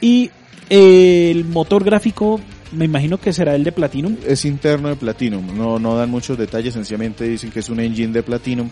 Y 0.00 0.30
eh, 0.70 1.30
el 1.30 1.44
motor 1.44 1.84
gráfico, 1.84 2.40
me 2.72 2.84
imagino 2.86 3.18
que 3.18 3.32
será 3.32 3.54
el 3.54 3.64
de 3.64 3.72
Platinum. 3.72 4.16
es 4.26 4.44
interno 4.44 4.88
de 4.88 4.96
Platinum, 4.96 5.56
no, 5.56 5.78
no 5.78 5.96
dan 5.96 6.10
muchos 6.10 6.36
detalles, 6.36 6.74
sencillamente 6.74 7.24
dicen 7.24 7.50
que 7.50 7.60
es 7.60 7.68
un 7.68 7.80
engine 7.80 8.12
de 8.12 8.22
Platinum. 8.22 8.68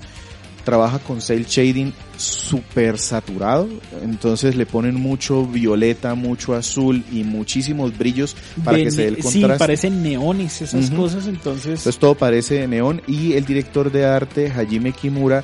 Trabaja 0.65 0.99
con 0.99 1.21
cel 1.21 1.45
shading 1.45 1.93
super 2.17 2.99
saturado, 2.99 3.69
entonces 4.03 4.57
le 4.57 4.67
ponen 4.67 4.95
mucho 4.95 5.45
violeta, 5.47 6.15
mucho 6.15 6.55
azul 6.55 7.05
y 7.13 7.25
muchísimos 7.25 7.97
brillos 7.99 8.37
para 8.65 8.79
de 8.79 8.85
que 8.85 8.91
se 8.91 9.03
dé 9.03 9.09
el 9.09 9.19
contraste. 9.19 9.53
Sí, 9.53 9.59
parecen 9.59 10.03
neones 10.03 10.63
esas 10.63 10.87
Ujú. 10.91 10.97
cosas, 11.03 11.27
entonces... 11.27 11.81
Entonces 11.81 11.99
todo 11.99 12.15
parece 12.15 12.67
neón 12.69 13.03
y 13.07 13.35
el 13.35 13.45
director 13.45 13.91
de 13.91 14.07
arte, 14.07 14.51
Hajime 14.51 14.93
Kimura, 14.93 15.43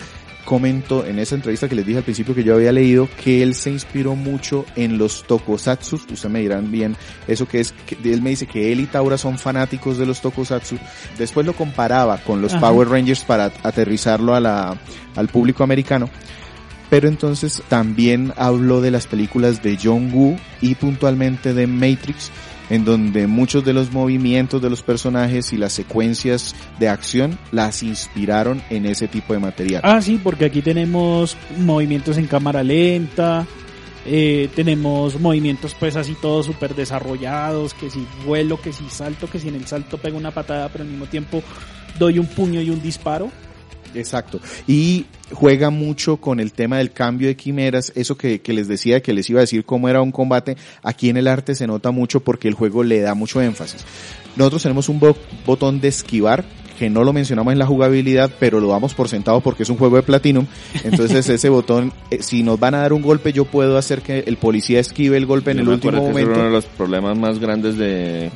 comentó 0.51 1.07
en 1.07 1.21
esa 1.21 1.37
entrevista 1.37 1.69
que 1.69 1.77
les 1.77 1.87
dije 1.87 1.99
al 1.99 2.03
principio 2.03 2.35
que 2.35 2.43
yo 2.43 2.57
había 2.57 2.73
leído 2.73 3.09
que 3.23 3.41
él 3.41 3.55
se 3.55 3.71
inspiró 3.71 4.17
mucho 4.17 4.67
en 4.75 4.99
los 4.99 5.23
tokusatsu. 5.23 5.95
Ustedes 5.95 6.29
me 6.29 6.41
dirán 6.41 6.73
bien 6.73 6.97
eso 7.29 7.47
que 7.47 7.61
es. 7.61 7.71
Que 7.71 7.97
él 8.13 8.21
me 8.21 8.31
dice 8.31 8.49
que 8.49 8.73
él 8.73 8.81
y 8.81 8.87
Taura 8.87 9.17
son 9.17 9.39
fanáticos 9.39 9.97
de 9.97 10.07
los 10.07 10.21
tokusatsu. 10.21 10.77
Después 11.17 11.47
lo 11.47 11.53
comparaba 11.53 12.19
con 12.19 12.43
los 12.43 12.53
Ajá. 12.53 12.69
Power 12.69 12.89
Rangers 12.89 13.23
para 13.23 13.53
aterrizarlo 13.63 14.35
a 14.35 14.41
la, 14.41 14.77
al 15.15 15.29
público 15.29 15.63
americano. 15.63 16.11
Pero 16.91 17.07
entonces 17.07 17.63
también 17.69 18.33
habló 18.37 18.81
de 18.81 18.91
las 18.91 19.07
películas 19.07 19.63
de 19.63 19.79
John 19.81 20.11
Woo 20.13 20.37
y 20.61 20.75
puntualmente 20.75 21.55
de 21.55 21.69
Matrix, 21.69 22.33
en 22.71 22.85
donde 22.85 23.27
muchos 23.27 23.65
de 23.65 23.73
los 23.73 23.93
movimientos 23.93 24.63
de 24.63 24.71
los 24.71 24.83
personajes 24.83 25.53
y 25.53 25.57
las 25.57 25.73
secuencias 25.73 26.55
de 26.79 26.89
acción 26.89 27.39
las 27.53 27.83
inspiraron 27.83 28.63
en 28.71 28.87
ese 28.87 29.09
tipo 29.09 29.35
de 29.35 29.41
material. 29.41 29.83
Ah, 29.85 30.01
sí, 30.01 30.19
porque 30.23 30.47
aquí 30.47 30.63
tenemos 30.63 31.37
movimientos 31.59 32.17
en 32.17 32.27
cámara 32.27 32.63
lenta, 32.63 33.47
eh, 34.07 34.49
tenemos 34.55 35.21
movimientos 35.21 35.77
pues 35.79 35.97
así 35.97 36.15
todos 36.15 36.47
súper 36.47 36.75
desarrollados, 36.75 37.75
que 37.75 37.91
si 37.91 38.07
vuelo, 38.25 38.61
que 38.61 38.73
si 38.73 38.89
salto, 38.89 39.29
que 39.29 39.39
si 39.39 39.49
en 39.49 39.57
el 39.57 39.67
salto 39.67 39.99
pego 39.99 40.17
una 40.17 40.31
patada, 40.31 40.69
pero 40.69 40.85
al 40.85 40.91
mismo 40.91 41.07
tiempo 41.07 41.43
doy 41.99 42.19
un 42.19 42.27
puño 42.27 42.63
y 42.63 42.71
un 42.71 42.81
disparo. 42.81 43.31
Exacto. 43.95 44.41
Y 44.67 45.07
juega 45.33 45.71
mucho 45.71 46.17
con 46.19 46.41
el 46.41 46.53
tema 46.53 46.79
del 46.79 46.93
cambio 46.93 47.29
de 47.29 47.37
quimeras, 47.37 47.93
eso 47.95 48.17
que, 48.17 48.41
que 48.41 48.53
les 48.53 48.69
decía, 48.69 49.01
que 49.03 49.13
les 49.13 49.29
iba 49.31 49.41
a 49.41 49.43
decir 49.43 49.65
cómo 49.65 49.89
era 49.89 50.01
un 50.03 50.13
combate, 50.13 50.57
aquí 50.83 51.09
en 51.09 51.17
el 51.17 51.27
arte 51.29 51.55
se 51.55 51.67
nota 51.67 51.91
mucho 51.91 52.21
porque 52.21 52.49
el 52.49 52.55
juego 52.55 52.83
le 52.83 53.01
da 53.01 53.15
mucho 53.15 53.41
énfasis. 53.41 53.85
Nosotros 54.37 54.63
tenemos 54.63 54.89
un 54.89 55.01
bo- 55.01 55.17
botón 55.45 55.81
de 55.81 55.89
esquivar, 55.89 56.45
que 56.79 56.89
no 56.89 57.05
lo 57.05 57.13
mencionamos 57.13 57.53
en 57.53 57.59
la 57.59 57.67
jugabilidad, 57.67 58.31
pero 58.41 58.59
lo 58.59 58.69
damos 58.69 58.95
por 58.95 59.09
sentado 59.09 59.41
porque 59.43 59.65
es 59.65 59.69
un 59.69 59.77
juego 59.77 59.97
de 59.97 60.03
Platinum. 60.03 60.47
Entonces 60.83 61.29
ese 61.29 61.49
botón, 61.51 61.93
eh, 62.11 62.23
si 62.23 62.43
nos 62.43 62.59
van 62.59 62.75
a 62.75 62.79
dar 62.79 62.93
un 62.95 63.03
golpe, 63.03 63.33
yo 63.35 63.45
puedo 63.45 63.77
hacer 63.77 64.01
que 64.01 64.21
el 64.21 64.37
policía 64.39 64.81
esquive 64.81 65.17
el 65.19 65.27
golpe 65.27 65.51
en 65.51 65.59
el 65.59 65.69
último 65.69 65.93
que 65.93 65.99
momento. 66.09 66.33
uno 66.33 66.45
de 66.45 66.51
los 66.51 66.65
problemas 66.65 67.19
más 67.19 67.39
grandes 67.39 67.77
de, 67.77 68.31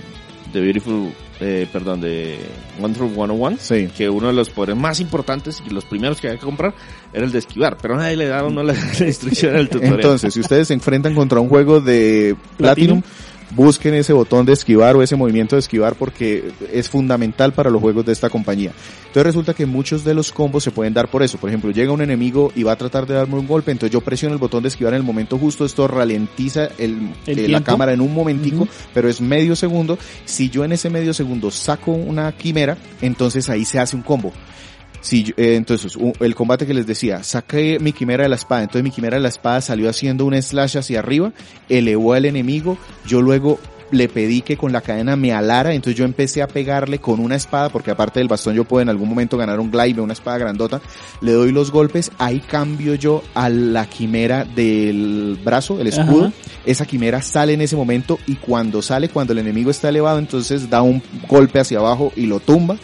de 0.52 0.60
Beautiful, 0.60 1.10
eh, 1.40 1.66
perdón, 1.72 2.00
de 2.00 2.38
Wonderful 2.80 3.10
101. 3.10 3.56
Sí. 3.60 3.88
Que 3.96 4.08
uno 4.08 4.28
de 4.28 4.32
los 4.32 4.50
poderes 4.50 4.76
más 4.76 5.00
importantes 5.00 5.62
y 5.66 5.70
los 5.70 5.84
primeros 5.84 6.20
que 6.20 6.28
había 6.28 6.38
que 6.38 6.46
comprar 6.46 6.74
era 7.12 7.24
el 7.24 7.32
de 7.32 7.38
esquivar, 7.38 7.76
pero 7.80 7.96
nadie 7.96 8.16
le 8.16 8.26
daba 8.26 8.48
a 8.48 8.50
uno 8.50 8.62
la, 8.62 8.72
la 8.72 9.06
instrucción 9.06 9.56
al 9.56 9.68
tutorial. 9.68 9.94
Entonces, 9.94 10.34
si 10.34 10.40
ustedes 10.40 10.68
se 10.68 10.74
enfrentan 10.74 11.14
contra 11.14 11.40
un 11.40 11.48
juego 11.48 11.80
de 11.80 12.36
Platinum, 12.56 13.02
busquen 13.54 13.94
ese 13.94 14.12
botón 14.12 14.46
de 14.46 14.52
esquivar 14.52 14.96
o 14.96 15.02
ese 15.02 15.16
movimiento 15.16 15.56
de 15.56 15.60
esquivar 15.60 15.94
porque 15.94 16.52
es 16.72 16.88
fundamental 16.88 17.52
para 17.52 17.70
los 17.70 17.80
juegos 17.80 18.04
de 18.04 18.12
esta 18.12 18.28
compañía. 18.30 18.72
Entonces 19.06 19.24
resulta 19.24 19.54
que 19.54 19.66
muchos 19.66 20.04
de 20.04 20.14
los 20.14 20.32
combos 20.32 20.64
se 20.64 20.70
pueden 20.70 20.92
dar 20.92 21.08
por 21.08 21.22
eso. 21.22 21.38
Por 21.38 21.48
ejemplo, 21.50 21.70
llega 21.70 21.92
un 21.92 22.02
enemigo 22.02 22.52
y 22.54 22.62
va 22.62 22.72
a 22.72 22.76
tratar 22.76 23.06
de 23.06 23.14
darme 23.14 23.38
un 23.38 23.46
golpe, 23.46 23.70
entonces 23.70 23.92
yo 23.92 24.00
presiono 24.00 24.34
el 24.34 24.40
botón 24.40 24.62
de 24.62 24.68
esquivar 24.68 24.94
en 24.94 24.98
el 24.98 25.06
momento 25.06 25.38
justo, 25.38 25.64
esto 25.64 25.86
ralentiza 25.86 26.68
el, 26.78 27.12
El 27.26 27.38
eh, 27.38 27.48
la 27.48 27.62
cámara 27.62 27.92
en 27.92 28.00
un 28.00 28.12
momentico, 28.12 28.66
pero 28.92 29.08
es 29.08 29.20
medio 29.20 29.54
segundo. 29.56 29.98
Si 30.24 30.50
yo 30.50 30.64
en 30.64 30.72
ese 30.72 30.90
medio 30.90 31.14
segundo 31.14 31.50
saco 31.50 31.92
una 31.92 32.32
quimera, 32.32 32.76
entonces 33.00 33.48
ahí 33.48 33.64
se 33.64 33.78
hace 33.78 33.96
un 33.96 34.02
combo. 34.02 34.32
Si 35.04 35.22
yo- 35.22 35.34
eh, 35.36 35.56
entonces, 35.56 35.98
el 36.20 36.34
combate 36.34 36.64
que 36.66 36.72
les 36.72 36.86
decía, 36.86 37.22
saqué 37.22 37.78
mi 37.78 37.92
quimera 37.92 38.22
de 38.22 38.30
la 38.30 38.36
espada, 38.36 38.62
entonces 38.62 38.82
mi 38.84 38.90
quimera 38.90 39.18
de 39.18 39.22
la 39.22 39.28
espada 39.28 39.60
salió 39.60 39.90
haciendo 39.90 40.24
un 40.24 40.34
slash 40.40 40.78
hacia 40.78 41.00
arriba, 41.00 41.30
elevó 41.68 42.14
al 42.14 42.24
enemigo, 42.24 42.78
yo 43.06 43.20
luego 43.20 43.58
le 43.90 44.08
pedí 44.08 44.40
que 44.40 44.56
con 44.56 44.72
la 44.72 44.80
cadena 44.80 45.14
me 45.14 45.30
alara, 45.34 45.74
entonces 45.74 45.98
yo 45.98 46.06
empecé 46.06 46.40
a 46.40 46.48
pegarle 46.48 47.00
con 47.00 47.20
una 47.20 47.36
espada, 47.36 47.68
porque 47.68 47.90
aparte 47.90 48.18
del 48.18 48.28
bastón 48.28 48.54
yo 48.54 48.64
puedo 48.64 48.80
en 48.80 48.88
algún 48.88 49.10
momento 49.10 49.36
ganar 49.36 49.60
un 49.60 49.70
glaive, 49.70 50.00
una 50.00 50.14
espada 50.14 50.38
grandota, 50.38 50.80
le 51.20 51.32
doy 51.32 51.52
los 51.52 51.70
golpes, 51.70 52.10
ahí 52.18 52.40
cambio 52.40 52.94
yo 52.94 53.22
a 53.34 53.50
la 53.50 53.84
quimera 53.86 54.46
del 54.46 55.38
brazo, 55.44 55.80
el 55.80 55.88
escudo, 55.88 56.24
Ajá. 56.28 56.32
esa 56.64 56.86
quimera 56.86 57.20
sale 57.20 57.52
en 57.52 57.60
ese 57.60 57.76
momento 57.76 58.18
y 58.26 58.36
cuando 58.36 58.80
sale, 58.80 59.10
cuando 59.10 59.34
el 59.34 59.40
enemigo 59.40 59.70
está 59.70 59.90
elevado, 59.90 60.18
entonces 60.18 60.70
da 60.70 60.80
un 60.80 61.02
golpe 61.28 61.60
hacia 61.60 61.78
abajo 61.78 62.10
y 62.16 62.24
lo 62.24 62.40
tumba. 62.40 62.78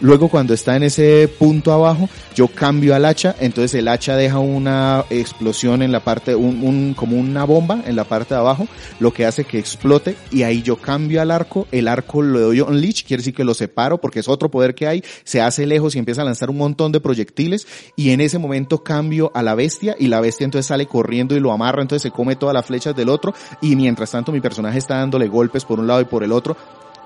Luego 0.00 0.28
cuando 0.28 0.52
está 0.52 0.76
en 0.76 0.82
ese 0.82 1.26
punto 1.38 1.72
abajo, 1.72 2.08
yo 2.34 2.48
cambio 2.48 2.94
al 2.94 3.06
hacha, 3.06 3.34
entonces 3.40 3.72
el 3.74 3.88
hacha 3.88 4.14
deja 4.14 4.38
una 4.38 5.04
explosión 5.08 5.80
en 5.80 5.90
la 5.90 6.00
parte, 6.00 6.34
un, 6.34 6.62
un- 6.62 6.94
como 6.94 7.16
una 7.16 7.44
bomba 7.44 7.82
en 7.86 7.96
la 7.96 8.04
parte 8.04 8.34
de 8.34 8.40
abajo, 8.40 8.68
lo 9.00 9.12
que 9.12 9.24
hace 9.24 9.44
que 9.44 9.58
explote 9.58 10.14
y 10.30 10.42
ahí 10.42 10.60
yo 10.60 10.76
cambio 10.76 11.22
al 11.22 11.30
arco, 11.30 11.66
el 11.72 11.88
arco 11.88 12.20
lo 12.20 12.40
doy 12.40 12.60
unleash, 12.60 13.04
quiere 13.06 13.22
decir 13.22 13.34
que 13.34 13.42
lo 13.44 13.54
separo 13.54 13.98
porque 13.98 14.20
es 14.20 14.28
otro 14.28 14.50
poder 14.50 14.74
que 14.74 14.86
hay, 14.86 15.02
se 15.24 15.40
hace 15.40 15.64
lejos 15.66 15.96
y 15.96 15.98
empieza 15.98 16.20
a 16.20 16.26
lanzar 16.26 16.50
un 16.50 16.58
montón 16.58 16.92
de 16.92 17.00
proyectiles 17.00 17.66
y 17.96 18.10
en 18.10 18.20
ese 18.20 18.38
momento 18.38 18.82
cambio 18.84 19.32
a 19.34 19.42
la 19.42 19.54
bestia 19.54 19.96
y 19.98 20.08
la 20.08 20.20
bestia 20.20 20.44
entonces 20.44 20.66
sale 20.66 20.84
corriendo 20.86 21.34
y 21.34 21.40
lo 21.40 21.52
amarra, 21.52 21.80
entonces 21.80 22.02
se 22.02 22.10
come 22.10 22.36
todas 22.36 22.52
las 22.54 22.66
flechas 22.66 22.94
del 22.94 23.08
otro 23.08 23.32
y 23.62 23.76
mientras 23.76 24.10
tanto 24.10 24.30
mi 24.30 24.40
personaje 24.42 24.76
está 24.78 24.96
dándole 24.98 25.26
golpes 25.28 25.64
por 25.64 25.80
un 25.80 25.86
lado 25.86 26.02
y 26.02 26.04
por 26.04 26.22
el 26.22 26.32
otro, 26.32 26.54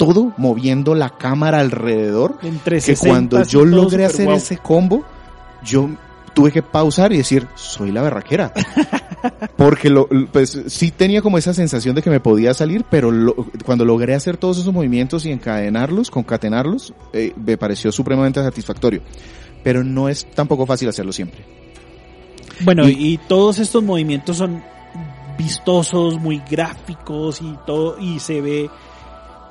todo 0.01 0.33
moviendo 0.39 0.95
la 0.95 1.11
cámara 1.11 1.61
alrededor 1.61 2.39
Entre 2.43 2.77
que 2.77 2.97
60 2.97 3.09
cuando 3.11 3.43
yo 3.45 3.67
logré 3.67 4.07
hacer 4.07 4.31
ese 4.31 4.57
combo, 4.57 5.05
yo 5.63 5.91
tuve 6.33 6.51
que 6.53 6.63
pausar 6.63 7.13
y 7.13 7.19
decir, 7.19 7.47
soy 7.55 7.93
la 7.93 8.01
berraquera. 8.01 8.51
Porque 9.59 9.91
lo, 9.91 10.09
pues 10.33 10.59
sí 10.69 10.91
tenía 10.91 11.21
como 11.21 11.37
esa 11.37 11.53
sensación 11.53 11.95
de 11.95 12.01
que 12.01 12.09
me 12.09 12.19
podía 12.19 12.55
salir, 12.55 12.87
pero 12.89 13.11
lo- 13.11 13.35
cuando 13.67 13.85
logré 13.85 14.15
hacer 14.15 14.39
todos 14.39 14.57
esos 14.59 14.73
movimientos 14.73 15.27
y 15.27 15.33
encadenarlos, 15.33 16.11
concatenarlos, 16.11 16.95
eh, 17.13 17.35
me 17.37 17.59
pareció 17.59 17.93
supremamente 17.93 18.41
satisfactorio. 18.43 19.03
Pero 19.63 19.85
no 19.85 20.09
es 20.09 20.27
tampoco 20.35 20.65
fácil 20.65 20.89
hacerlo 20.89 21.13
siempre. 21.13 21.45
Bueno, 22.65 22.89
Y- 22.89 23.13
y, 23.13 23.19
todos 23.19 23.59
estos 23.59 23.83
movimientos 23.83 24.39
son 24.39 24.63
vistosos, 25.37 26.19
muy 26.19 26.41
gráficos 26.51 27.43
y 27.43 27.55
todo, 27.67 27.99
y 28.01 28.19
se 28.21 28.41
ve 28.41 28.71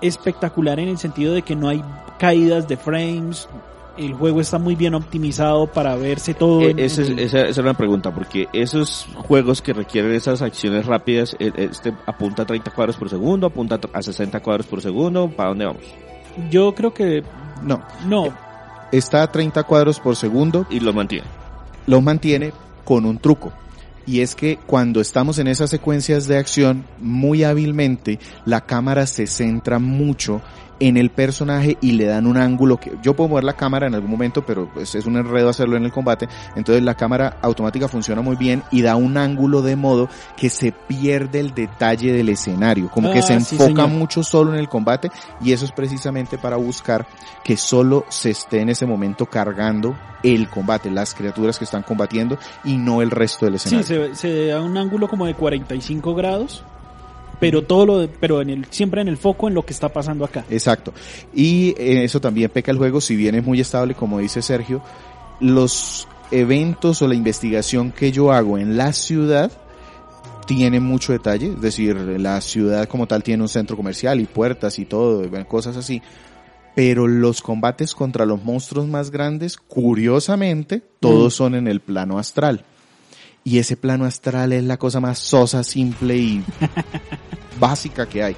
espectacular 0.02 0.80
en 0.80 0.90
el 0.90 0.98
sentido 0.98 1.34
de 1.34 1.42
que 1.42 1.56
no 1.56 1.68
hay 1.70 1.84
caídas 2.18 2.68
de 2.68 2.78
frames. 2.78 3.48
El 3.98 4.14
juego 4.14 4.40
está 4.40 4.58
muy 4.60 4.76
bien 4.76 4.94
optimizado 4.94 5.68
para 5.68 5.96
verse 5.98 6.34
todo. 6.34 6.62
Eh, 6.62 6.72
en- 6.72 6.80
esa, 6.80 7.02
es, 7.02 7.10
en- 7.10 7.20
esa, 7.20 7.40
esa 7.42 7.50
es 7.50 7.58
una 7.58 7.74
pregunta, 7.74 8.14
porque 8.14 8.48
esos 8.54 9.08
juegos 9.16 9.62
que 9.62 9.74
requieren 9.74 10.14
esas 10.14 10.42
acciones 10.42 10.86
rápidas, 10.86 11.36
eh, 11.40 11.52
este 11.58 11.94
apunta 12.06 12.44
a 12.44 12.46
30 12.46 12.72
cuadros 12.72 12.96
por 12.96 13.10
segundo, 13.10 13.48
apunta 13.48 13.78
a 13.92 14.02
60 14.02 14.40
cuadros 14.40 14.68
por 14.68 14.82
segundo, 14.82 15.30
¿para 15.30 15.50
dónde 15.50 15.66
vamos? 15.66 15.84
Yo 16.50 16.74
creo 16.76 16.94
que 16.94 17.24
No, 17.62 17.82
no. 18.06 18.30
está 18.94 19.24
a 19.24 19.32
30 19.32 19.64
cuadros 19.64 20.00
por 20.00 20.16
segundo, 20.16 20.66
Y 20.70 20.80
lo 20.80 20.94
mantiene. 20.94 21.28
lo 21.86 22.00
mantiene 22.00 22.54
con 22.86 23.06
un 23.06 23.18
truco. 23.18 23.52
Y 24.10 24.22
es 24.22 24.34
que 24.34 24.58
cuando 24.66 25.02
estamos 25.02 25.38
en 25.38 25.48
esas 25.48 25.70
secuencias 25.70 26.28
de 26.28 26.40
acción, 26.40 26.84
muy 26.98 27.44
hábilmente 27.44 28.18
la 28.44 28.66
cámara 28.66 29.06
se 29.06 29.28
centra 29.28 29.78
mucho 29.78 30.42
en 30.80 30.98
el 30.98 31.10
personaje 31.10 31.78
y 31.82 31.92
le 31.94 32.06
dan 32.06 32.26
un 32.26 32.38
ángulo 32.38 32.78
que 32.78 32.94
yo 33.02 33.14
puedo 33.16 33.30
mover 33.30 33.44
la 33.44 33.54
cámara 33.54 33.88
en 33.88 33.96
algún 33.96 34.10
momento, 34.12 34.46
pero 34.46 34.70
pues 34.74 34.96
es 34.96 35.06
un 35.06 35.18
enredo 35.18 35.50
hacerlo 35.50 35.76
en 35.78 35.84
el 35.86 35.92
combate. 35.92 36.28
Entonces 36.56 36.84
la 36.84 36.96
cámara 36.96 37.38
automática 37.42 37.88
funciona 37.88 38.22
muy 38.22 38.36
bien 38.38 38.64
y 38.72 38.82
da 38.82 38.96
un 38.96 39.18
ángulo 39.18 39.62
de 39.62 39.76
modo 39.76 40.10
que 40.38 40.50
se 40.50 40.72
pierde 40.72 41.40
el 41.40 41.54
detalle 41.54 42.14
del 42.14 42.30
escenario, 42.30 42.90
como 42.90 43.12
que 43.12 43.20
Ah, 43.20 43.24
se 43.24 43.40
sí, 43.42 43.56
enfoca 43.56 43.66
señor. 43.84 43.90
mucho 43.90 44.24
solo 44.24 44.54
en 44.54 44.60
el 44.60 44.70
combate 44.70 45.10
y 45.42 45.52
eso 45.52 45.66
es 45.66 45.72
precisamente 45.72 46.38
para 46.38 46.56
buscar 46.56 47.06
que 47.44 47.58
solo 47.58 48.06
se 48.10 48.30
esté 48.30 48.62
en 48.62 48.70
ese 48.70 48.86
momento 48.86 49.26
cargando 49.26 49.96
el 50.24 50.50
combate, 50.50 50.90
las 50.92 51.14
criaturas 51.14 51.58
que 51.58 51.66
están 51.66 51.82
combatiendo 51.84 52.38
y 52.64 52.78
no 52.78 53.02
el 53.02 53.10
resto 53.12 53.46
del 53.46 53.60
Sí, 53.60 53.76
escenario. 53.76 54.16
se, 54.16 54.16
se 54.16 54.46
da 54.48 54.62
un 54.62 54.78
ángulo 54.78 55.08
como 55.08 55.26
de 55.26 55.34
45 55.34 56.14
grados, 56.16 56.64
pero 57.40 57.64
todo 57.64 57.86
lo, 57.86 57.98
de- 58.00 58.08
pero 58.08 58.42
en 58.42 58.50
el, 58.50 58.66
siempre 58.70 59.02
en 59.02 59.08
el 59.08 59.18
foco 59.18 59.48
en 59.48 59.54
lo 59.54 59.66
que 59.66 59.74
está 59.74 59.90
pasando 59.90 60.26
acá. 60.26 60.46
Exacto. 60.50 60.94
Y 61.34 61.70
eh, 61.78 62.04
eso 62.04 62.20
también 62.20 62.50
peca 62.50 62.72
el 62.72 62.78
juego, 62.78 63.02
si 63.02 63.16
bien 63.16 63.36
es 63.36 63.44
muy 63.46 63.60
estable, 63.62 63.94
como 63.96 64.20
dice 64.20 64.42
Sergio, 64.42 64.82
los 65.40 66.08
eventos 66.32 67.02
o 67.02 67.08
la 67.08 67.16
investigación 67.16 67.92
que 67.92 68.12
yo 68.12 68.32
hago 68.32 68.58
en 68.58 68.78
la 68.78 68.94
ciudad 68.94 69.52
tiene 70.46 70.80
mucho 70.80 71.14
detalle, 71.14 71.48
es 71.54 71.62
decir, 71.62 71.96
la 71.96 72.42
ciudad 72.42 72.88
como 72.88 73.06
tal 73.08 73.22
tiene 73.22 73.44
un 73.44 73.50
centro 73.50 73.78
comercial 73.78 74.20
y 74.20 74.26
puertas 74.26 74.80
y 74.80 74.86
todo, 74.86 75.24
y 75.24 75.46
cosas 75.46 75.78
así. 75.78 76.02
Pero 76.76 77.08
los 77.08 77.42
combates 77.42 77.94
contra 77.94 78.26
los 78.26 78.44
monstruos 78.44 78.88
más 78.88 79.12
grandes, 79.12 79.58
curiosamente, 79.58 80.82
todos 81.00 81.36
son 81.36 81.54
en 81.56 81.68
el 81.68 81.82
plano 81.82 82.18
astral. 82.18 82.66
Y 83.44 83.58
ese 83.60 83.78
plano 83.78 84.06
astral 84.06 84.54
es 84.54 84.64
la 84.64 84.78
cosa 84.78 85.00
más 85.00 85.18
sosa, 85.20 85.64
simple 85.64 86.18
y 86.18 86.44
básica 87.60 88.08
que 88.08 88.24
hay. 88.24 88.36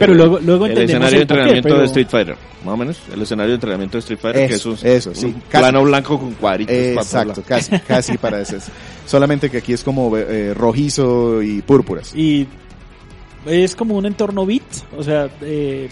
Pero 0.00 0.12
luego- 0.12 0.40
luego 0.40 0.66
el 0.66 0.76
escenario 0.76 1.18
de 1.18 1.22
entrenamiento 1.22 1.68
pero- 1.68 1.78
de 1.80 1.86
Street 1.86 2.08
Fighter, 2.10 2.36
más 2.64 2.74
o 2.74 2.76
menos. 2.76 2.98
El 3.14 3.22
escenario 3.22 3.50
de 3.50 3.54
entrenamiento 3.54 3.96
de 3.96 4.00
Street 4.00 4.18
Fighter, 4.20 4.48
que 4.48 4.54
es 4.56 4.66
un, 4.66 4.76
eso, 4.82 5.14
sí, 5.14 5.26
un 5.26 5.32
casi. 5.34 5.62
plano 5.62 5.84
blanco 5.84 6.18
con 6.18 6.32
cuadritos. 6.34 6.74
Exacto, 6.74 7.42
casi, 7.46 7.78
casi 7.86 8.18
para 8.18 8.40
eso. 8.40 8.56
Solamente 9.06 9.48
que 9.50 9.58
aquí 9.58 9.72
es 9.72 9.84
como 9.84 10.16
eh, 10.16 10.52
rojizo 10.52 11.40
y 11.42 11.62
púrpuras. 11.62 12.12
Y 12.16 12.48
es 13.46 13.76
como 13.76 13.94
un 13.96 14.04
entorno 14.06 14.44
bit, 14.44 14.64
o 14.96 15.02
sea, 15.04 15.30
eh, 15.42 15.88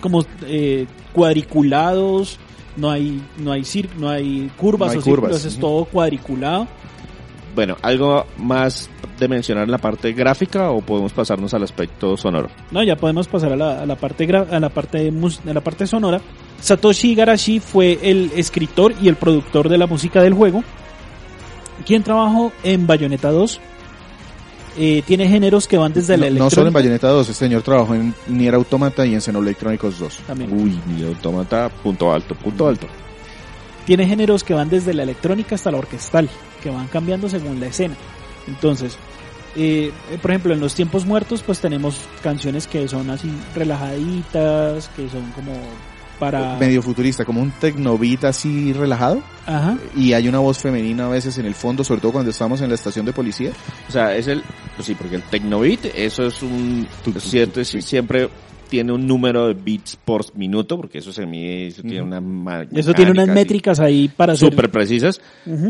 como 0.00 0.24
eh, 0.46 0.86
cuadriculados, 1.12 2.38
no 2.76 2.90
hay 2.90 3.20
no 3.38 3.50
hay 3.50 3.62
cir- 3.62 3.90
no 3.98 4.08
hay 4.08 4.48
curvas 4.56 4.88
No 4.88 4.92
hay 4.92 4.98
o 4.98 5.02
círculos, 5.02 5.30
curvas, 5.38 5.44
es 5.44 5.58
todo 5.58 5.84
cuadriculado. 5.86 6.68
Bueno, 7.56 7.76
¿algo 7.82 8.26
más 8.38 8.88
de 9.18 9.26
mencionar 9.28 9.64
en 9.64 9.70
la 9.72 9.78
parte 9.78 10.12
gráfica 10.12 10.70
o 10.70 10.80
podemos 10.82 11.12
pasarnos 11.12 11.52
al 11.54 11.62
aspecto 11.64 12.16
sonoro? 12.16 12.48
No, 12.70 12.82
ya 12.84 12.94
podemos 12.96 13.26
pasar 13.26 13.52
a 13.52 13.56
la, 13.56 13.80
a 13.82 13.86
la 13.86 13.96
parte 13.96 14.28
gra- 14.28 14.46
a 14.48 14.60
la 14.60 14.68
parte 14.68 14.98
de 14.98 15.10
mus- 15.10 15.40
a 15.48 15.52
la 15.54 15.62
parte 15.62 15.86
sonora. 15.88 16.20
Satoshi 16.60 17.12
Igarashi 17.12 17.58
fue 17.58 17.98
el 18.02 18.30
escritor 18.36 18.94
y 19.02 19.08
el 19.08 19.16
productor 19.16 19.68
de 19.68 19.78
la 19.78 19.86
música 19.86 20.22
del 20.22 20.34
juego, 20.34 20.62
quien 21.86 22.02
trabajó 22.02 22.52
en 22.62 22.86
Bayonetta 22.86 23.30
2. 23.30 23.58
Eh, 24.78 25.02
tiene 25.06 25.26
géneros 25.26 25.66
que 25.66 25.78
van 25.78 25.94
desde 25.94 26.18
la 26.18 26.26
No, 26.28 26.32
no 26.32 26.50
solo 26.50 26.68
en 26.68 26.68
electrónica- 26.68 26.74
Bayonetta 26.78 27.08
2, 27.08 27.28
este 27.30 27.44
señor 27.46 27.62
trabajó 27.62 27.94
en 27.94 28.14
Nier 28.26 28.54
Automata 28.54 29.06
y 29.06 29.14
en 29.14 29.22
Xenoblade 29.22 29.54
Chronicles 29.56 29.98
2. 29.98 30.18
también. 30.26 30.52
Uy, 30.52 30.78
mi 30.86 31.02
automata, 31.06 31.70
punto 31.82 32.12
alto, 32.12 32.34
punto 32.34 32.68
alto. 32.68 32.86
Tiene 33.86 34.06
géneros 34.06 34.44
que 34.44 34.52
van 34.52 34.68
desde 34.68 34.92
la 34.92 35.04
electrónica 35.04 35.54
hasta 35.54 35.70
la 35.70 35.78
orquestal, 35.78 36.28
que 36.62 36.70
van 36.70 36.88
cambiando 36.88 37.28
según 37.28 37.60
la 37.60 37.68
escena. 37.68 37.94
Entonces, 38.46 38.98
eh, 39.54 39.92
eh, 40.10 40.18
por 40.20 40.32
ejemplo, 40.32 40.52
en 40.52 40.60
los 40.60 40.74
tiempos 40.74 41.06
muertos, 41.06 41.42
pues 41.42 41.60
tenemos 41.60 42.00
canciones 42.22 42.66
que 42.66 42.86
son 42.88 43.08
así 43.08 43.30
relajaditas, 43.54 44.88
que 44.90 45.08
son 45.08 45.30
como 45.32 45.52
para... 46.18 46.56
Medio 46.56 46.82
futurista, 46.82 47.24
como 47.24 47.40
un 47.40 47.52
tecnobeat 47.52 48.24
así 48.24 48.72
relajado. 48.72 49.22
Ajá. 49.46 49.78
Y 49.94 50.12
hay 50.12 50.28
una 50.28 50.40
voz 50.40 50.58
femenina 50.58 51.06
a 51.06 51.08
veces 51.08 51.38
en 51.38 51.46
el 51.46 51.54
fondo, 51.54 51.84
sobre 51.84 52.00
todo 52.00 52.12
cuando 52.12 52.30
estamos 52.30 52.60
en 52.60 52.68
la 52.68 52.74
estación 52.74 53.06
de 53.06 53.12
policía. 53.12 53.52
O 53.88 53.92
sea, 53.92 54.14
es 54.16 54.26
el, 54.26 54.42
pues 54.74 54.86
sí, 54.86 54.94
porque 54.94 55.16
el 55.16 55.22
Tecnobeat, 55.22 55.86
eso 55.94 56.26
es 56.26 56.42
un, 56.42 56.86
Tu, 57.04 57.12
tu, 57.12 57.20
cierto, 57.20 57.64
siempre 57.64 58.28
tiene 58.68 58.92
un 58.92 59.06
número 59.06 59.46
de 59.48 59.54
beats 59.54 59.96
por 59.96 60.36
minuto, 60.36 60.76
porque 60.76 60.98
eso 60.98 61.12
se 61.12 61.24
mide, 61.26 61.68
eso 61.68 61.82
tiene 61.82 62.02
una 62.02 62.20
ma- 62.20 62.62
Eso 62.72 62.92
tiene 62.92 63.10
unas 63.12 63.26
mecánica 63.26 63.34
métricas 63.34 63.80
ahí 63.80 64.08
para 64.08 64.34
súper 64.36 64.70
precisas, 64.70 65.20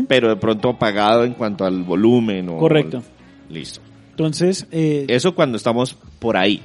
pero 0.07 0.29
de 0.29 0.35
pronto 0.35 0.69
apagado 0.69 1.23
en 1.23 1.33
cuanto 1.33 1.65
al 1.65 1.83
volumen 1.83 2.49
o... 2.49 2.57
Correcto. 2.57 3.03
Listo. 3.49 3.81
Entonces, 4.11 4.67
eh, 4.71 5.05
Eso 5.07 5.35
cuando 5.35 5.57
estamos 5.57 5.95
por 6.19 6.37
ahí. 6.37 6.61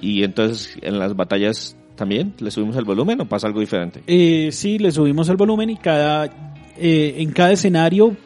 Y 0.00 0.22
entonces 0.24 0.76
en 0.82 0.98
las 0.98 1.14
batallas 1.16 1.76
también 1.96 2.32
le 2.38 2.50
subimos 2.50 2.76
el 2.76 2.84
volumen 2.84 3.20
o 3.20 3.26
pasa 3.26 3.46
algo 3.46 3.60
diferente. 3.60 4.02
eh, 4.06 4.50
sí, 4.52 4.78
le 4.78 4.90
subimos 4.92 5.28
el 5.28 5.36
volumen 5.36 5.70
y 5.70 5.76
cada 5.76 6.26
eh, 6.78 7.14
en 7.18 7.30
cada 7.32 7.52
escenario 7.52 8.16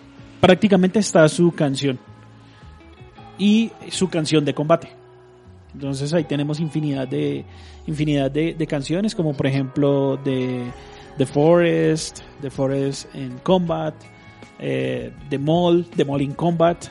prácticamente 0.41 0.99
está 0.99 1.29
su 1.29 1.53
canción 1.53 1.99
y 3.39 3.71
su 3.91 4.09
canción 4.09 4.45
de 4.45 4.55
combate. 4.55 4.89
Entonces 5.77 6.15
ahí 6.15 6.25
tenemos 6.25 6.59
infinidad 6.59 7.07
de 7.07 7.45
infinidad 7.87 8.31
de, 8.31 8.55
de 8.55 8.67
canciones, 8.67 9.15
como 9.15 9.35
por 9.35 9.47
ejemplo 9.47 10.17
de 10.25 10.63
The 11.19 11.27
Forest, 11.27 12.21
The 12.41 12.49
Forest 12.49 13.15
en 13.15 13.37
Combat, 13.43 13.95
eh, 14.59 15.13
The 15.29 15.39
Mall, 15.39 15.85
The 15.95 16.07
Mall 16.07 16.23
in 16.23 16.33
Combat. 16.33 16.87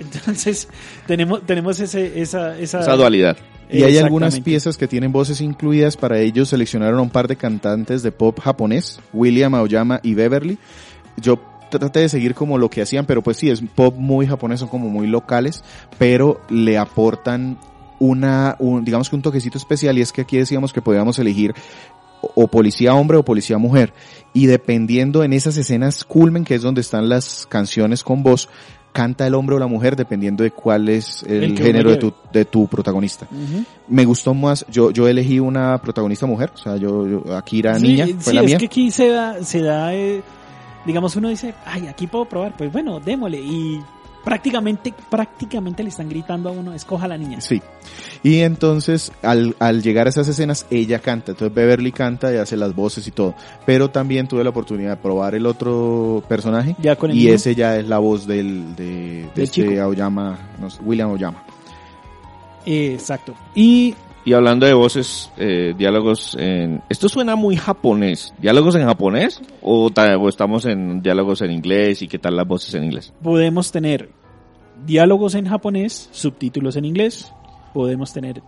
Entonces 0.00 0.66
tenemos 1.06 1.44
tenemos 1.44 1.78
ese, 1.78 2.22
esa, 2.22 2.58
esa, 2.58 2.80
Esa 2.80 2.96
dualidad. 2.96 3.36
Y 3.70 3.82
hay 3.82 3.98
algunas 3.98 4.40
piezas 4.40 4.78
que 4.78 4.88
tienen 4.88 5.12
voces 5.12 5.42
incluidas. 5.42 5.98
Para 5.98 6.18
ellos 6.18 6.48
seleccionaron 6.48 7.00
a 7.00 7.02
un 7.02 7.10
par 7.10 7.28
de 7.28 7.36
cantantes 7.36 8.02
de 8.02 8.12
pop 8.12 8.40
japonés, 8.40 8.98
William 9.12 9.54
Aoyama 9.54 10.00
y 10.02 10.14
Beverly. 10.14 10.58
Yo 11.18 11.38
traté 11.70 12.00
de 12.00 12.08
seguir 12.08 12.34
como 12.34 12.56
lo 12.56 12.70
que 12.70 12.80
hacían, 12.80 13.04
pero 13.04 13.22
pues 13.22 13.36
sí, 13.36 13.50
es 13.50 13.62
pop 13.74 13.94
muy 13.96 14.26
japonés, 14.26 14.60
son 14.60 14.70
como 14.70 14.88
muy 14.88 15.06
locales, 15.06 15.62
pero 15.98 16.40
le 16.48 16.78
aportan 16.78 17.58
una, 18.02 18.56
un- 18.58 18.84
digamos 18.84 19.08
que 19.08 19.14
un 19.16 19.22
toquecito 19.22 19.58
especial 19.58 19.96
y 19.96 20.00
es 20.00 20.12
que 20.12 20.22
aquí 20.22 20.36
decíamos 20.36 20.72
que 20.72 20.82
podíamos 20.82 21.18
elegir 21.20 21.54
o 22.34 22.48
policía 22.48 22.94
hombre 22.94 23.16
o 23.16 23.24
policía 23.24 23.58
mujer. 23.58 23.92
Y 24.32 24.46
dependiendo 24.46 25.22
en 25.22 25.32
esas 25.32 25.56
escenas 25.56 26.04
culmen, 26.04 26.44
que 26.44 26.54
es 26.56 26.62
donde 26.62 26.80
están 26.80 27.08
las 27.08 27.46
canciones 27.48 28.02
con 28.02 28.22
voz, 28.22 28.48
canta 28.92 29.26
el 29.26 29.34
hombre 29.34 29.56
o 29.56 29.58
la 29.58 29.66
mujer 29.68 29.94
dependiendo 29.96 30.42
de 30.44 30.50
cuál 30.50 30.88
es 30.88 31.22
el, 31.22 31.56
género 31.56 31.90
de 31.90 31.96
tu, 31.96 32.12
de 32.32 32.44
tu 32.44 32.66
protagonista. 32.66 33.26
Me 33.88 34.04
gustó 34.04 34.34
más, 34.34 34.66
yo, 34.68 34.90
yo 34.90 35.06
elegí 35.08 35.38
una 35.40 35.78
protagonista 35.80 36.26
mujer, 36.26 36.50
o 36.54 36.58
sea, 36.58 36.76
yo, 36.76 37.06
yo- 37.08 37.36
Akira 37.36 37.76
Sí, 37.76 37.82
niña, 37.86 38.06
sí, 38.18 38.36
es 38.36 38.58
que 38.58 38.66
aquí 38.66 38.90
se 38.90 39.08
da, 39.08 39.42
se 39.44 39.60
da 39.62 39.94
eh, 39.94 40.22
digamos 40.84 41.14
uno 41.16 41.28
dice, 41.28 41.54
ay, 41.64 41.86
aquí 41.86 42.06
puedo 42.06 42.24
probar, 42.26 42.56
pues 42.56 42.70
bueno, 42.72 42.98
démosle. 43.00 43.38
Y 43.40 43.80
prácticamente, 44.24 44.94
prácticamente 45.10 45.82
le 45.82 45.88
están 45.88 46.08
gritando 46.08 46.48
a 46.48 46.52
uno, 46.52 46.72
escoja 46.74 47.04
a 47.06 47.08
la 47.08 47.18
niña. 47.18 47.40
Sí. 47.40 47.60
Y 48.22 48.40
entonces, 48.40 49.12
al, 49.22 49.56
al 49.58 49.82
llegar 49.82 50.06
a 50.06 50.10
esas 50.10 50.28
escenas, 50.28 50.66
ella 50.70 51.00
canta. 51.00 51.32
Entonces 51.32 51.54
Beverly 51.54 51.92
canta 51.92 52.32
y 52.32 52.36
hace 52.36 52.56
las 52.56 52.74
voces 52.74 53.06
y 53.06 53.10
todo. 53.10 53.34
Pero 53.66 53.90
también 53.90 54.28
tuve 54.28 54.44
la 54.44 54.50
oportunidad 54.50 54.90
de 54.90 54.96
probar 54.96 55.34
el 55.34 55.46
otro 55.46 56.22
personaje. 56.28 56.76
Ya 56.78 56.96
con 56.96 57.10
el 57.10 57.16
y 57.16 57.24
niño. 57.24 57.34
ese 57.34 57.54
ya 57.54 57.76
es 57.78 57.86
la 57.88 57.98
voz 57.98 58.26
del, 58.26 58.76
de, 58.76 58.84
de 58.84 59.30
Del 59.34 59.44
este. 59.44 59.80
Aoyama, 59.80 60.38
no 60.60 60.70
sé, 60.70 60.80
William 60.82 61.08
Aoyama. 61.10 61.42
Exacto. 62.64 63.34
Y 63.54 63.94
Y 64.24 64.34
hablando 64.34 64.66
de 64.66 64.72
voces, 64.74 65.30
eh, 65.36 65.74
diálogos 65.76 66.36
en... 66.38 66.80
Esto 66.88 67.08
suena 67.08 67.34
muy 67.34 67.56
japonés. 67.56 68.32
¿Diálogos 68.38 68.76
en 68.76 68.84
japonés? 68.84 69.42
¿O, 69.60 69.90
ta- 69.90 70.16
o 70.16 70.28
estamos 70.28 70.64
en 70.66 71.02
diálogos 71.02 71.42
en 71.42 71.50
inglés? 71.50 72.02
¿Y 72.02 72.08
qué 72.08 72.18
tal 72.20 72.36
las 72.36 72.46
voces 72.46 72.74
en 72.74 72.84
inglés? 72.84 73.12
podemos 73.22 73.72
tener 73.72 74.10
diálogos 74.86 75.34
en 75.34 75.46
japonés, 75.46 76.08
subtítulos 76.12 76.76
en 76.76 76.84
inglés. 76.84 77.32
Podemos 77.74 78.12
tener 78.12 78.42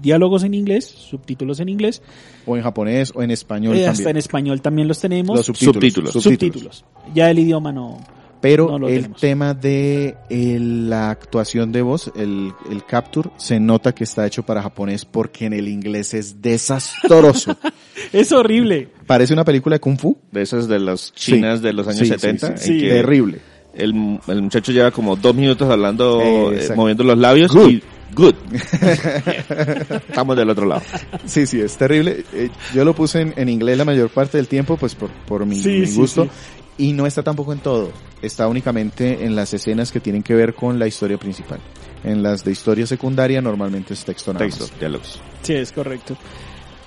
diálogos 0.00 0.42
en 0.44 0.54
inglés, 0.54 0.86
subtítulos 0.86 1.60
en 1.60 1.68
inglés. 1.70 2.02
O 2.46 2.56
en 2.56 2.62
japonés 2.62 3.12
o 3.16 3.22
en 3.22 3.30
español 3.30 3.76
Eh, 3.76 3.86
hasta 3.86 3.92
también. 4.04 4.10
en 4.10 4.16
español 4.18 4.60
también 4.62 4.88
los 4.88 5.00
tenemos. 5.00 5.36
Los 5.36 5.46
subtítulos. 5.46 6.12
subtítulos. 6.12 6.12
subtítulos. 6.22 6.84
Ya 7.14 7.30
el 7.30 7.38
idioma 7.38 7.72
no. 7.72 7.98
Pero 8.44 8.78
No 8.78 8.88
el 8.88 8.96
tenemos. 9.04 9.20
tema 9.22 9.54
de 9.54 10.16
eh, 10.28 10.58
la 10.60 11.08
actuación 11.10 11.72
de 11.72 11.80
voz, 11.80 12.12
el, 12.14 12.52
el 12.70 12.84
capture, 12.84 13.30
se 13.38 13.58
nota 13.58 13.94
que 13.94 14.04
está 14.04 14.26
hecho 14.26 14.42
para 14.42 14.60
japonés 14.62 15.06
porque 15.06 15.46
en 15.46 15.54
el 15.54 15.66
inglés 15.66 16.12
es 16.14 16.42
desastroso. 16.42 17.56
Es 18.12 18.32
horrible. 18.32 18.88
Parece 19.06 19.32
una 19.32 19.44
película 19.44 19.76
de 19.76 19.80
Kung 19.80 19.98
Fu. 19.98 20.18
De 20.30 20.42
esas 20.42 20.68
de 20.68 20.78
las 20.78 21.12
chinas 21.14 21.60
Sí. 21.60 21.64
de 21.64 21.72
los 21.72 21.86
años 21.88 22.00
Sí, 22.00 22.04
sí, 22.06 22.10
70. 22.12 22.56
sí, 22.58 22.72
en 22.72 22.80
que 22.80 22.88
Terrible. 22.90 23.38
El, 23.72 24.20
el 24.28 24.42
muchacho 24.42 24.72
lleva 24.72 24.90
como 24.90 25.16
dos 25.16 25.34
minutos 25.34 25.68
hablando, 25.70 26.20
Eh, 26.52 26.66
eh, 26.70 26.72
moviendo 26.76 27.02
los 27.02 27.16
labios 27.18 27.50
Good. 27.52 27.70
y... 27.70 27.82
Good. 28.14 28.34
Estamos 30.08 30.36
del 30.36 30.50
otro 30.50 30.66
lado. 30.66 30.82
Sí, 31.24 31.46
sí, 31.46 31.60
es 31.60 31.76
terrible. 31.76 32.24
Eh, 32.32 32.50
yo 32.74 32.84
lo 32.84 32.94
puse 32.94 33.20
en, 33.22 33.34
en 33.36 33.48
inglés 33.48 33.78
la 33.78 33.84
mayor 33.84 34.10
parte 34.10 34.36
del 34.38 34.46
tiempo, 34.48 34.76
pues 34.76 34.94
por, 34.94 35.10
por 35.26 35.44
mi, 35.46 35.56
Sí, 35.60 35.80
mi 35.80 35.86
sí, 35.86 35.96
gusto. 35.96 36.28
Y 36.76 36.92
no 36.92 37.06
está 37.06 37.22
tampoco 37.22 37.52
en 37.52 37.60
todo. 37.60 37.92
Está 38.20 38.48
únicamente 38.48 39.24
en 39.24 39.36
las 39.36 39.54
escenas 39.54 39.92
que 39.92 40.00
tienen 40.00 40.22
que 40.22 40.34
ver 40.34 40.54
con 40.54 40.78
la 40.78 40.86
historia 40.86 41.18
principal. 41.18 41.60
En 42.02 42.22
las 42.22 42.44
de 42.44 42.52
historia 42.52 42.86
secundaria 42.86 43.40
normalmente 43.40 43.94
es 43.94 44.04
texto 44.04 44.32
nada 44.32 44.44
más. 44.46 44.58
Texto, 44.58 44.76
diálogos. 44.78 45.20
Sí, 45.42 45.54
es 45.54 45.72
correcto. 45.72 46.16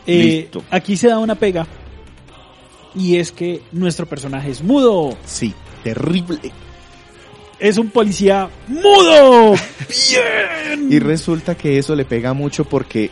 Eh, 0.06 0.42
Listo. 0.44 0.64
aquí 0.70 0.98
se 0.98 1.08
da 1.08 1.20
una 1.20 1.36
pega. 1.36 1.66
Y 2.96 3.18
es 3.18 3.32
que 3.32 3.62
nuestro 3.72 4.06
personaje 4.06 4.52
es 4.52 4.62
mudo. 4.62 5.16
Sí, 5.26 5.54
terrible. 5.84 6.40
Es 7.60 7.78
un 7.78 7.90
policía 7.90 8.50
mudo. 8.68 9.54
Bien. 9.90 10.92
Y 10.92 11.00
resulta 11.00 11.56
que 11.56 11.78
eso 11.78 11.96
le 11.96 12.06
pega 12.06 12.34
mucho 12.34 12.66
porque 12.66 13.10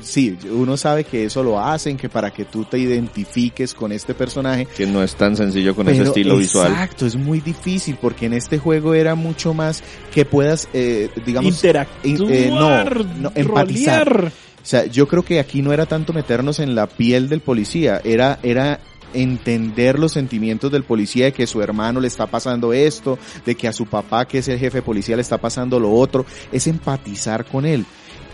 sí, 0.00 0.36
uno 0.50 0.76
sabe 0.76 1.04
que 1.04 1.24
eso 1.24 1.42
lo 1.42 1.60
hacen, 1.60 1.96
que 1.96 2.08
para 2.08 2.30
que 2.32 2.44
tú 2.44 2.64
te 2.64 2.78
identifiques 2.78 3.74
con 3.74 3.92
este 3.92 4.14
personaje. 4.14 4.66
Que 4.76 4.86
no 4.86 5.02
es 5.02 5.14
tan 5.14 5.36
sencillo 5.36 5.74
con 5.74 5.88
ese 5.88 6.02
estilo 6.02 6.36
visual. 6.36 6.70
Exacto, 6.72 7.06
es 7.06 7.16
muy 7.16 7.40
difícil 7.40 7.96
porque 8.00 8.26
en 8.26 8.32
este 8.34 8.58
juego 8.58 8.94
era 8.94 9.14
mucho 9.14 9.54
más 9.54 9.82
que 10.12 10.24
puedas, 10.24 10.68
eh, 10.72 11.08
digamos, 11.26 11.52
Interactuar. 11.54 12.06
in- 12.06 12.26
eh, 12.30 12.50
no, 12.50 12.84
no, 12.84 13.32
empatizar. 13.34 14.06
rolear. 14.08 14.32
O 14.60 14.66
sea, 14.68 14.84
yo 14.86 15.08
creo 15.08 15.22
que 15.24 15.40
aquí 15.40 15.62
no 15.62 15.72
era 15.72 15.86
tanto 15.86 16.12
meternos 16.12 16.58
en 16.58 16.74
la 16.74 16.86
piel 16.86 17.28
del 17.28 17.40
policía, 17.40 18.00
era, 18.04 18.38
era 18.42 18.80
entender 19.14 19.98
los 19.98 20.12
sentimientos 20.12 20.70
del 20.70 20.84
policía 20.84 21.26
de 21.26 21.32
que 21.32 21.46
su 21.46 21.62
hermano 21.62 22.00
le 22.00 22.08
está 22.08 22.26
pasando 22.26 22.72
esto, 22.74 23.18
de 23.46 23.54
que 23.54 23.66
a 23.68 23.72
su 23.72 23.86
papá, 23.86 24.26
que 24.26 24.38
es 24.38 24.48
el 24.48 24.58
jefe 24.58 24.78
de 24.78 24.82
policía, 24.82 25.16
le 25.16 25.22
está 25.22 25.38
pasando 25.38 25.80
lo 25.80 25.92
otro, 25.92 26.26
es 26.52 26.66
empatizar 26.66 27.46
con 27.46 27.64
él. 27.64 27.86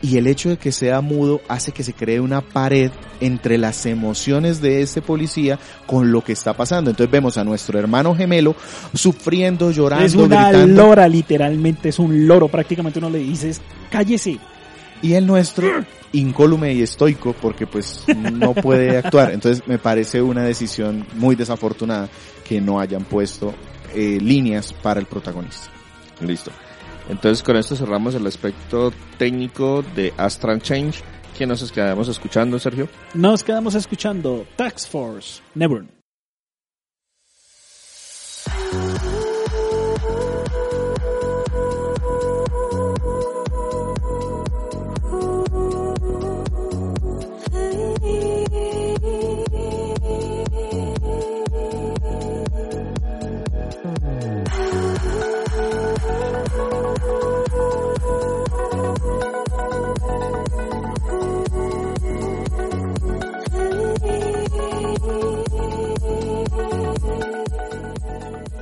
Y 0.04 0.18
el 0.18 0.26
hecho 0.26 0.50
de 0.50 0.58
que 0.58 0.70
sea 0.70 1.00
mudo 1.00 1.40
hace 1.48 1.72
que 1.72 1.82
se 1.82 1.94
cree 1.94 2.20
una 2.20 2.42
pared 2.42 2.90
entre 3.20 3.56
las 3.56 3.86
emociones 3.86 4.60
de 4.60 4.82
ese 4.82 5.00
policía 5.00 5.58
con 5.86 6.12
lo 6.12 6.20
que 6.22 6.32
está 6.32 6.52
pasando. 6.52 6.90
Entonces 6.90 7.10
vemos 7.10 7.38
a 7.38 7.44
nuestro 7.44 7.78
hermano 7.78 8.14
gemelo 8.14 8.54
sufriendo, 8.92 9.70
llorando, 9.70 10.04
Es 10.04 10.14
una 10.14 10.50
gritando. 10.50 10.82
lora, 10.82 11.08
literalmente. 11.08 11.88
Es 11.88 11.98
un 11.98 12.26
loro. 12.26 12.48
Prácticamente 12.48 12.98
uno 12.98 13.08
le 13.08 13.20
dices, 13.20 13.62
cállese. 13.90 14.38
y 15.00 15.14
el 15.14 15.26
nuestro 15.26 15.68
incólume 16.12 16.74
y 16.74 16.82
estoico 16.82 17.32
porque 17.40 17.66
pues 17.66 18.04
no 18.32 18.52
puede 18.52 18.98
actuar. 18.98 19.32
Entonces 19.32 19.66
me 19.66 19.78
parece 19.78 20.20
una 20.20 20.42
decisión 20.42 21.06
muy 21.14 21.34
desafortunada 21.34 22.10
que 22.46 22.60
no 22.60 22.78
hayan 22.78 23.04
puesto 23.04 23.54
eh, 23.94 24.18
líneas 24.20 24.72
para 24.74 25.00
el 25.00 25.06
protagonista. 25.06 25.70
Listo. 26.20 26.50
Entonces 27.08 27.42
con 27.42 27.56
esto 27.56 27.76
cerramos 27.76 28.14
el 28.14 28.26
aspecto 28.26 28.92
técnico 29.18 29.84
de 29.94 30.12
Astral 30.16 30.60
Change. 30.62 31.02
que 31.36 31.46
nos 31.46 31.72
quedamos 31.72 32.08
escuchando, 32.08 32.58
Sergio? 32.58 32.88
Nos 33.12 33.42
quedamos 33.42 33.74
escuchando 33.74 34.46
Tax 34.56 34.86
Force 34.86 35.42
Never. 35.54 35.93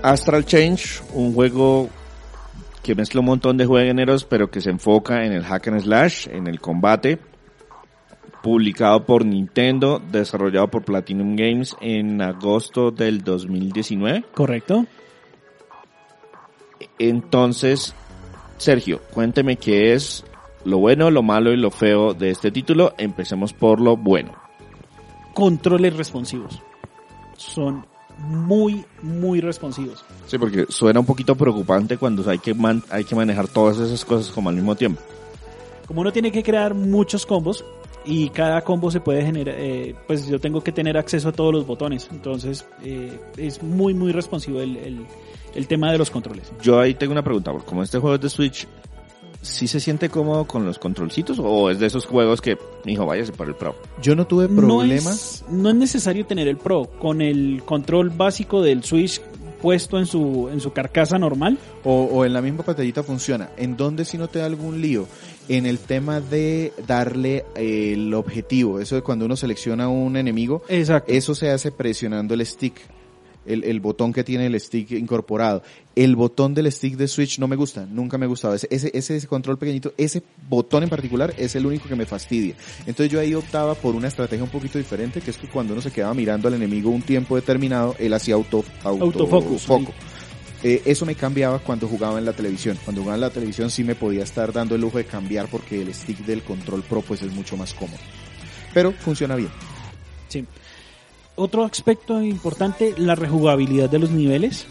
Astral 0.02 0.44
Change, 0.44 1.00
un 1.14 1.32
juego 1.32 1.88
que 2.82 2.94
mezcla 2.94 3.20
un 3.20 3.26
montón 3.26 3.56
de 3.56 3.66
géneros, 3.66 4.24
pero 4.24 4.50
que 4.50 4.60
se 4.60 4.70
enfoca 4.70 5.24
en 5.24 5.32
el 5.32 5.44
hack 5.44 5.68
and 5.68 5.80
slash, 5.80 6.28
en 6.28 6.48
el 6.48 6.60
combate, 6.60 7.18
publicado 8.42 9.06
por 9.06 9.24
Nintendo, 9.24 10.02
desarrollado 10.10 10.68
por 10.68 10.84
Platinum 10.84 11.36
Games 11.36 11.76
en 11.80 12.20
agosto 12.20 12.90
del 12.90 13.22
2019. 13.22 14.24
¿Correcto? 14.34 14.86
Entonces, 16.98 17.94
Sergio, 18.58 19.00
cuénteme 19.12 19.56
qué 19.56 19.92
es 19.92 20.24
lo 20.64 20.78
bueno, 20.78 21.10
lo 21.10 21.22
malo 21.22 21.52
y 21.52 21.56
lo 21.56 21.70
feo 21.70 22.14
de 22.14 22.30
este 22.30 22.50
título. 22.50 22.94
Empecemos 22.98 23.52
por 23.52 23.80
lo 23.80 23.96
bueno. 23.96 24.32
Controles 25.34 25.96
responsivos. 25.96 26.60
Son 27.36 27.86
muy, 28.18 28.84
muy 29.02 29.40
responsivos. 29.40 30.04
Sí, 30.26 30.38
porque 30.38 30.66
suena 30.68 31.00
un 31.00 31.06
poquito 31.06 31.34
preocupante 31.34 31.96
cuando 31.96 32.28
hay 32.30 32.38
que, 32.38 32.54
man- 32.54 32.82
hay 32.90 33.04
que 33.04 33.14
manejar 33.14 33.48
todas 33.48 33.78
esas 33.78 34.04
cosas 34.04 34.32
como 34.32 34.48
al 34.48 34.54
mismo 34.56 34.74
tiempo. 34.76 35.00
Como 35.86 36.00
uno 36.00 36.12
tiene 36.12 36.30
que 36.32 36.42
crear 36.42 36.74
muchos 36.74 37.26
combos 37.26 37.64
y 38.04 38.28
cada 38.30 38.62
combo 38.62 38.90
se 38.90 39.00
puede 39.00 39.22
generar, 39.24 39.54
eh, 39.58 39.94
pues 40.06 40.26
yo 40.26 40.40
tengo 40.40 40.60
que 40.62 40.72
tener 40.72 40.96
acceso 40.96 41.28
a 41.28 41.32
todos 41.32 41.52
los 41.52 41.66
botones. 41.66 42.08
Entonces 42.10 42.64
eh, 42.82 43.18
es 43.36 43.62
muy, 43.62 43.94
muy 43.94 44.12
responsivo 44.12 44.60
el, 44.60 44.76
el, 44.76 45.06
el 45.54 45.66
tema 45.66 45.92
de 45.92 45.98
los 45.98 46.10
controles. 46.10 46.50
Yo 46.62 46.80
ahí 46.80 46.94
tengo 46.94 47.12
una 47.12 47.22
pregunta, 47.22 47.52
porque 47.52 47.66
como 47.66 47.82
este 47.82 47.98
juego 47.98 48.14
es 48.16 48.20
de 48.22 48.30
Switch, 48.30 48.66
¿sí 49.42 49.66
se 49.66 49.80
siente 49.80 50.08
cómodo 50.08 50.46
con 50.46 50.64
los 50.64 50.78
controlcitos 50.78 51.38
o 51.38 51.70
es 51.70 51.78
de 51.78 51.86
esos 51.86 52.06
juegos 52.06 52.40
que, 52.40 52.56
hijo, 52.86 53.04
váyase 53.04 53.32
por 53.32 53.48
el 53.48 53.54
Pro? 53.54 53.74
Yo 54.00 54.16
no 54.16 54.26
tuve 54.26 54.48
problemas. 54.48 55.44
No 55.48 55.56
es, 55.56 55.62
no 55.62 55.68
es 55.68 55.76
necesario 55.76 56.24
tener 56.24 56.48
el 56.48 56.56
Pro. 56.56 56.88
Con 56.98 57.20
el 57.20 57.62
control 57.64 58.10
básico 58.10 58.62
del 58.62 58.82
Switch 58.84 59.20
puesto 59.60 59.98
en 59.98 60.06
su, 60.06 60.48
en 60.52 60.60
su 60.60 60.72
carcasa 60.72 61.18
normal. 61.18 61.58
O, 61.84 62.02
o 62.04 62.24
en 62.24 62.32
la 62.32 62.42
misma 62.42 62.64
pantallita 62.64 63.02
funciona. 63.02 63.50
¿En 63.56 63.76
dónde 63.76 64.04
si 64.04 64.18
no 64.18 64.28
te 64.28 64.40
da 64.40 64.46
algún 64.46 64.80
lío? 64.80 65.06
En 65.48 65.66
el 65.66 65.78
tema 65.78 66.20
de 66.20 66.72
darle 66.86 67.44
eh, 67.54 67.92
el 67.94 68.12
objetivo, 68.14 68.80
eso 68.80 68.94
de 68.96 69.02
cuando 69.02 69.24
uno 69.24 69.36
selecciona 69.36 69.88
un 69.88 70.16
enemigo, 70.16 70.62
Exacto. 70.68 71.12
eso 71.12 71.34
se 71.34 71.50
hace 71.50 71.72
presionando 71.72 72.34
el 72.34 72.46
stick, 72.46 72.74
el, 73.46 73.64
el 73.64 73.80
botón 73.80 74.12
que 74.12 74.24
tiene 74.24 74.46
el 74.46 74.60
stick 74.60 74.92
incorporado. 74.92 75.62
El 75.94 76.16
botón 76.16 76.54
del 76.54 76.70
stick 76.72 76.96
de 76.96 77.08
Switch 77.08 77.38
no 77.38 77.48
me 77.48 77.56
gusta, 77.56 77.86
nunca 77.86 78.16
me 78.18 78.24
ha 78.24 78.28
gustado. 78.28 78.54
Ese, 78.54 78.68
ese, 78.70 78.90
ese, 78.94 79.26
control 79.26 79.58
pequeñito, 79.58 79.92
ese 79.96 80.22
botón 80.48 80.82
en 80.82 80.88
particular 80.88 81.34
es 81.36 81.54
el 81.54 81.66
único 81.66 81.88
que 81.88 81.96
me 81.96 82.06
fastidia. 82.06 82.54
Entonces 82.80 83.10
yo 83.10 83.20
ahí 83.20 83.34
optaba 83.34 83.74
por 83.74 83.94
una 83.94 84.08
estrategia 84.08 84.44
un 84.44 84.50
poquito 84.50 84.78
diferente, 84.78 85.20
que 85.20 85.30
es 85.30 85.36
que 85.36 85.48
cuando 85.48 85.72
uno 85.74 85.82
se 85.82 85.90
quedaba 85.90 86.14
mirando 86.14 86.48
al 86.48 86.54
enemigo 86.54 86.90
un 86.90 87.02
tiempo 87.02 87.36
determinado, 87.36 87.94
él 87.98 88.12
hacía 88.14 88.34
auto, 88.34 88.64
auto 88.84 89.04
Autofocus, 89.04 89.62
foco. 89.62 89.92
Eh, 90.62 90.80
eso 90.84 91.04
me 91.04 91.16
cambiaba 91.16 91.58
cuando 91.58 91.88
jugaba 91.88 92.18
en 92.18 92.24
la 92.24 92.32
televisión. 92.32 92.78
Cuando 92.84 93.02
jugaba 93.02 93.16
en 93.16 93.22
la 93.22 93.30
televisión 93.30 93.70
sí 93.70 93.82
me 93.82 93.96
podía 93.96 94.22
estar 94.22 94.52
dando 94.52 94.76
el 94.76 94.80
lujo 94.80 94.98
de 94.98 95.04
cambiar 95.04 95.48
porque 95.48 95.82
el 95.82 95.92
stick 95.92 96.18
del 96.18 96.42
control 96.42 96.82
pro 96.82 97.02
pues 97.02 97.22
es 97.22 97.32
mucho 97.32 97.56
más 97.56 97.74
cómodo. 97.74 97.98
Pero 98.72 98.92
funciona 98.92 99.34
bien. 99.34 99.50
Sí. 100.28 100.46
Otro 101.42 101.64
aspecto 101.64 102.22
importante, 102.22 102.94
la 102.96 103.16
rejugabilidad 103.16 103.90
de 103.90 103.98
los 103.98 104.10
niveles. 104.12 104.64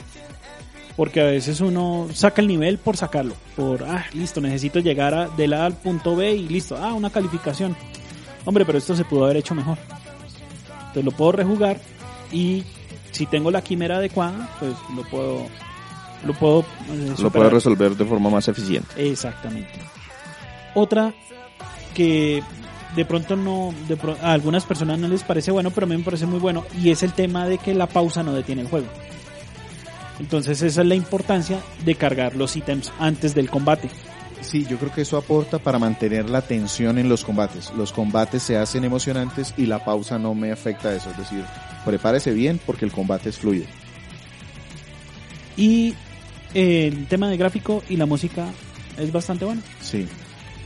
Porque 0.95 1.19
a 1.19 1.26
veces 1.26 1.59
uno 1.59 2.07
saca 2.13 2.41
el 2.41 2.47
nivel 2.47 2.78
por 2.78 2.95
sacarlo. 2.95 3.34
Por, 3.57 3.84
ah, 3.84 4.05
listo, 4.13 4.39
necesito 4.39 4.80
llegar 4.80 5.13
a, 5.13 5.28
del 5.28 5.51
A 5.51 5.65
al 5.65 5.74
punto 5.74 6.15
B 6.15 6.34
y 6.34 6.47
listo. 6.47 6.78
Ah, 6.78 6.93
una 6.93 7.09
calificación. 7.09 7.76
Hombre, 8.45 8.63
pero 8.63 8.78
esto 8.78 8.95
se 8.95 9.03
pudo 9.03 9.26
haber 9.26 9.36
hecho 9.36 9.53
mejor. 9.53 9.78
Entonces 10.80 11.03
lo 11.03 11.11
puedo 11.11 11.34
rejugar 11.34 11.78
y 12.32 12.63
si 13.11 13.26
tengo 13.26 13.51
la 13.51 13.61
quimera 13.61 13.97
adecuada, 13.97 14.49
pues 14.57 14.74
lo 14.95 15.03
puedo... 15.09 15.47
Lo 16.26 16.34
puedo, 16.34 16.61
eh, 16.89 17.15
Lo 17.19 17.32
puede 17.32 17.49
resolver 17.49 17.97
de 17.97 18.05
forma 18.05 18.30
más 18.30 18.47
eficiente. 18.47 19.11
Exactamente. 19.11 19.74
Otra 20.74 21.13
que 21.93 22.41
de 22.96 23.06
pronto 23.06 23.36
no, 23.36 23.74
de 23.88 23.96
pro- 23.98 24.18
a 24.22 24.34
algunas 24.34 24.66
personas 24.66 25.00
no 25.00 25.08
les 25.08 25.24
parece 25.24 25.52
bueno, 25.52 25.72
pero 25.72 25.86
a 25.86 25.89
mí 25.89 25.98
me 25.98 26.04
parece 26.04 26.26
muy 26.26 26.39
bueno, 26.39 26.66
y 26.82 26.89
es 26.92 27.04
el 27.04 27.14
tema 27.14 27.48
de 27.48 27.58
que 27.58 27.74
la 27.74 27.88
pausa 27.88 28.24
no 28.24 28.34
detiene 28.34 28.62
el 28.62 28.68
juego. 28.68 28.88
Entonces 30.20 30.62
esa 30.62 30.82
es 30.82 30.88
la 30.88 30.96
importancia 30.96 31.60
de 31.84 31.96
cargar 31.96 32.36
los 32.36 32.56
ítems 32.56 32.92
antes 33.00 33.34
del 33.34 33.50
combate. 33.50 33.89
Sí, 34.42 34.66
yo 34.70 34.78
creo 34.78 34.92
que 34.92 35.02
eso 35.02 35.18
aporta 35.18 35.60
para 35.60 35.80
mantener 35.80 36.30
la 36.30 36.42
tensión 36.42 36.98
en 36.98 37.08
los 37.10 37.24
combates. 37.24 37.72
Los 37.78 37.92
combates 37.92 38.42
se 38.44 38.58
hacen 38.58 38.84
emocionantes 38.84 39.54
y 39.56 39.68
la 39.68 39.84
pausa 39.86 40.18
no 40.18 40.34
me 40.34 40.52
afecta 40.52 40.89
a 40.89 40.96
eso. 40.96 41.12
Es 41.12 41.18
decir, 41.18 41.44
prepárese 41.86 42.32
bien 42.34 42.60
porque 42.66 42.86
el 42.86 42.92
combate 42.92 43.30
es 43.30 43.38
fluido. 43.38 43.66
Y 45.58 45.94
eh, 46.54 46.88
el 46.92 47.08
tema 47.08 47.30
de 47.30 47.38
gráfico 47.38 47.84
y 47.89 47.98
la 47.98 48.06
música 48.06 48.48
es 48.98 49.12
bastante 49.12 49.46
bueno. 49.46 49.62
Sí. 49.80 50.08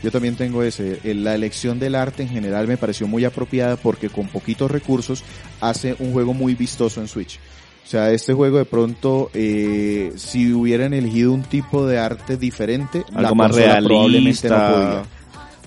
Yo 0.06 0.12
también 0.12 0.36
tengo 0.36 0.62
ese. 0.62 1.00
La 1.16 1.34
elección 1.34 1.80
del 1.80 1.96
arte 1.96 2.22
en 2.22 2.30
general 2.30 2.68
me 2.68 2.78
pareció 2.78 3.08
muy 3.08 3.26
apropiada 3.26 3.76
porque 3.76 4.10
con 4.10 4.28
poquitos 4.28 4.70
recursos 4.70 5.24
hace 5.62 5.96
un 5.98 6.14
juego 6.14 6.36
muy 6.36 6.54
vistoso 6.54 7.02
en 7.02 7.08
Switch. 7.08 7.40
O 7.84 7.88
sea, 7.88 8.12
este 8.12 8.32
juego 8.34 8.60
de 8.60 8.66
pronto, 8.66 9.32
eh, 9.34 10.14
si 10.16 10.54
hubieran 10.54 10.94
elegido 10.94 11.34
un 11.34 11.42
tipo 11.42 11.88
de 11.88 11.98
arte 11.98 12.38
diferente, 12.38 13.04
la 13.12 13.22
Algo 13.22 13.36
más 13.36 13.52
consola 13.52 13.82
probablemente 13.84 14.48
no 14.48 14.56
realista. 14.56 14.74
podía. 14.76 15.15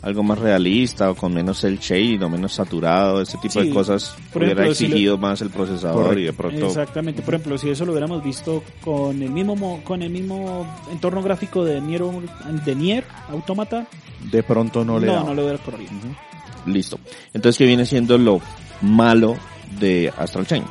Algo 0.03 0.23
más 0.23 0.39
realista 0.39 1.11
o 1.11 1.15
con 1.15 1.35
menos 1.35 1.65
el 1.65 1.79
shade 1.79 2.25
o 2.25 2.29
menos 2.29 2.53
saturado, 2.53 3.21
ese 3.21 3.37
tipo 3.39 3.61
Sí, 3.61 3.69
de 3.69 3.75
cosas 3.75 4.15
por 4.33 4.43
hubiera 4.43 4.61
ejemplo, 4.63 4.75
si 4.75 4.85
exigido 4.87 5.19
más 5.19 5.41
el 5.43 5.51
procesador 5.51 6.19
y 6.19 6.25
de 6.25 6.33
pronto 6.33 6.67
Exactamente, 6.67 7.23
por 7.23 7.35
ejemplo, 7.35 7.59
si 7.59 7.69
eso 7.71 7.85
lo 7.85 7.93
hubiéramos 7.93 8.23
visto 8.23 8.63
con 8.83 9.21
el 9.23 9.31
mismo 9.31 9.57
mo- 9.57 9.81
con 9.85 10.03
el 10.03 10.11
mismo 10.11 10.67
entorno 10.93 11.23
gráfico 11.23 11.65
de 11.65 11.81
Nier, 11.81 12.03
de 12.65 12.75
Nier 12.75 13.05
Automata, 13.31 13.87
De 14.31 14.43
pronto 14.43 14.85
no 14.85 14.95
no, 14.95 15.01
le 15.01 15.07
no, 15.09 15.13
daba. 15.15 15.35
lo 15.35 15.43
hubiera 15.43 15.59
corrido. 15.59 15.91
listo. 16.67 16.99
Entonces, 17.35 17.59
¿qué 17.59 17.65
viene 17.67 17.85
siendo 17.87 18.17
lo 18.19 18.41
malo 18.83 19.37
de 19.81 20.13
Astral 20.17 20.47
Chain? 20.47 20.65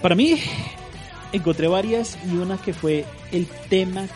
Para 0.00 0.14
mí 0.14 0.36
encontré 1.32 1.66
varias 1.66 2.16
y 2.30 2.36
una 2.36 2.58
que 2.58 2.72
fue 2.74 3.04
el 3.32 3.46
tema 3.68 4.06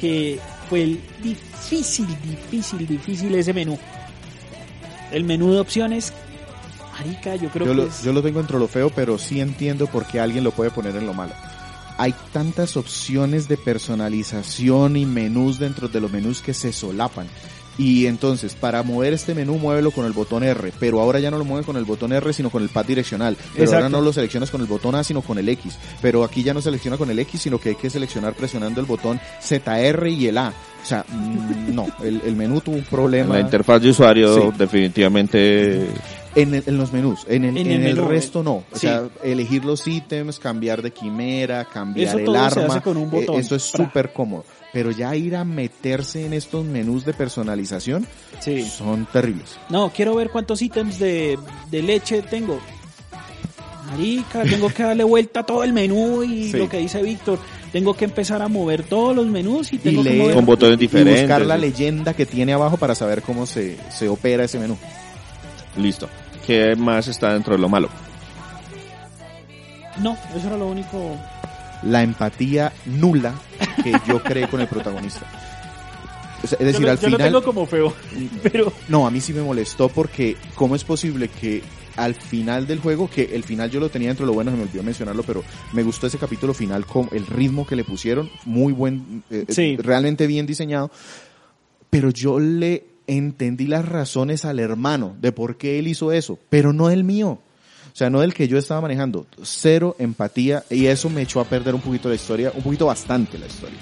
que 0.00 0.38
fue 0.68 0.82
el 0.82 1.00
difícil, 1.22 2.06
difícil, 2.22 2.86
difícil 2.86 3.34
ese 3.34 3.52
menú. 3.52 3.78
El 5.12 5.24
menú 5.24 5.52
de 5.52 5.60
opciones, 5.60 6.12
marica, 6.98 7.36
yo 7.36 7.48
creo 7.50 7.66
Yo 7.66 7.72
que 7.72 7.76
lo, 7.76 7.86
es- 7.86 8.02
yo 8.02 8.12
lo 8.12 8.22
tengo 8.22 8.40
entre 8.40 8.58
lo 8.58 8.68
feo, 8.68 8.90
pero 8.90 9.18
sí 9.18 9.40
entiendo 9.40 9.86
por 9.86 10.06
qué 10.06 10.20
alguien 10.20 10.44
lo 10.44 10.50
puede 10.50 10.70
poner 10.70 10.96
en 10.96 11.06
lo 11.06 11.14
malo. 11.14 11.32
Hay 11.96 12.12
tantas 12.32 12.76
opciones 12.76 13.46
de 13.46 13.56
personalización 13.56 14.96
y 14.96 15.06
menús 15.06 15.58
dentro 15.60 15.86
de 15.88 16.00
los 16.00 16.10
menús 16.10 16.40
que 16.42 16.52
se 16.54 16.72
solapan. 16.72 17.28
Y 17.76 18.06
entonces, 18.06 18.54
para 18.54 18.82
mover 18.84 19.12
este 19.14 19.34
menú, 19.34 19.58
muévelo 19.58 19.90
con 19.90 20.06
el 20.06 20.12
botón 20.12 20.44
R, 20.44 20.72
pero 20.78 21.00
ahora 21.00 21.18
ya 21.18 21.30
no 21.30 21.38
lo 21.38 21.44
mueve 21.44 21.66
con 21.66 21.76
el 21.76 21.84
botón 21.84 22.12
R, 22.12 22.32
sino 22.32 22.48
con 22.50 22.62
el 22.62 22.68
pad 22.68 22.84
direccional. 22.84 23.36
Pero 23.56 23.72
ahora 23.72 23.88
no 23.88 24.00
lo 24.00 24.12
seleccionas 24.12 24.50
con 24.50 24.60
el 24.60 24.68
botón 24.68 24.94
A, 24.94 25.02
sino 25.02 25.22
con 25.22 25.38
el 25.38 25.48
X. 25.48 25.76
Pero 26.00 26.22
aquí 26.22 26.42
ya 26.44 26.54
no 26.54 26.60
selecciona 26.62 26.96
con 26.96 27.10
el 27.10 27.18
X, 27.18 27.42
sino 27.42 27.58
que 27.58 27.70
hay 27.70 27.74
que 27.74 27.90
seleccionar 27.90 28.34
presionando 28.34 28.80
el 28.80 28.86
botón 28.86 29.18
ZR 29.42 30.06
y 30.08 30.28
el 30.28 30.38
A. 30.38 30.52
O 30.82 30.86
sea, 30.86 31.04
mm, 31.08 31.74
no, 31.74 31.86
el, 32.02 32.20
el 32.24 32.36
menú 32.36 32.60
tuvo 32.60 32.76
un 32.76 32.84
problema. 32.84 33.34
la 33.34 33.40
interfaz 33.40 33.82
de 33.82 33.90
usuario 33.90 34.34
Sí. 34.52 34.58
definitivamente 34.58 35.88
En, 36.36 36.52
el- 36.54 36.64
en 36.66 36.76
los 36.78 36.92
menús, 36.92 37.24
en 37.28 37.44
el, 37.44 37.56
En 37.56 37.66
en 37.66 37.80
el 37.82 37.86
el 37.88 37.94
menú, 37.96 38.08
resto 38.08 38.42
no. 38.42 38.56
O 38.56 38.64
sí. 38.72 38.80
sea, 38.80 39.04
elegir 39.22 39.64
los 39.64 39.86
ítems, 39.86 40.38
cambiar 40.38 40.82
de 40.82 40.92
quimera, 40.92 41.64
cambiar 41.64 42.08
Eso 42.08 42.18
el 42.18 42.24
todo 42.24 42.34
se 42.34 42.60
arma, 42.60 42.74
hace 42.74 42.82
con 42.82 42.96
un 42.96 43.04
eh, 43.08 43.10
botón. 43.20 43.36
eso 43.40 43.54
es 43.56 43.62
súper 43.62 44.12
cómodo. 44.12 44.44
Pero 44.74 44.90
ya 44.90 45.14
ir 45.16 45.36
a 45.36 45.44
meterse 45.44 46.26
en 46.26 46.34
estos 46.34 46.64
menús 46.66 47.06
de 47.06 47.14
personalización 47.14 48.06
sí. 48.40 48.62
son 48.68 49.06
terribles. 49.06 49.56
No, 49.70 49.90
quiero 49.90 50.14
ver 50.16 50.28
cuántos 50.30 50.60
ítems 50.60 50.98
de, 50.98 51.38
de 51.70 51.82
leche 51.82 52.20
tengo. 52.22 52.58
Marica, 53.90 54.42
tengo 54.42 54.68
que 54.70 54.82
darle 54.82 55.04
vuelta 55.04 55.40
a 55.40 55.46
todo 55.46 55.62
el 55.62 55.72
menú 55.72 56.22
y 56.24 56.50
Sí. 56.50 56.56
lo 56.58 56.68
que 56.68 56.78
dice 56.78 57.02
Víctor. 57.02 57.38
Tengo 57.70 57.94
que 57.94 58.04
empezar 58.04 58.40
a 58.42 58.48
mover 58.48 58.82
todos 58.84 59.14
los 59.14 59.26
menús 59.26 59.72
y 59.72 59.78
tengo 59.78 60.02
que 60.02 60.10
leer- 60.10 60.18
mover... 60.22 60.34
con 60.34 60.46
botones 60.46 60.74
Y 60.76 60.80
diferentes. 60.80 61.22
buscar 61.22 61.42
la 61.42 61.56
leyenda 61.56 62.14
que 62.14 62.26
tiene 62.26 62.52
abajo 62.52 62.76
para 62.76 62.94
saber 62.94 63.22
cómo 63.22 63.46
se, 63.46 63.76
se 63.90 64.08
opera 64.08 64.44
ese 64.44 64.58
menú. 64.58 64.76
listo. 65.76 66.08
¿Qué 66.46 66.74
más 66.76 67.08
está 67.08 67.32
dentro 67.32 67.54
de 67.54 67.60
lo 67.60 67.68
malo? 67.68 67.88
No, 70.00 70.16
eso 70.36 70.46
era 70.48 70.56
lo 70.56 70.66
único. 70.66 71.16
La 71.84 72.02
empatía 72.02 72.72
nula 72.86 73.34
que 73.84 73.92
yo 74.08 74.20
creé 74.22 74.48
con 74.48 74.60
el 74.60 74.66
protagonista. 74.66 75.20
O 76.42 76.46
sea, 76.46 76.58
es 76.58 76.66
decir, 76.66 76.80
yo, 76.80 76.86
lo- 76.86 76.92
al 76.92 76.98
yo 76.98 77.08
lo 77.10 77.16
final... 77.16 77.28
tengo 77.32 77.42
como 77.44 77.66
feo, 77.66 77.94
pero 78.42 78.72
No, 78.88 79.06
a 79.06 79.10
mí 79.10 79.20
sí 79.20 79.32
me 79.32 79.42
molestó 79.42 79.88
porque 79.88 80.36
¿cómo 80.56 80.74
es 80.74 80.82
posible 80.84 81.28
que 81.28 81.62
al 81.96 82.14
final 82.16 82.66
del 82.66 82.80
juego, 82.80 83.08
que 83.08 83.36
el 83.36 83.44
final 83.44 83.70
yo 83.70 83.78
lo 83.78 83.88
tenía 83.88 84.08
dentro 84.08 84.26
de 84.26 84.30
lo 84.30 84.34
bueno, 84.34 84.50
se 84.50 84.56
me 84.56 84.64
olvidó 84.64 84.82
mencionarlo, 84.82 85.22
pero 85.22 85.44
me 85.72 85.84
gustó 85.84 86.08
ese 86.08 86.18
capítulo 86.18 86.52
final 86.52 86.84
con 86.86 87.08
el 87.12 87.24
ritmo 87.26 87.64
que 87.66 87.76
le 87.76 87.84
pusieron, 87.84 88.28
muy 88.46 88.72
buen, 88.72 89.22
eh, 89.30 89.44
Sí. 89.48 89.76
realmente 89.76 90.26
bien 90.26 90.44
diseñado, 90.44 90.90
pero 91.90 92.10
yo 92.10 92.40
le 92.40 92.84
entendí 93.06 93.66
las 93.68 93.86
razones 93.88 94.44
al 94.44 94.58
hermano 94.58 95.14
de 95.20 95.30
por 95.30 95.56
qué 95.56 95.78
él 95.78 95.86
hizo 95.86 96.10
eso, 96.10 96.38
pero 96.50 96.72
no 96.72 96.90
el 96.90 97.04
mío. 97.04 97.38
O 97.94 97.96
sea, 97.96 98.10
no 98.10 98.20
del 98.20 98.34
que 98.34 98.48
yo 98.48 98.58
estaba 98.58 98.80
manejando. 98.80 99.24
Cero 99.44 99.94
empatía 100.00 100.64
y 100.68 100.86
eso 100.86 101.08
me 101.08 101.22
echó 101.22 101.38
a 101.38 101.44
perder 101.44 101.76
un 101.76 101.80
poquito 101.80 102.08
la 102.08 102.16
historia, 102.16 102.50
un 102.52 102.62
poquito 102.62 102.86
bastante 102.86 103.38
la 103.38 103.46
historia. 103.46 103.78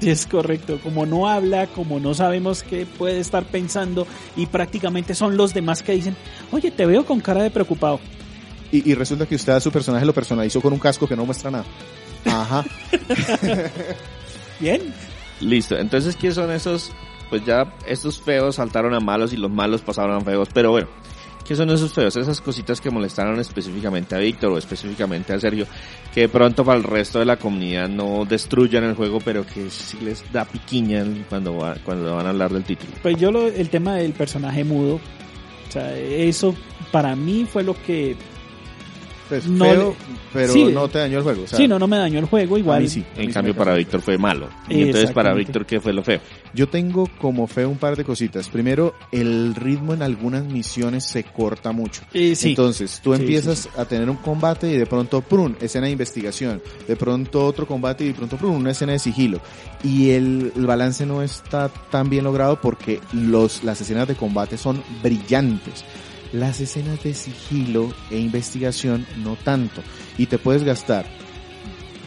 sí 0.00 0.08
es 0.08 0.26
correcto. 0.26 0.80
Como 0.82 1.04
no 1.04 1.28
habla, 1.28 1.66
como 1.66 2.00
no 2.00 2.14
sabemos 2.14 2.62
qué 2.62 2.86
puede 2.86 3.20
estar 3.20 3.44
pensando 3.44 4.06
y 4.36 4.46
prácticamente 4.46 5.14
son 5.14 5.36
los 5.36 5.52
demás 5.52 5.82
que 5.82 5.92
dicen, 5.92 6.16
oye, 6.50 6.70
te 6.70 6.86
veo 6.86 7.04
con 7.04 7.20
cara 7.20 7.42
de 7.42 7.50
preocupado. 7.50 8.00
Y, 8.72 8.90
y 8.90 8.94
resulta 8.94 9.26
que 9.26 9.34
usted 9.34 9.52
a 9.52 9.60
su 9.60 9.70
personaje 9.70 10.06
lo 10.06 10.14
personalizó 10.14 10.62
con 10.62 10.72
un 10.72 10.78
casco 10.78 11.06
que 11.06 11.14
no 11.14 11.26
muestra 11.26 11.50
nada. 11.50 11.64
Ajá. 12.24 12.64
Bien, 14.60 14.80
Listo. 15.40 15.76
Entonces, 15.76 16.16
¿qué 16.16 16.32
son 16.32 16.50
esos? 16.50 16.90
Pues 17.28 17.44
ya 17.44 17.74
estos 17.86 18.20
feos 18.20 18.56
saltaron 18.56 18.94
a 18.94 19.00
malos 19.00 19.32
y 19.32 19.36
los 19.36 19.50
malos 19.50 19.82
pasaron 19.82 20.16
a 20.16 20.20
feos. 20.22 20.48
Pero 20.54 20.70
bueno, 20.70 20.88
¿qué 21.44 21.54
son 21.54 21.70
esos 21.70 21.92
feos? 21.92 22.16
Esas 22.16 22.40
cositas 22.40 22.80
que 22.80 22.90
molestaron 22.90 23.38
específicamente 23.38 24.14
a 24.14 24.18
Víctor 24.18 24.52
o 24.52 24.58
específicamente 24.58 25.32
a 25.32 25.40
Sergio, 25.40 25.66
que 26.12 26.22
de 26.22 26.28
pronto 26.28 26.64
para 26.64 26.78
el 26.78 26.84
resto 26.84 27.18
de 27.18 27.26
la 27.26 27.36
comunidad 27.36 27.88
no 27.88 28.24
destruyan 28.24 28.84
el 28.84 28.94
juego, 28.94 29.18
pero 29.24 29.46
que 29.46 29.70
sí 29.70 29.98
les 30.00 30.30
da 30.32 30.44
piquiña 30.44 31.04
cuando, 31.28 31.58
cuando 31.84 32.16
van 32.16 32.26
a 32.26 32.30
hablar 32.30 32.52
del 32.52 32.64
título. 32.64 32.92
Pues 33.02 33.16
yo 33.16 33.30
lo, 33.30 33.46
el 33.46 33.68
tema 33.68 33.96
del 33.96 34.12
personaje 34.12 34.64
mudo, 34.64 34.96
o 35.68 35.72
sea, 35.72 35.96
eso 35.96 36.54
para 36.90 37.14
mí 37.14 37.46
fue 37.50 37.62
lo 37.62 37.74
que 37.82 38.16
Pues 39.40 39.50
no 39.50 39.64
feo, 39.64 39.88
le- 39.90 40.14
pero 40.32 40.52
Sí. 40.52 40.64
no 40.72 40.88
te 40.88 40.98
dañó 40.98 41.18
el 41.18 41.24
juego. 41.24 41.44
o 41.44 41.46
sea, 41.46 41.56
sí, 41.58 41.68
no, 41.68 41.78
no 41.78 41.86
me 41.86 41.96
dañó 41.96 42.18
el 42.18 42.26
juego, 42.26 42.56
a 42.56 42.58
igual. 42.58 42.82
mí 42.82 42.88
sí. 42.88 43.00
a 43.14 43.18
mí 43.18 43.24
En 43.24 43.28
sí 43.30 43.34
cambio 43.34 43.54
para. 43.54 43.74
Víctor 43.74 44.00
fue 44.00 44.18
malo. 44.18 44.48
Y 44.68 44.82
entonces 44.82 45.10
para. 45.12 45.32
Víctor, 45.34 45.66
¿qué 45.66 45.80
fue 45.80 45.92
lo 45.92 46.02
feo? 46.02 46.20
Yo 46.54 46.68
tengo 46.68 47.08
como 47.20 47.46
feo 47.46 47.68
un 47.68 47.78
par 47.78 47.96
de 47.96 48.04
cositas. 48.04 48.48
Primero, 48.48 48.94
el 49.12 49.54
ritmo 49.54 49.94
en 49.94 50.02
algunas 50.02 50.44
misiones 50.44 51.04
se 51.04 51.24
corta 51.24 51.72
mucho. 51.72 52.02
Eh, 52.12 52.34
sí. 52.36 52.50
Entonces, 52.50 53.00
tú 53.02 53.14
Sí, 53.14 53.20
empiezas 53.22 53.68
a 53.76 53.84
tener 53.84 54.08
un 54.08 54.16
combate 54.16 54.68
y 54.70 54.76
de 54.76 54.86
pronto, 54.86 55.20
prun, 55.20 55.56
escena 55.60 55.86
de 55.86 55.92
investigación. 55.92 56.62
De 56.86 56.96
pronto 56.96 57.44
otro 57.46 57.66
combate 57.66 58.04
y 58.04 58.08
de 58.08 58.14
pronto, 58.14 58.36
prun, 58.36 58.52
una 58.56 58.70
escena 58.70 58.92
de 58.92 58.98
sigilo. 58.98 59.40
Y 59.82 60.10
el, 60.10 60.52
el 60.56 60.66
balance 60.66 61.04
no 61.06 61.22
está 61.22 61.68
tan 61.90 62.08
bien 62.08 62.24
logrado 62.24 62.60
porque 62.60 63.00
los, 63.12 63.64
las 63.64 63.80
escenas 63.80 64.06
de 64.08 64.14
combate 64.14 64.56
son 64.56 64.82
brillantes. 65.02 65.84
Las 66.34 66.60
escenas 66.60 67.00
de 67.04 67.14
sigilo 67.14 67.94
e 68.10 68.18
investigación 68.18 69.06
no 69.18 69.36
tanto. 69.36 69.84
Y 70.18 70.26
te 70.26 70.36
puedes 70.36 70.64
gastar 70.64 71.06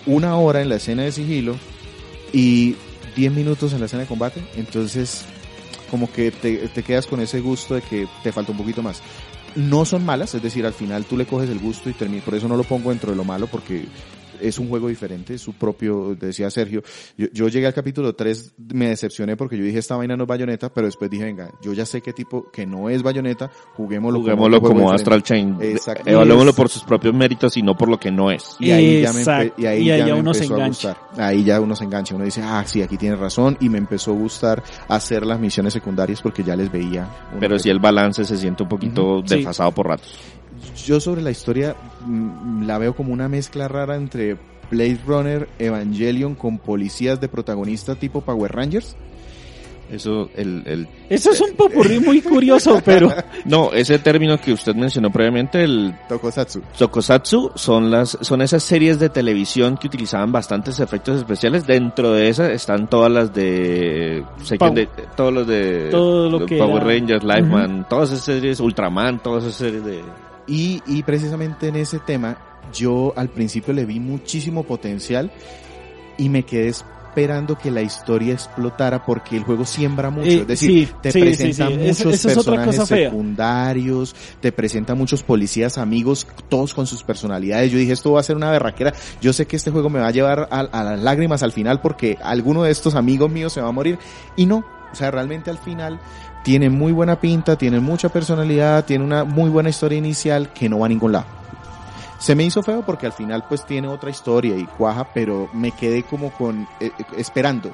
una 0.05 0.35
hora 0.35 0.61
en 0.61 0.67
la 0.67 0.75
escena 0.75 1.03
de 1.03 1.13
sigilo 1.13 1.55
y 2.33 2.75
10 3.15 3.31
minutos 3.31 3.71
en 3.71 3.79
la 3.79 3.85
escena 3.85 4.01
de 4.01 4.09
combate. 4.09 4.43
Entonces, 4.57 5.23
como 5.89 6.11
que 6.11 6.31
te, 6.31 6.67
te 6.67 6.83
quedas 6.83 7.07
con 7.07 7.21
ese 7.21 7.39
gusto 7.39 7.75
de 7.75 7.81
que 7.81 8.05
te 8.21 8.33
falta 8.33 8.51
un 8.51 8.57
poquito 8.57 8.83
más. 8.83 9.01
No 9.55 9.85
son 9.85 10.03
malas, 10.03 10.35
es 10.35 10.43
decir, 10.43 10.65
al 10.65 10.73
final 10.73 11.05
tú 11.05 11.15
le 11.15 11.25
coges 11.25 11.49
el 11.49 11.59
gusto 11.59 11.89
y 11.89 11.93
terminas. 11.93 12.25
Por 12.25 12.35
eso 12.35 12.49
no 12.49 12.57
lo 12.57 12.65
pongo 12.65 12.89
dentro 12.89 13.11
de 13.11 13.15
lo 13.15 13.23
malo, 13.23 13.47
porque 13.47 13.85
es 14.41 14.59
un 14.59 14.69
juego 14.69 14.87
diferente, 14.87 15.37
su 15.37 15.53
propio, 15.53 16.15
decía 16.15 16.49
Sergio. 16.49 16.83
Yo, 17.17 17.27
yo 17.33 17.47
llegué 17.47 17.67
al 17.67 17.73
capítulo 17.73 18.13
3, 18.13 18.53
me 18.73 18.89
decepcioné 18.89 19.35
porque 19.35 19.57
yo 19.57 19.63
dije 19.63 19.79
esta 19.79 19.95
vaina 19.95 20.15
no 20.15 20.23
es 20.23 20.27
bayoneta, 20.27 20.69
pero 20.73 20.87
después 20.87 21.09
dije, 21.09 21.25
venga, 21.25 21.51
yo 21.61 21.73
ya 21.73 21.85
sé 21.85 22.01
qué 22.01 22.13
tipo, 22.13 22.49
que 22.51 22.65
no 22.65 22.89
es 22.89 23.03
bayoneta, 23.03 23.49
juguémoslo, 23.75 24.19
Juguémoslo 24.19 24.61
como 24.61 24.73
juego 24.75 24.91
Astral. 24.91 25.23
Chain. 25.23 25.57
Exacto. 25.61 26.09
Evaluémoslo 26.09 26.53
por 26.53 26.69
sus 26.69 26.83
propios 26.83 27.13
méritos 27.13 27.57
y 27.57 27.61
no 27.61 27.75
por 27.75 27.89
lo 27.89 27.99
que 27.99 28.11
no 28.11 28.31
es. 28.31 28.55
Y 28.59 28.71
ahí 28.71 29.01
ya 29.01 29.13
me, 29.13 29.23
y 29.57 29.65
ahí 29.65 29.81
Y 29.81 29.85
ya 29.85 29.97
ya 29.97 30.05
me 30.05 30.19
uno 30.19 30.33
se 30.33 30.43
empezó 30.43 30.53
a 30.53 30.57
engancha. 30.57 30.89
gustar. 30.93 31.23
Ahí 31.25 31.43
ya 31.43 31.59
uno 31.61 31.75
se 31.75 31.83
engancha, 31.83 32.15
uno 32.15 32.25
dice, 32.25 32.41
ah, 32.43 32.63
sí, 32.65 32.81
aquí 32.81 32.97
tiene 32.97 33.15
razón, 33.15 33.57
y 33.59 33.69
me 33.69 33.77
empezó 33.77 34.11
a 34.11 34.15
gustar 34.15 34.63
hacer 34.87 35.25
las 35.25 35.39
misiones 35.39 35.73
secundarias 35.73 36.21
porque 36.21 36.43
ya 36.43 36.55
les 36.55 36.71
veía. 36.71 37.07
Pero 37.39 37.57
si 37.59 37.69
el 37.69 37.79
balance 37.79 38.23
se 38.25 38.37
siente 38.37 38.63
un 38.63 38.69
poquito 38.69 39.21
desfasado 39.21 39.71
por 39.71 39.87
ratos. 39.87 40.17
Yo 40.85 40.99
sobre 40.99 41.21
la 41.21 41.31
historia 41.31 41.75
mm, 42.05 42.65
la 42.65 42.77
veo 42.77 42.95
como 42.95 43.13
una 43.13 43.27
mezcla 43.27 43.67
rara 43.67 43.95
entre 43.95 44.37
Blade 44.69 44.99
Runner, 45.05 45.47
Evangelion 45.59 46.35
con 46.35 46.57
policías 46.59 47.19
de 47.21 47.27
protagonista 47.29 47.95
tipo 47.95 48.21
Power 48.21 48.51
Rangers. 48.53 48.95
Eso, 49.89 50.29
el, 50.35 50.63
el, 50.65 50.87
Eso 51.09 51.31
es 51.31 51.39
un 51.39 51.51
popurrí 51.55 51.97
muy 52.01 52.21
curioso, 52.21 52.81
pero 52.83 53.09
no, 53.45 53.71
ese 53.71 53.97
término 53.99 54.37
que 54.37 54.51
usted 54.51 54.75
mencionó 54.75 55.09
previamente, 55.09 55.63
el 55.63 55.95
Tokusatsu. 56.09 56.61
Tokusatsu, 56.77 57.51
son 57.55 57.89
las, 57.89 58.17
son 58.19 58.41
esas 58.41 58.63
series 58.63 58.99
de 58.99 59.07
televisión 59.07 59.77
que 59.77 59.87
utilizaban 59.87 60.29
bastantes 60.33 60.81
efectos 60.81 61.17
especiales. 61.19 61.65
Dentro 61.65 62.11
de 62.11 62.27
esas 62.27 62.49
están 62.49 62.89
todas 62.89 63.09
las 63.09 63.33
de, 63.33 64.25
Pow- 64.59 64.89
todos 65.15 65.33
los 65.33 65.47
de 65.47 65.87
Todo 65.89 66.29
lo 66.31 66.39
de 66.39 66.45
que 66.47 66.57
Power 66.57 66.83
era- 66.83 66.93
Rangers, 66.93 67.23
Lifeman, 67.23 67.87
todas 67.87 68.11
esas 68.11 68.25
series, 68.25 68.59
Ultraman, 68.59 69.19
todas 69.23 69.45
esas 69.45 69.55
series 69.55 69.85
de, 69.85 70.01
Y, 70.47 70.81
y 70.85 71.03
precisamente 71.03 71.67
en 71.67 71.75
ese 71.75 71.99
tema, 71.99 72.37
yo 72.73 73.13
al 73.15 73.29
principio 73.29 73.73
le 73.73 73.85
vi 73.85 73.99
muchísimo 73.99 74.63
potencial 74.63 75.31
y 76.17 76.29
me 76.29 76.43
quedé 76.43 76.69
esperando 77.17 77.57
que 77.57 77.71
la 77.71 77.81
historia 77.81 78.33
explotara 78.33 79.03
porque 79.03 79.35
el 79.37 79.43
juego 79.43 79.65
siembra 79.65 80.11
mucho. 80.11 80.29
Eh, 80.29 80.41
es 80.41 80.47
decir, 80.47 80.87
sí, 80.87 80.93
te 81.01 81.11
sí, 81.11 81.19
presenta 81.19 81.67
sí, 81.67 81.73
muchos 81.73 82.13
es 82.13 82.25
personajes 82.35 82.87
secundarios, 82.87 84.15
te 84.39 84.51
presenta 84.51 84.93
muchos 84.93 85.23
policías 85.23 85.79
amigos, 85.79 86.27
todos 86.47 86.75
con 86.75 86.85
sus 86.85 87.01
personalidades. 87.03 87.71
Yo 87.71 87.79
dije, 87.79 87.93
esto 87.93 88.11
va 88.11 88.19
a 88.19 88.23
ser 88.23 88.35
una 88.35 88.51
berraquera. 88.51 88.93
Yo 89.19 89.33
sé 89.33 89.47
que 89.47 89.55
este 89.55 89.71
juego 89.71 89.89
me 89.89 89.99
va 89.99 90.07
a 90.07 90.11
llevar 90.11 90.47
a, 90.51 90.59
a 90.59 90.83
las 90.83 91.01
lágrimas 91.01 91.41
al 91.41 91.51
final 91.51 91.81
porque 91.81 92.19
alguno 92.21 92.61
de 92.61 92.69
estos 92.69 92.93
amigos 92.93 93.31
míos 93.31 93.51
se 93.51 93.61
va 93.61 93.69
a 93.69 93.71
morir. 93.71 93.97
Y 94.35 94.45
no, 94.45 94.63
o 94.91 94.95
sea, 94.95 95.11
realmente 95.11 95.49
al 95.49 95.57
final 95.57 95.99
tiene 96.47 96.69
muy 96.69 96.93
buena 96.93 97.19
pinta, 97.19 97.57
tiene 97.57 97.81
mucha 97.81 98.07
personalidad, 98.07 98.85
tiene 98.85 99.03
una 99.03 99.25
muy 99.25 99.49
buena 99.49 99.67
historia 99.67 99.97
inicial 99.97 100.53
que 100.53 100.69
no 100.69 100.79
va 100.79 100.85
a 100.85 100.89
ningún 100.89 101.11
lado. 101.11 101.25
Se 102.19 102.35
me 102.35 102.45
hizo 102.45 102.63
feo 102.63 102.83
porque 102.83 103.05
al 103.05 103.11
final 103.11 103.43
pues 103.49 103.65
tiene 103.65 103.89
otra 103.89 104.09
historia 104.11 104.55
y 104.57 104.63
cuaja, 104.63 105.09
pero 105.13 105.49
me 105.51 105.71
quedé 105.73 106.03
como 106.03 106.31
con 106.31 106.61
eh, 106.79 106.89
eh, 106.97 107.03
esperando 107.17 107.73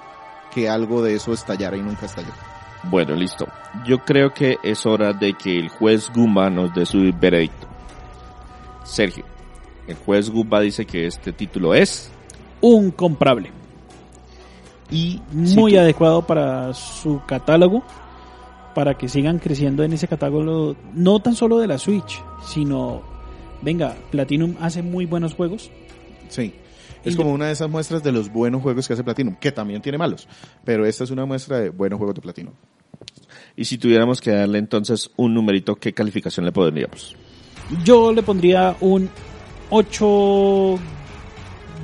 que 0.52 0.70
algo 0.70 1.04
de 1.04 1.14
eso 1.14 1.34
estallara 1.34 1.78
y 1.78 1.82
nunca 1.84 2.08
estalló. 2.08 2.32
Bueno, 2.90 3.14
listo. 3.14 3.46
Yo 3.86 4.00
creo 4.00 4.34
que 4.34 4.58
es 4.64 4.88
hora 4.88 5.14
de 5.14 5.36
que 5.36 5.60
el 5.60 5.70
juez 5.70 6.10
Gumba 6.12 6.50
nos 6.50 6.74
dé 6.74 6.88
su 6.88 7.14
veredicto. 7.22 7.68
Sergio, 8.84 9.24
el 9.88 9.98
juez 9.98 10.32
Gumba 10.32 10.62
dice 10.62 10.84
que 10.86 11.06
este 11.06 11.32
título 11.32 11.76
es 11.76 12.10
un 12.60 12.90
comprable. 12.90 13.52
y 14.90 15.22
Muy 15.32 15.48
si 15.48 15.56
tú- 15.56 15.80
adecuado 15.80 16.24
para 16.24 16.74
su 16.74 17.22
catálogo, 17.28 17.84
para 18.74 18.98
que 18.98 19.08
sigan 19.10 19.40
creciendo 19.40 19.84
en 19.84 19.94
ese 19.94 20.08
catálogo, 20.08 20.76
no 20.94 21.20
tan 21.20 21.36
solo 21.36 21.60
de 21.60 21.68
la 21.68 21.78
Switch, 21.78 22.22
sino, 22.46 23.02
venga, 23.62 23.96
Platinum 24.12 24.56
hace 24.60 24.82
muy 24.82 25.06
buenos 25.06 25.34
juegos. 25.36 25.70
Sí. 26.30 26.54
Es 27.04 27.14
Y- 27.14 27.18
como 27.18 27.34
una 27.34 27.48
de 27.48 27.52
esas 27.52 27.70
muestras 27.70 28.02
de 28.02 28.12
los 28.14 28.32
buenos 28.32 28.62
juegos 28.62 28.88
que 28.88 28.94
hace 28.94 29.04
Platinum, 29.04 29.36
que 29.36 29.52
también 29.52 29.82
tiene 29.82 29.98
malos, 29.98 30.28
pero 30.64 30.86
esta 30.86 31.04
es 31.04 31.12
una 31.12 31.26
muestra 31.26 31.60
de 31.60 31.70
buenos 31.70 31.98
juegos 31.98 32.16
de 32.16 32.22
Platinum. 32.22 32.54
y 33.56 33.66
si 33.66 33.78
tuviéramos 33.78 34.20
que 34.22 34.32
darle 34.32 34.58
entonces 34.58 35.12
un 35.18 35.34
numerito, 35.34 35.76
¿qué 35.76 35.94
calificación 35.94 36.46
le 36.46 36.52
pondríamos? 36.52 37.16
Yo 37.84 38.12
le 38.14 38.24
pondría 38.24 38.76
un 38.80 39.10
8 39.70 40.80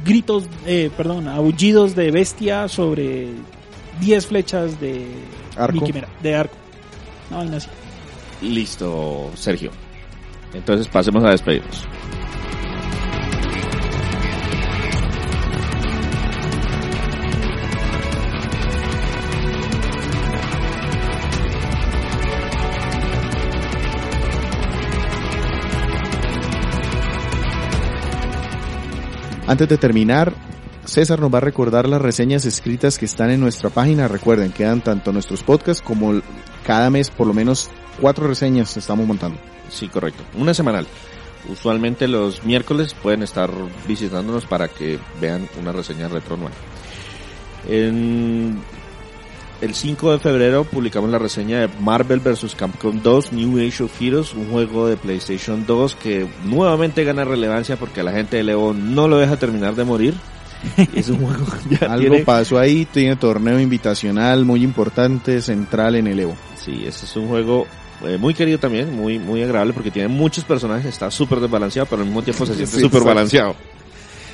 gritos, 0.05 0.45
eh, 0.65 0.89
perdón, 0.95 1.27
aullidos 1.27 1.95
de 1.95 2.11
bestia 2.11 2.67
sobre 2.67 3.27
10 3.99 4.25
flechas 4.25 4.79
de 4.79 5.05
Arco. 5.57 5.73
mi 5.73 5.81
quimera, 5.81 6.07
de 6.23 6.35
arco. 6.35 6.55
No, 7.29 7.37
vaina 7.37 7.57
así. 7.57 7.69
Listo, 8.41 9.31
Sergio. 9.35 9.71
Entonces 10.53 10.87
pasemos 10.87 11.23
a 11.23 11.29
despedirnos. 11.29 11.87
Antes 29.49 29.67
de 29.67 29.77
terminar, 29.79 30.31
César 30.89 31.19
nos 31.19 31.33
va 31.33 31.37
a 31.37 31.41
recordar 31.41 31.87
las 31.87 32.01
reseñas 32.01 32.45
escritas 32.45 32.97
que 32.97 33.05
están 33.05 33.29
en 33.29 33.39
nuestra 33.39 33.69
página. 33.69 34.07
Recuerden, 34.07 34.51
quedan 34.51 34.81
tanto 34.81 35.13
nuestros 35.13 35.43
podcasts 35.43 35.81
como 35.81 36.21
cada 36.65 36.89
mes 36.89 37.09
por 37.09 37.27
lo 37.27 37.33
menos 37.33 37.69
cuatro 38.01 38.27
reseñas 38.27 38.75
estamos 38.75 39.05
montando. 39.05 39.39
Sí, 39.69 39.87
correcto. 39.87 40.23
Una 40.37 40.53
semanal. 40.53 40.87
Usualmente 41.47 42.07
los 42.07 42.43
miércoles 42.43 42.93
pueden 42.93 43.23
estar 43.23 43.49
visitándonos 43.87 44.45
para 44.45 44.67
que 44.67 44.99
vean 45.21 45.47
una 45.59 45.71
reseña 45.71 46.07
retro 46.07 46.35
nueva. 46.35 46.55
En 47.67 48.59
el 49.61 49.75
5 49.75 50.13
de 50.13 50.19
febrero 50.19 50.63
publicamos 50.63 51.09
la 51.09 51.19
reseña 51.19 51.59
de 51.59 51.69
Marvel 51.79 52.19
vs. 52.19 52.55
Capcom 52.55 53.01
2 53.01 53.33
New 53.33 53.65
Age 53.65 53.83
of 53.83 54.01
Heroes, 54.01 54.33
un 54.33 54.49
juego 54.49 54.87
de 54.87 54.97
PlayStation 54.97 55.65
2 55.65 55.95
que 55.95 56.27
nuevamente 56.45 57.03
gana 57.03 57.25
relevancia 57.25 57.77
porque 57.77 58.03
la 58.03 58.11
gente 58.11 58.37
de 58.37 58.43
Leo 58.43 58.73
no 58.73 59.07
lo 59.07 59.17
deja 59.17 59.37
terminar 59.37 59.75
de 59.75 59.83
morir. 59.83 60.15
Es 60.93 61.09
un 61.09 61.17
juego 61.19 61.45
ya 61.69 61.87
Algo 61.87 62.09
tiene- 62.09 62.25
pasó 62.25 62.57
ahí, 62.59 62.85
tiene 62.85 63.15
torneo 63.15 63.59
invitacional 63.59 64.45
muy 64.45 64.63
importante, 64.63 65.41
central 65.41 65.95
en 65.95 66.07
el 66.07 66.19
Evo. 66.19 66.35
Sí, 66.63 66.83
ese 66.85 67.05
es 67.05 67.15
un 67.15 67.27
juego 67.27 67.65
eh, 68.05 68.17
muy 68.17 68.33
querido 68.33 68.59
también, 68.59 68.93
muy 68.95 69.19
muy 69.19 69.41
agradable 69.43 69.73
porque 69.73 69.91
tiene 69.91 70.07
muchos 70.07 70.43
personajes, 70.43 70.85
está 70.87 71.09
súper 71.11 71.39
desbalanceado, 71.39 71.87
pero 71.89 72.01
al 72.01 72.07
mismo 72.07 72.21
tiempo 72.23 72.45
se 72.45 72.53
siente 72.55 72.71
Sí, 72.75 72.81
súper 72.81 72.97
exacto. 72.99 73.05
balanceado. 73.07 73.55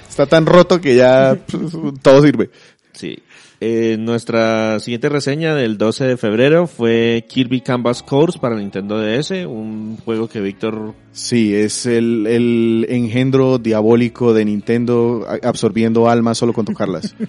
Está 0.09 0.25
tan 0.25 0.45
roto 0.45 0.79
que 0.79 0.95
ya 0.95 1.37
pues, 1.49 1.73
todo 2.01 2.21
sirve. 2.21 2.49
Sí. 2.93 3.17
Eh, 3.61 3.95
nuestra 3.97 4.79
siguiente 4.81 5.07
reseña 5.07 5.55
del 5.55 5.77
12 5.77 6.03
de 6.05 6.17
febrero 6.17 6.67
fue 6.67 7.25
Kirby 7.29 7.61
Canvas 7.61 8.03
Course 8.03 8.37
para 8.37 8.57
Nintendo 8.57 8.99
DS, 8.99 9.31
un 9.47 9.97
juego 10.03 10.27
que 10.27 10.41
Víctor 10.41 10.93
Sí, 11.13 11.55
es 11.55 11.85
el, 11.85 12.27
el 12.27 12.85
engendro 12.89 13.57
diabólico 13.57 14.33
de 14.33 14.43
Nintendo 14.45 15.25
absorbiendo 15.41 16.09
almas 16.09 16.37
solo 16.37 16.51
con 16.53 16.65
tocarlas. 16.65 17.15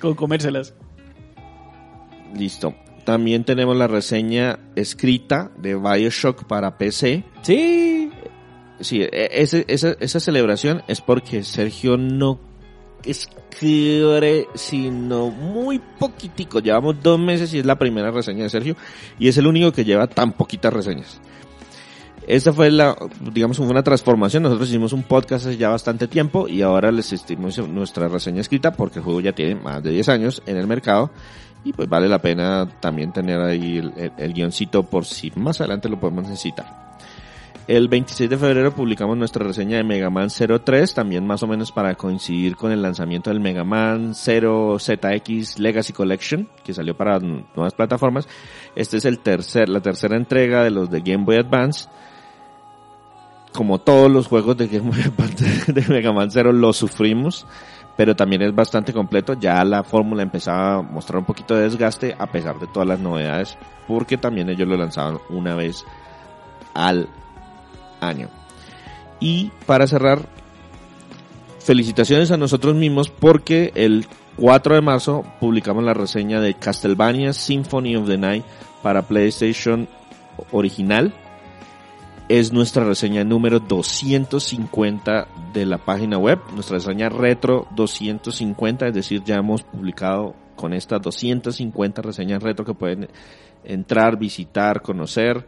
Con 0.00 0.14
comérselas. 0.14 0.74
listo. 2.36 2.74
También 3.04 3.44
tenemos 3.44 3.76
la 3.76 3.86
reseña 3.86 4.58
escrita 4.76 5.50
de 5.58 5.74
BioShock 5.76 6.44
para 6.44 6.76
PC. 6.78 7.24
Sí. 7.42 8.10
Sí, 8.80 9.02
e- 9.02 9.28
ese- 9.32 9.64
esa, 9.68 9.94
esa 10.00 10.20
celebración 10.20 10.82
es 10.88 11.00
porque 11.00 11.42
Sergio 11.42 11.96
no 11.96 12.38
escribe 13.06 14.48
sino 14.54 15.30
muy 15.30 15.78
poquitico. 15.78 16.60
Llevamos 16.60 17.02
dos 17.02 17.18
meses 17.18 17.52
y 17.54 17.58
es 17.58 17.66
la 17.66 17.78
primera 17.78 18.10
reseña 18.10 18.44
de 18.44 18.50
Sergio 18.50 18.76
y 19.18 19.28
es 19.28 19.36
el 19.38 19.46
único 19.46 19.72
que 19.72 19.84
lleva 19.84 20.06
tan 20.06 20.32
poquitas 20.32 20.72
reseñas. 20.72 21.20
Esta 22.26 22.52
fue 22.52 22.70
la, 22.70 22.96
digamos, 23.32 23.58
una 23.58 23.82
transformación. 23.82 24.42
Nosotros 24.42 24.68
hicimos 24.68 24.92
un 24.92 25.02
podcast 25.02 25.46
hace 25.46 25.56
ya 25.56 25.68
bastante 25.68 26.08
tiempo 26.08 26.48
y 26.48 26.62
ahora 26.62 26.90
les 26.90 27.12
estimamos 27.12 27.58
nuestra 27.68 28.08
reseña 28.08 28.40
escrita 28.40 28.72
porque 28.72 28.98
el 28.98 29.04
juego 29.04 29.20
ya 29.20 29.32
tiene 29.32 29.56
más 29.56 29.82
de 29.82 29.90
10 29.90 30.08
años 30.08 30.42
en 30.46 30.56
el 30.56 30.66
mercado 30.66 31.10
y 31.64 31.72
pues 31.72 31.88
vale 31.88 32.08
la 32.08 32.20
pena 32.20 32.68
también 32.80 33.12
tener 33.12 33.40
ahí 33.40 33.80
el 34.16 34.32
guioncito 34.32 34.84
por 34.84 35.04
si 35.04 35.30
más 35.36 35.60
adelante 35.60 35.88
lo 35.88 36.00
podemos 36.00 36.24
necesitar. 36.24 36.83
El 37.66 37.88
26 37.88 38.28
de 38.28 38.36
febrero 38.36 38.74
publicamos 38.74 39.16
nuestra 39.16 39.46
reseña 39.46 39.78
de 39.78 39.84
Mega 39.84 40.10
Man 40.10 40.28
03, 40.28 40.92
también 40.92 41.26
más 41.26 41.42
o 41.42 41.46
menos 41.46 41.72
para 41.72 41.94
coincidir 41.94 42.56
con 42.56 42.70
el 42.72 42.82
lanzamiento 42.82 43.30
del 43.30 43.40
Mega 43.40 43.64
Man 43.64 44.14
0 44.14 44.76
ZX 44.78 45.58
Legacy 45.58 45.94
Collection, 45.94 46.46
que 46.62 46.74
salió 46.74 46.94
para 46.94 47.18
nuevas 47.20 47.72
plataformas. 47.72 48.28
Este 48.76 48.98
es 48.98 49.06
el 49.06 49.20
tercer, 49.20 49.70
la 49.70 49.80
tercera 49.80 50.14
entrega 50.14 50.62
de 50.62 50.70
los 50.70 50.90
de 50.90 51.00
Game 51.00 51.24
Boy 51.24 51.36
Advance. 51.36 51.88
Como 53.54 53.78
todos 53.78 54.10
los 54.10 54.26
juegos 54.26 54.58
de 54.58 54.66
Game 54.68 54.90
Boy 54.90 55.00
Advance 55.00 55.72
de 55.72 55.88
Mega 55.88 56.12
Man 56.12 56.30
0 56.30 56.52
los 56.52 56.76
sufrimos, 56.76 57.46
pero 57.96 58.14
también 58.14 58.42
es 58.42 58.54
bastante 58.54 58.92
completo. 58.92 59.40
Ya 59.40 59.64
la 59.64 59.84
fórmula 59.84 60.22
empezaba 60.22 60.74
a 60.74 60.82
mostrar 60.82 61.20
un 61.20 61.24
poquito 61.24 61.54
de 61.54 61.62
desgaste 61.62 62.14
a 62.18 62.26
pesar 62.26 62.58
de 62.58 62.66
todas 62.66 62.86
las 62.86 63.00
novedades, 63.00 63.56
porque 63.88 64.18
también 64.18 64.50
ellos 64.50 64.68
lo 64.68 64.76
lanzaban 64.76 65.18
una 65.30 65.54
vez 65.54 65.82
al 66.74 67.08
año. 68.08 68.28
Y 69.20 69.50
para 69.66 69.86
cerrar, 69.86 70.20
felicitaciones 71.60 72.30
a 72.30 72.36
nosotros 72.36 72.74
mismos 72.74 73.08
porque 73.08 73.72
el 73.74 74.06
4 74.36 74.74
de 74.74 74.80
marzo 74.80 75.24
publicamos 75.40 75.84
la 75.84 75.94
reseña 75.94 76.40
de 76.40 76.54
Castlevania 76.54 77.32
Symphony 77.32 77.96
of 77.96 78.06
the 78.06 78.18
Night 78.18 78.44
para 78.82 79.02
PlayStation 79.02 79.88
original. 80.52 81.14
Es 82.28 82.52
nuestra 82.52 82.84
reseña 82.84 83.22
número 83.22 83.60
250 83.60 85.28
de 85.52 85.66
la 85.66 85.78
página 85.78 86.18
web, 86.18 86.40
nuestra 86.54 86.78
reseña 86.78 87.10
retro 87.10 87.68
250, 87.76 88.88
es 88.88 88.94
decir, 88.94 89.22
ya 89.24 89.36
hemos 89.36 89.62
publicado 89.62 90.34
con 90.56 90.72
estas 90.72 91.02
250 91.02 92.02
reseñas 92.02 92.42
retro 92.42 92.64
que 92.64 92.74
pueden 92.74 93.08
entrar, 93.62 94.18
visitar, 94.18 94.82
conocer. 94.82 95.46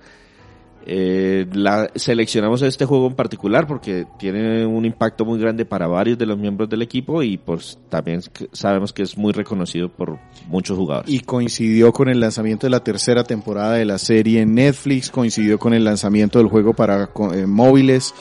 Eh, 0.89 1.47
la, 1.53 1.91
seleccionamos 1.97 2.63
este 2.63 2.85
juego 2.85 3.09
en 3.09 3.15
particular 3.15 3.67
porque 3.67 4.07
tiene 4.21 4.65
un 4.65 4.85
impacto 4.85 5.25
muy 5.25 5.37
grande 5.41 5.65
para 5.65 5.89
varios 5.89 6.17
de 6.17 6.27
los 6.27 6.39
miembros 6.39 6.71
del 6.71 6.81
equipo 6.81 7.25
y 7.25 7.39
pues 7.39 7.77
también 7.89 8.21
sabemos 8.53 8.93
que 8.93 9.03
es 9.03 9.19
muy 9.19 9.33
reconocido 9.33 9.89
por 9.89 10.21
muchos 10.47 10.79
jugadores. 10.79 11.13
Y 11.13 11.21
coincidió 11.21 11.93
con 11.93 12.09
el 12.09 12.21
lanzamiento 12.21 12.69
de 12.69 12.71
la 12.71 12.85
tercera 12.85 13.25
temporada 13.25 13.73
de 13.73 13.85
la 13.85 13.99
serie 13.99 14.43
en 14.43 14.55
Netflix, 14.55 15.11
coincidió 15.11 15.59
con 15.59 15.75
el 15.75 15.83
lanzamiento 15.83 16.39
del 16.39 16.47
juego 16.47 16.73
para 16.73 17.11
eh, 17.33 17.47
móviles. 17.47 18.15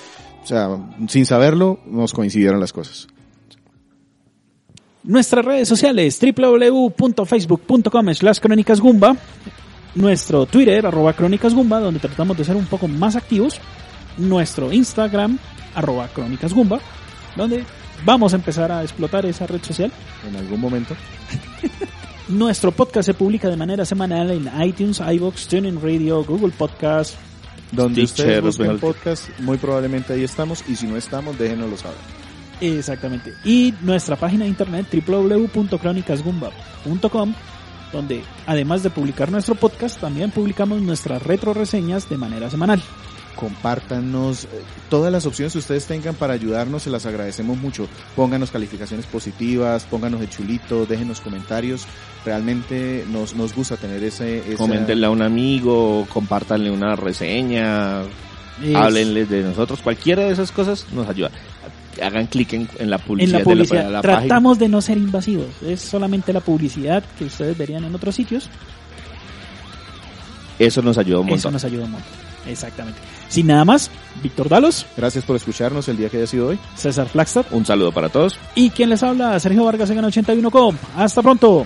O 0.44 0.48
sea, 0.48 0.70
sin 1.08 1.28
saberlo, 1.28 1.80
nos 1.86 2.14
coincidieron 2.14 2.60
las 2.60 2.74
cosas. 2.74 3.08
Nuestras 5.04 5.46
redes 5.46 5.68
sociales, 5.68 6.20
www.facebook.com 6.20 8.14
slash 8.16 8.40
crónicasgumba, 8.40 9.16
nuestro 9.96 10.46
Twitter, 10.46 10.86
arroba 10.86 11.14
crónicasgumba, 11.14 11.80
donde 11.80 12.00
tratamos 12.00 12.38
de 12.38 12.46
ser 12.46 12.56
un 12.56 12.66
poco 12.66 12.88
más 12.88 13.16
activos, 13.16 13.60
nuestro 14.18 14.72
Instagram, 14.72 15.40
arroba 15.74 16.08
crónicasgumba, 16.10 16.80
donde 17.36 17.64
vamos 18.04 18.34
a 18.34 18.36
empezar 18.36 18.72
a 18.72 18.84
explotar 18.84 19.26
esa 19.26 19.48
red 19.48 19.64
social. 19.64 19.92
En 20.28 20.36
algún 20.36 20.62
momento. 20.62 20.96
Nuestro 22.28 22.72
podcast 22.72 23.06
se 23.06 23.14
publica 23.14 23.48
de 23.50 23.56
manera 23.56 23.86
semanal 23.86 24.32
en 24.32 24.50
iTunes, 24.64 25.00
iVoox, 25.00 25.48
TuneIn 25.48 25.80
Radio, 25.82 26.24
Google 26.24 26.52
Podcast. 26.58 27.14
Donde 27.72 28.08
Stitcher, 28.08 28.44
ustedes 28.44 28.58
busquen 28.58 28.80
podcast, 28.80 29.30
muy 29.40 29.58
probablemente 29.58 30.14
ahí 30.14 30.24
estamos. 30.24 30.64
Y 30.68 30.76
si 30.76 30.88
no 30.88 30.98
estamos, 30.98 31.38
déjenoslo 31.38 31.78
saber. 31.78 31.98
Exactamente. 32.62 33.34
Y 33.44 33.76
nuestra 33.82 34.16
página 34.16 34.46
de 34.46 34.50
internet 34.50 34.88
www.cronicasgumba.com 35.08 37.34
donde 37.96 38.24
además 38.46 38.84
de 38.84 38.90
publicar 38.90 39.32
nuestro 39.32 39.56
podcast, 39.56 40.00
también 40.00 40.32
publicamos 40.32 40.82
nuestras 40.82 41.22
retro 41.24 41.54
reseñas 41.54 42.08
de 42.10 42.18
manera 42.18 42.50
semanal. 42.50 42.82
compártanos 43.36 44.46
eh, 44.46 44.48
todas 44.90 45.12
las 45.12 45.26
opciones 45.26 45.52
que 45.54 45.60
ustedes 45.60 45.86
tengan 45.86 46.16
para 46.16 46.34
ayudarnos, 46.34 46.84
se 46.84 46.90
las 46.90 47.06
agradecemos 47.06 47.58
mucho. 47.58 47.88
Pónganos 48.16 48.50
calificaciones 48.52 49.06
positivas, 49.06 49.84
pónganos 49.86 50.22
el 50.22 50.30
chulito, 50.30 50.86
déjenos 50.86 51.20
comentarios. 51.22 51.86
Realmente 52.26 53.06
nos, 53.12 53.36
nos 53.36 53.54
gusta 53.54 53.76
tener 53.78 54.04
ese... 54.04 54.40
esa- 54.40 54.58
Coméntenle 54.58 55.06
a 55.06 55.10
un 55.10 55.22
amigo, 55.22 56.08
compártanle 56.14 56.72
una 56.72 56.96
reseña, 56.96 58.04
háblenles 58.74 59.30
de 59.30 59.44
nosotros, 59.44 59.82
cualquiera 59.82 60.24
de 60.24 60.32
esas 60.32 60.52
cosas 60.52 60.86
nos 60.94 61.08
ayuda. 61.10 61.30
Hagan 62.02 62.28
clic 62.28 62.54
en, 62.54 62.68
en 62.80 62.90
la 62.90 62.96
En 62.98 63.02
publicidad, 63.04 63.40
la 63.40 63.44
publicidad 63.44 63.78
de 63.78 63.84
la, 63.84 63.88
de 63.88 63.92
la 63.94 64.02
página. 64.02 64.20
tratamos 64.22 64.60
de 64.60 64.70
no 64.70 64.82
ser 64.82 64.98
invasivos, 64.98 65.48
es 65.66 65.82
solamente 65.82 66.34
la 66.34 66.40
publicidad 66.42 67.04
que 67.18 67.26
ustedes 67.26 67.58
verían 67.58 67.84
en 67.86 67.94
otros 67.96 68.16
sitios. 68.16 68.50
Eso 70.60 70.82
nos 70.82 70.98
ayuda 70.98 71.20
un 71.20 71.28
Eso 71.28 71.36
montón. 71.36 71.54
nos 71.54 71.64
ayuda 71.66 71.86
un 71.86 71.92
montón. 71.92 72.12
Exactamente. 72.48 73.00
Sin 73.28 73.48
nada 73.48 73.66
más, 73.66 73.90
Víctor 74.22 74.48
Dalos, 74.50 74.86
Gracias 74.96 75.26
por 75.26 75.36
escucharnos 75.36 75.88
el 75.90 75.98
día 75.98 76.10
que 76.10 76.18
haya 76.18 76.28
sido 76.28 76.48
hoy. 76.50 76.60
César 76.76 77.10
Flagstad 77.10 77.46
Un 77.52 77.66
saludo 77.66 77.92
para 77.92 78.10
todos. 78.10 78.38
y 78.54 78.70
quien 78.70 78.90
les 78.90 79.02
habla, 79.04 79.40
Sergio 79.40 79.66
Vargas 79.66 79.90
en 79.90 79.98
81com. 79.98 80.76
Hasta 80.96 81.22
pronto. 81.24 81.66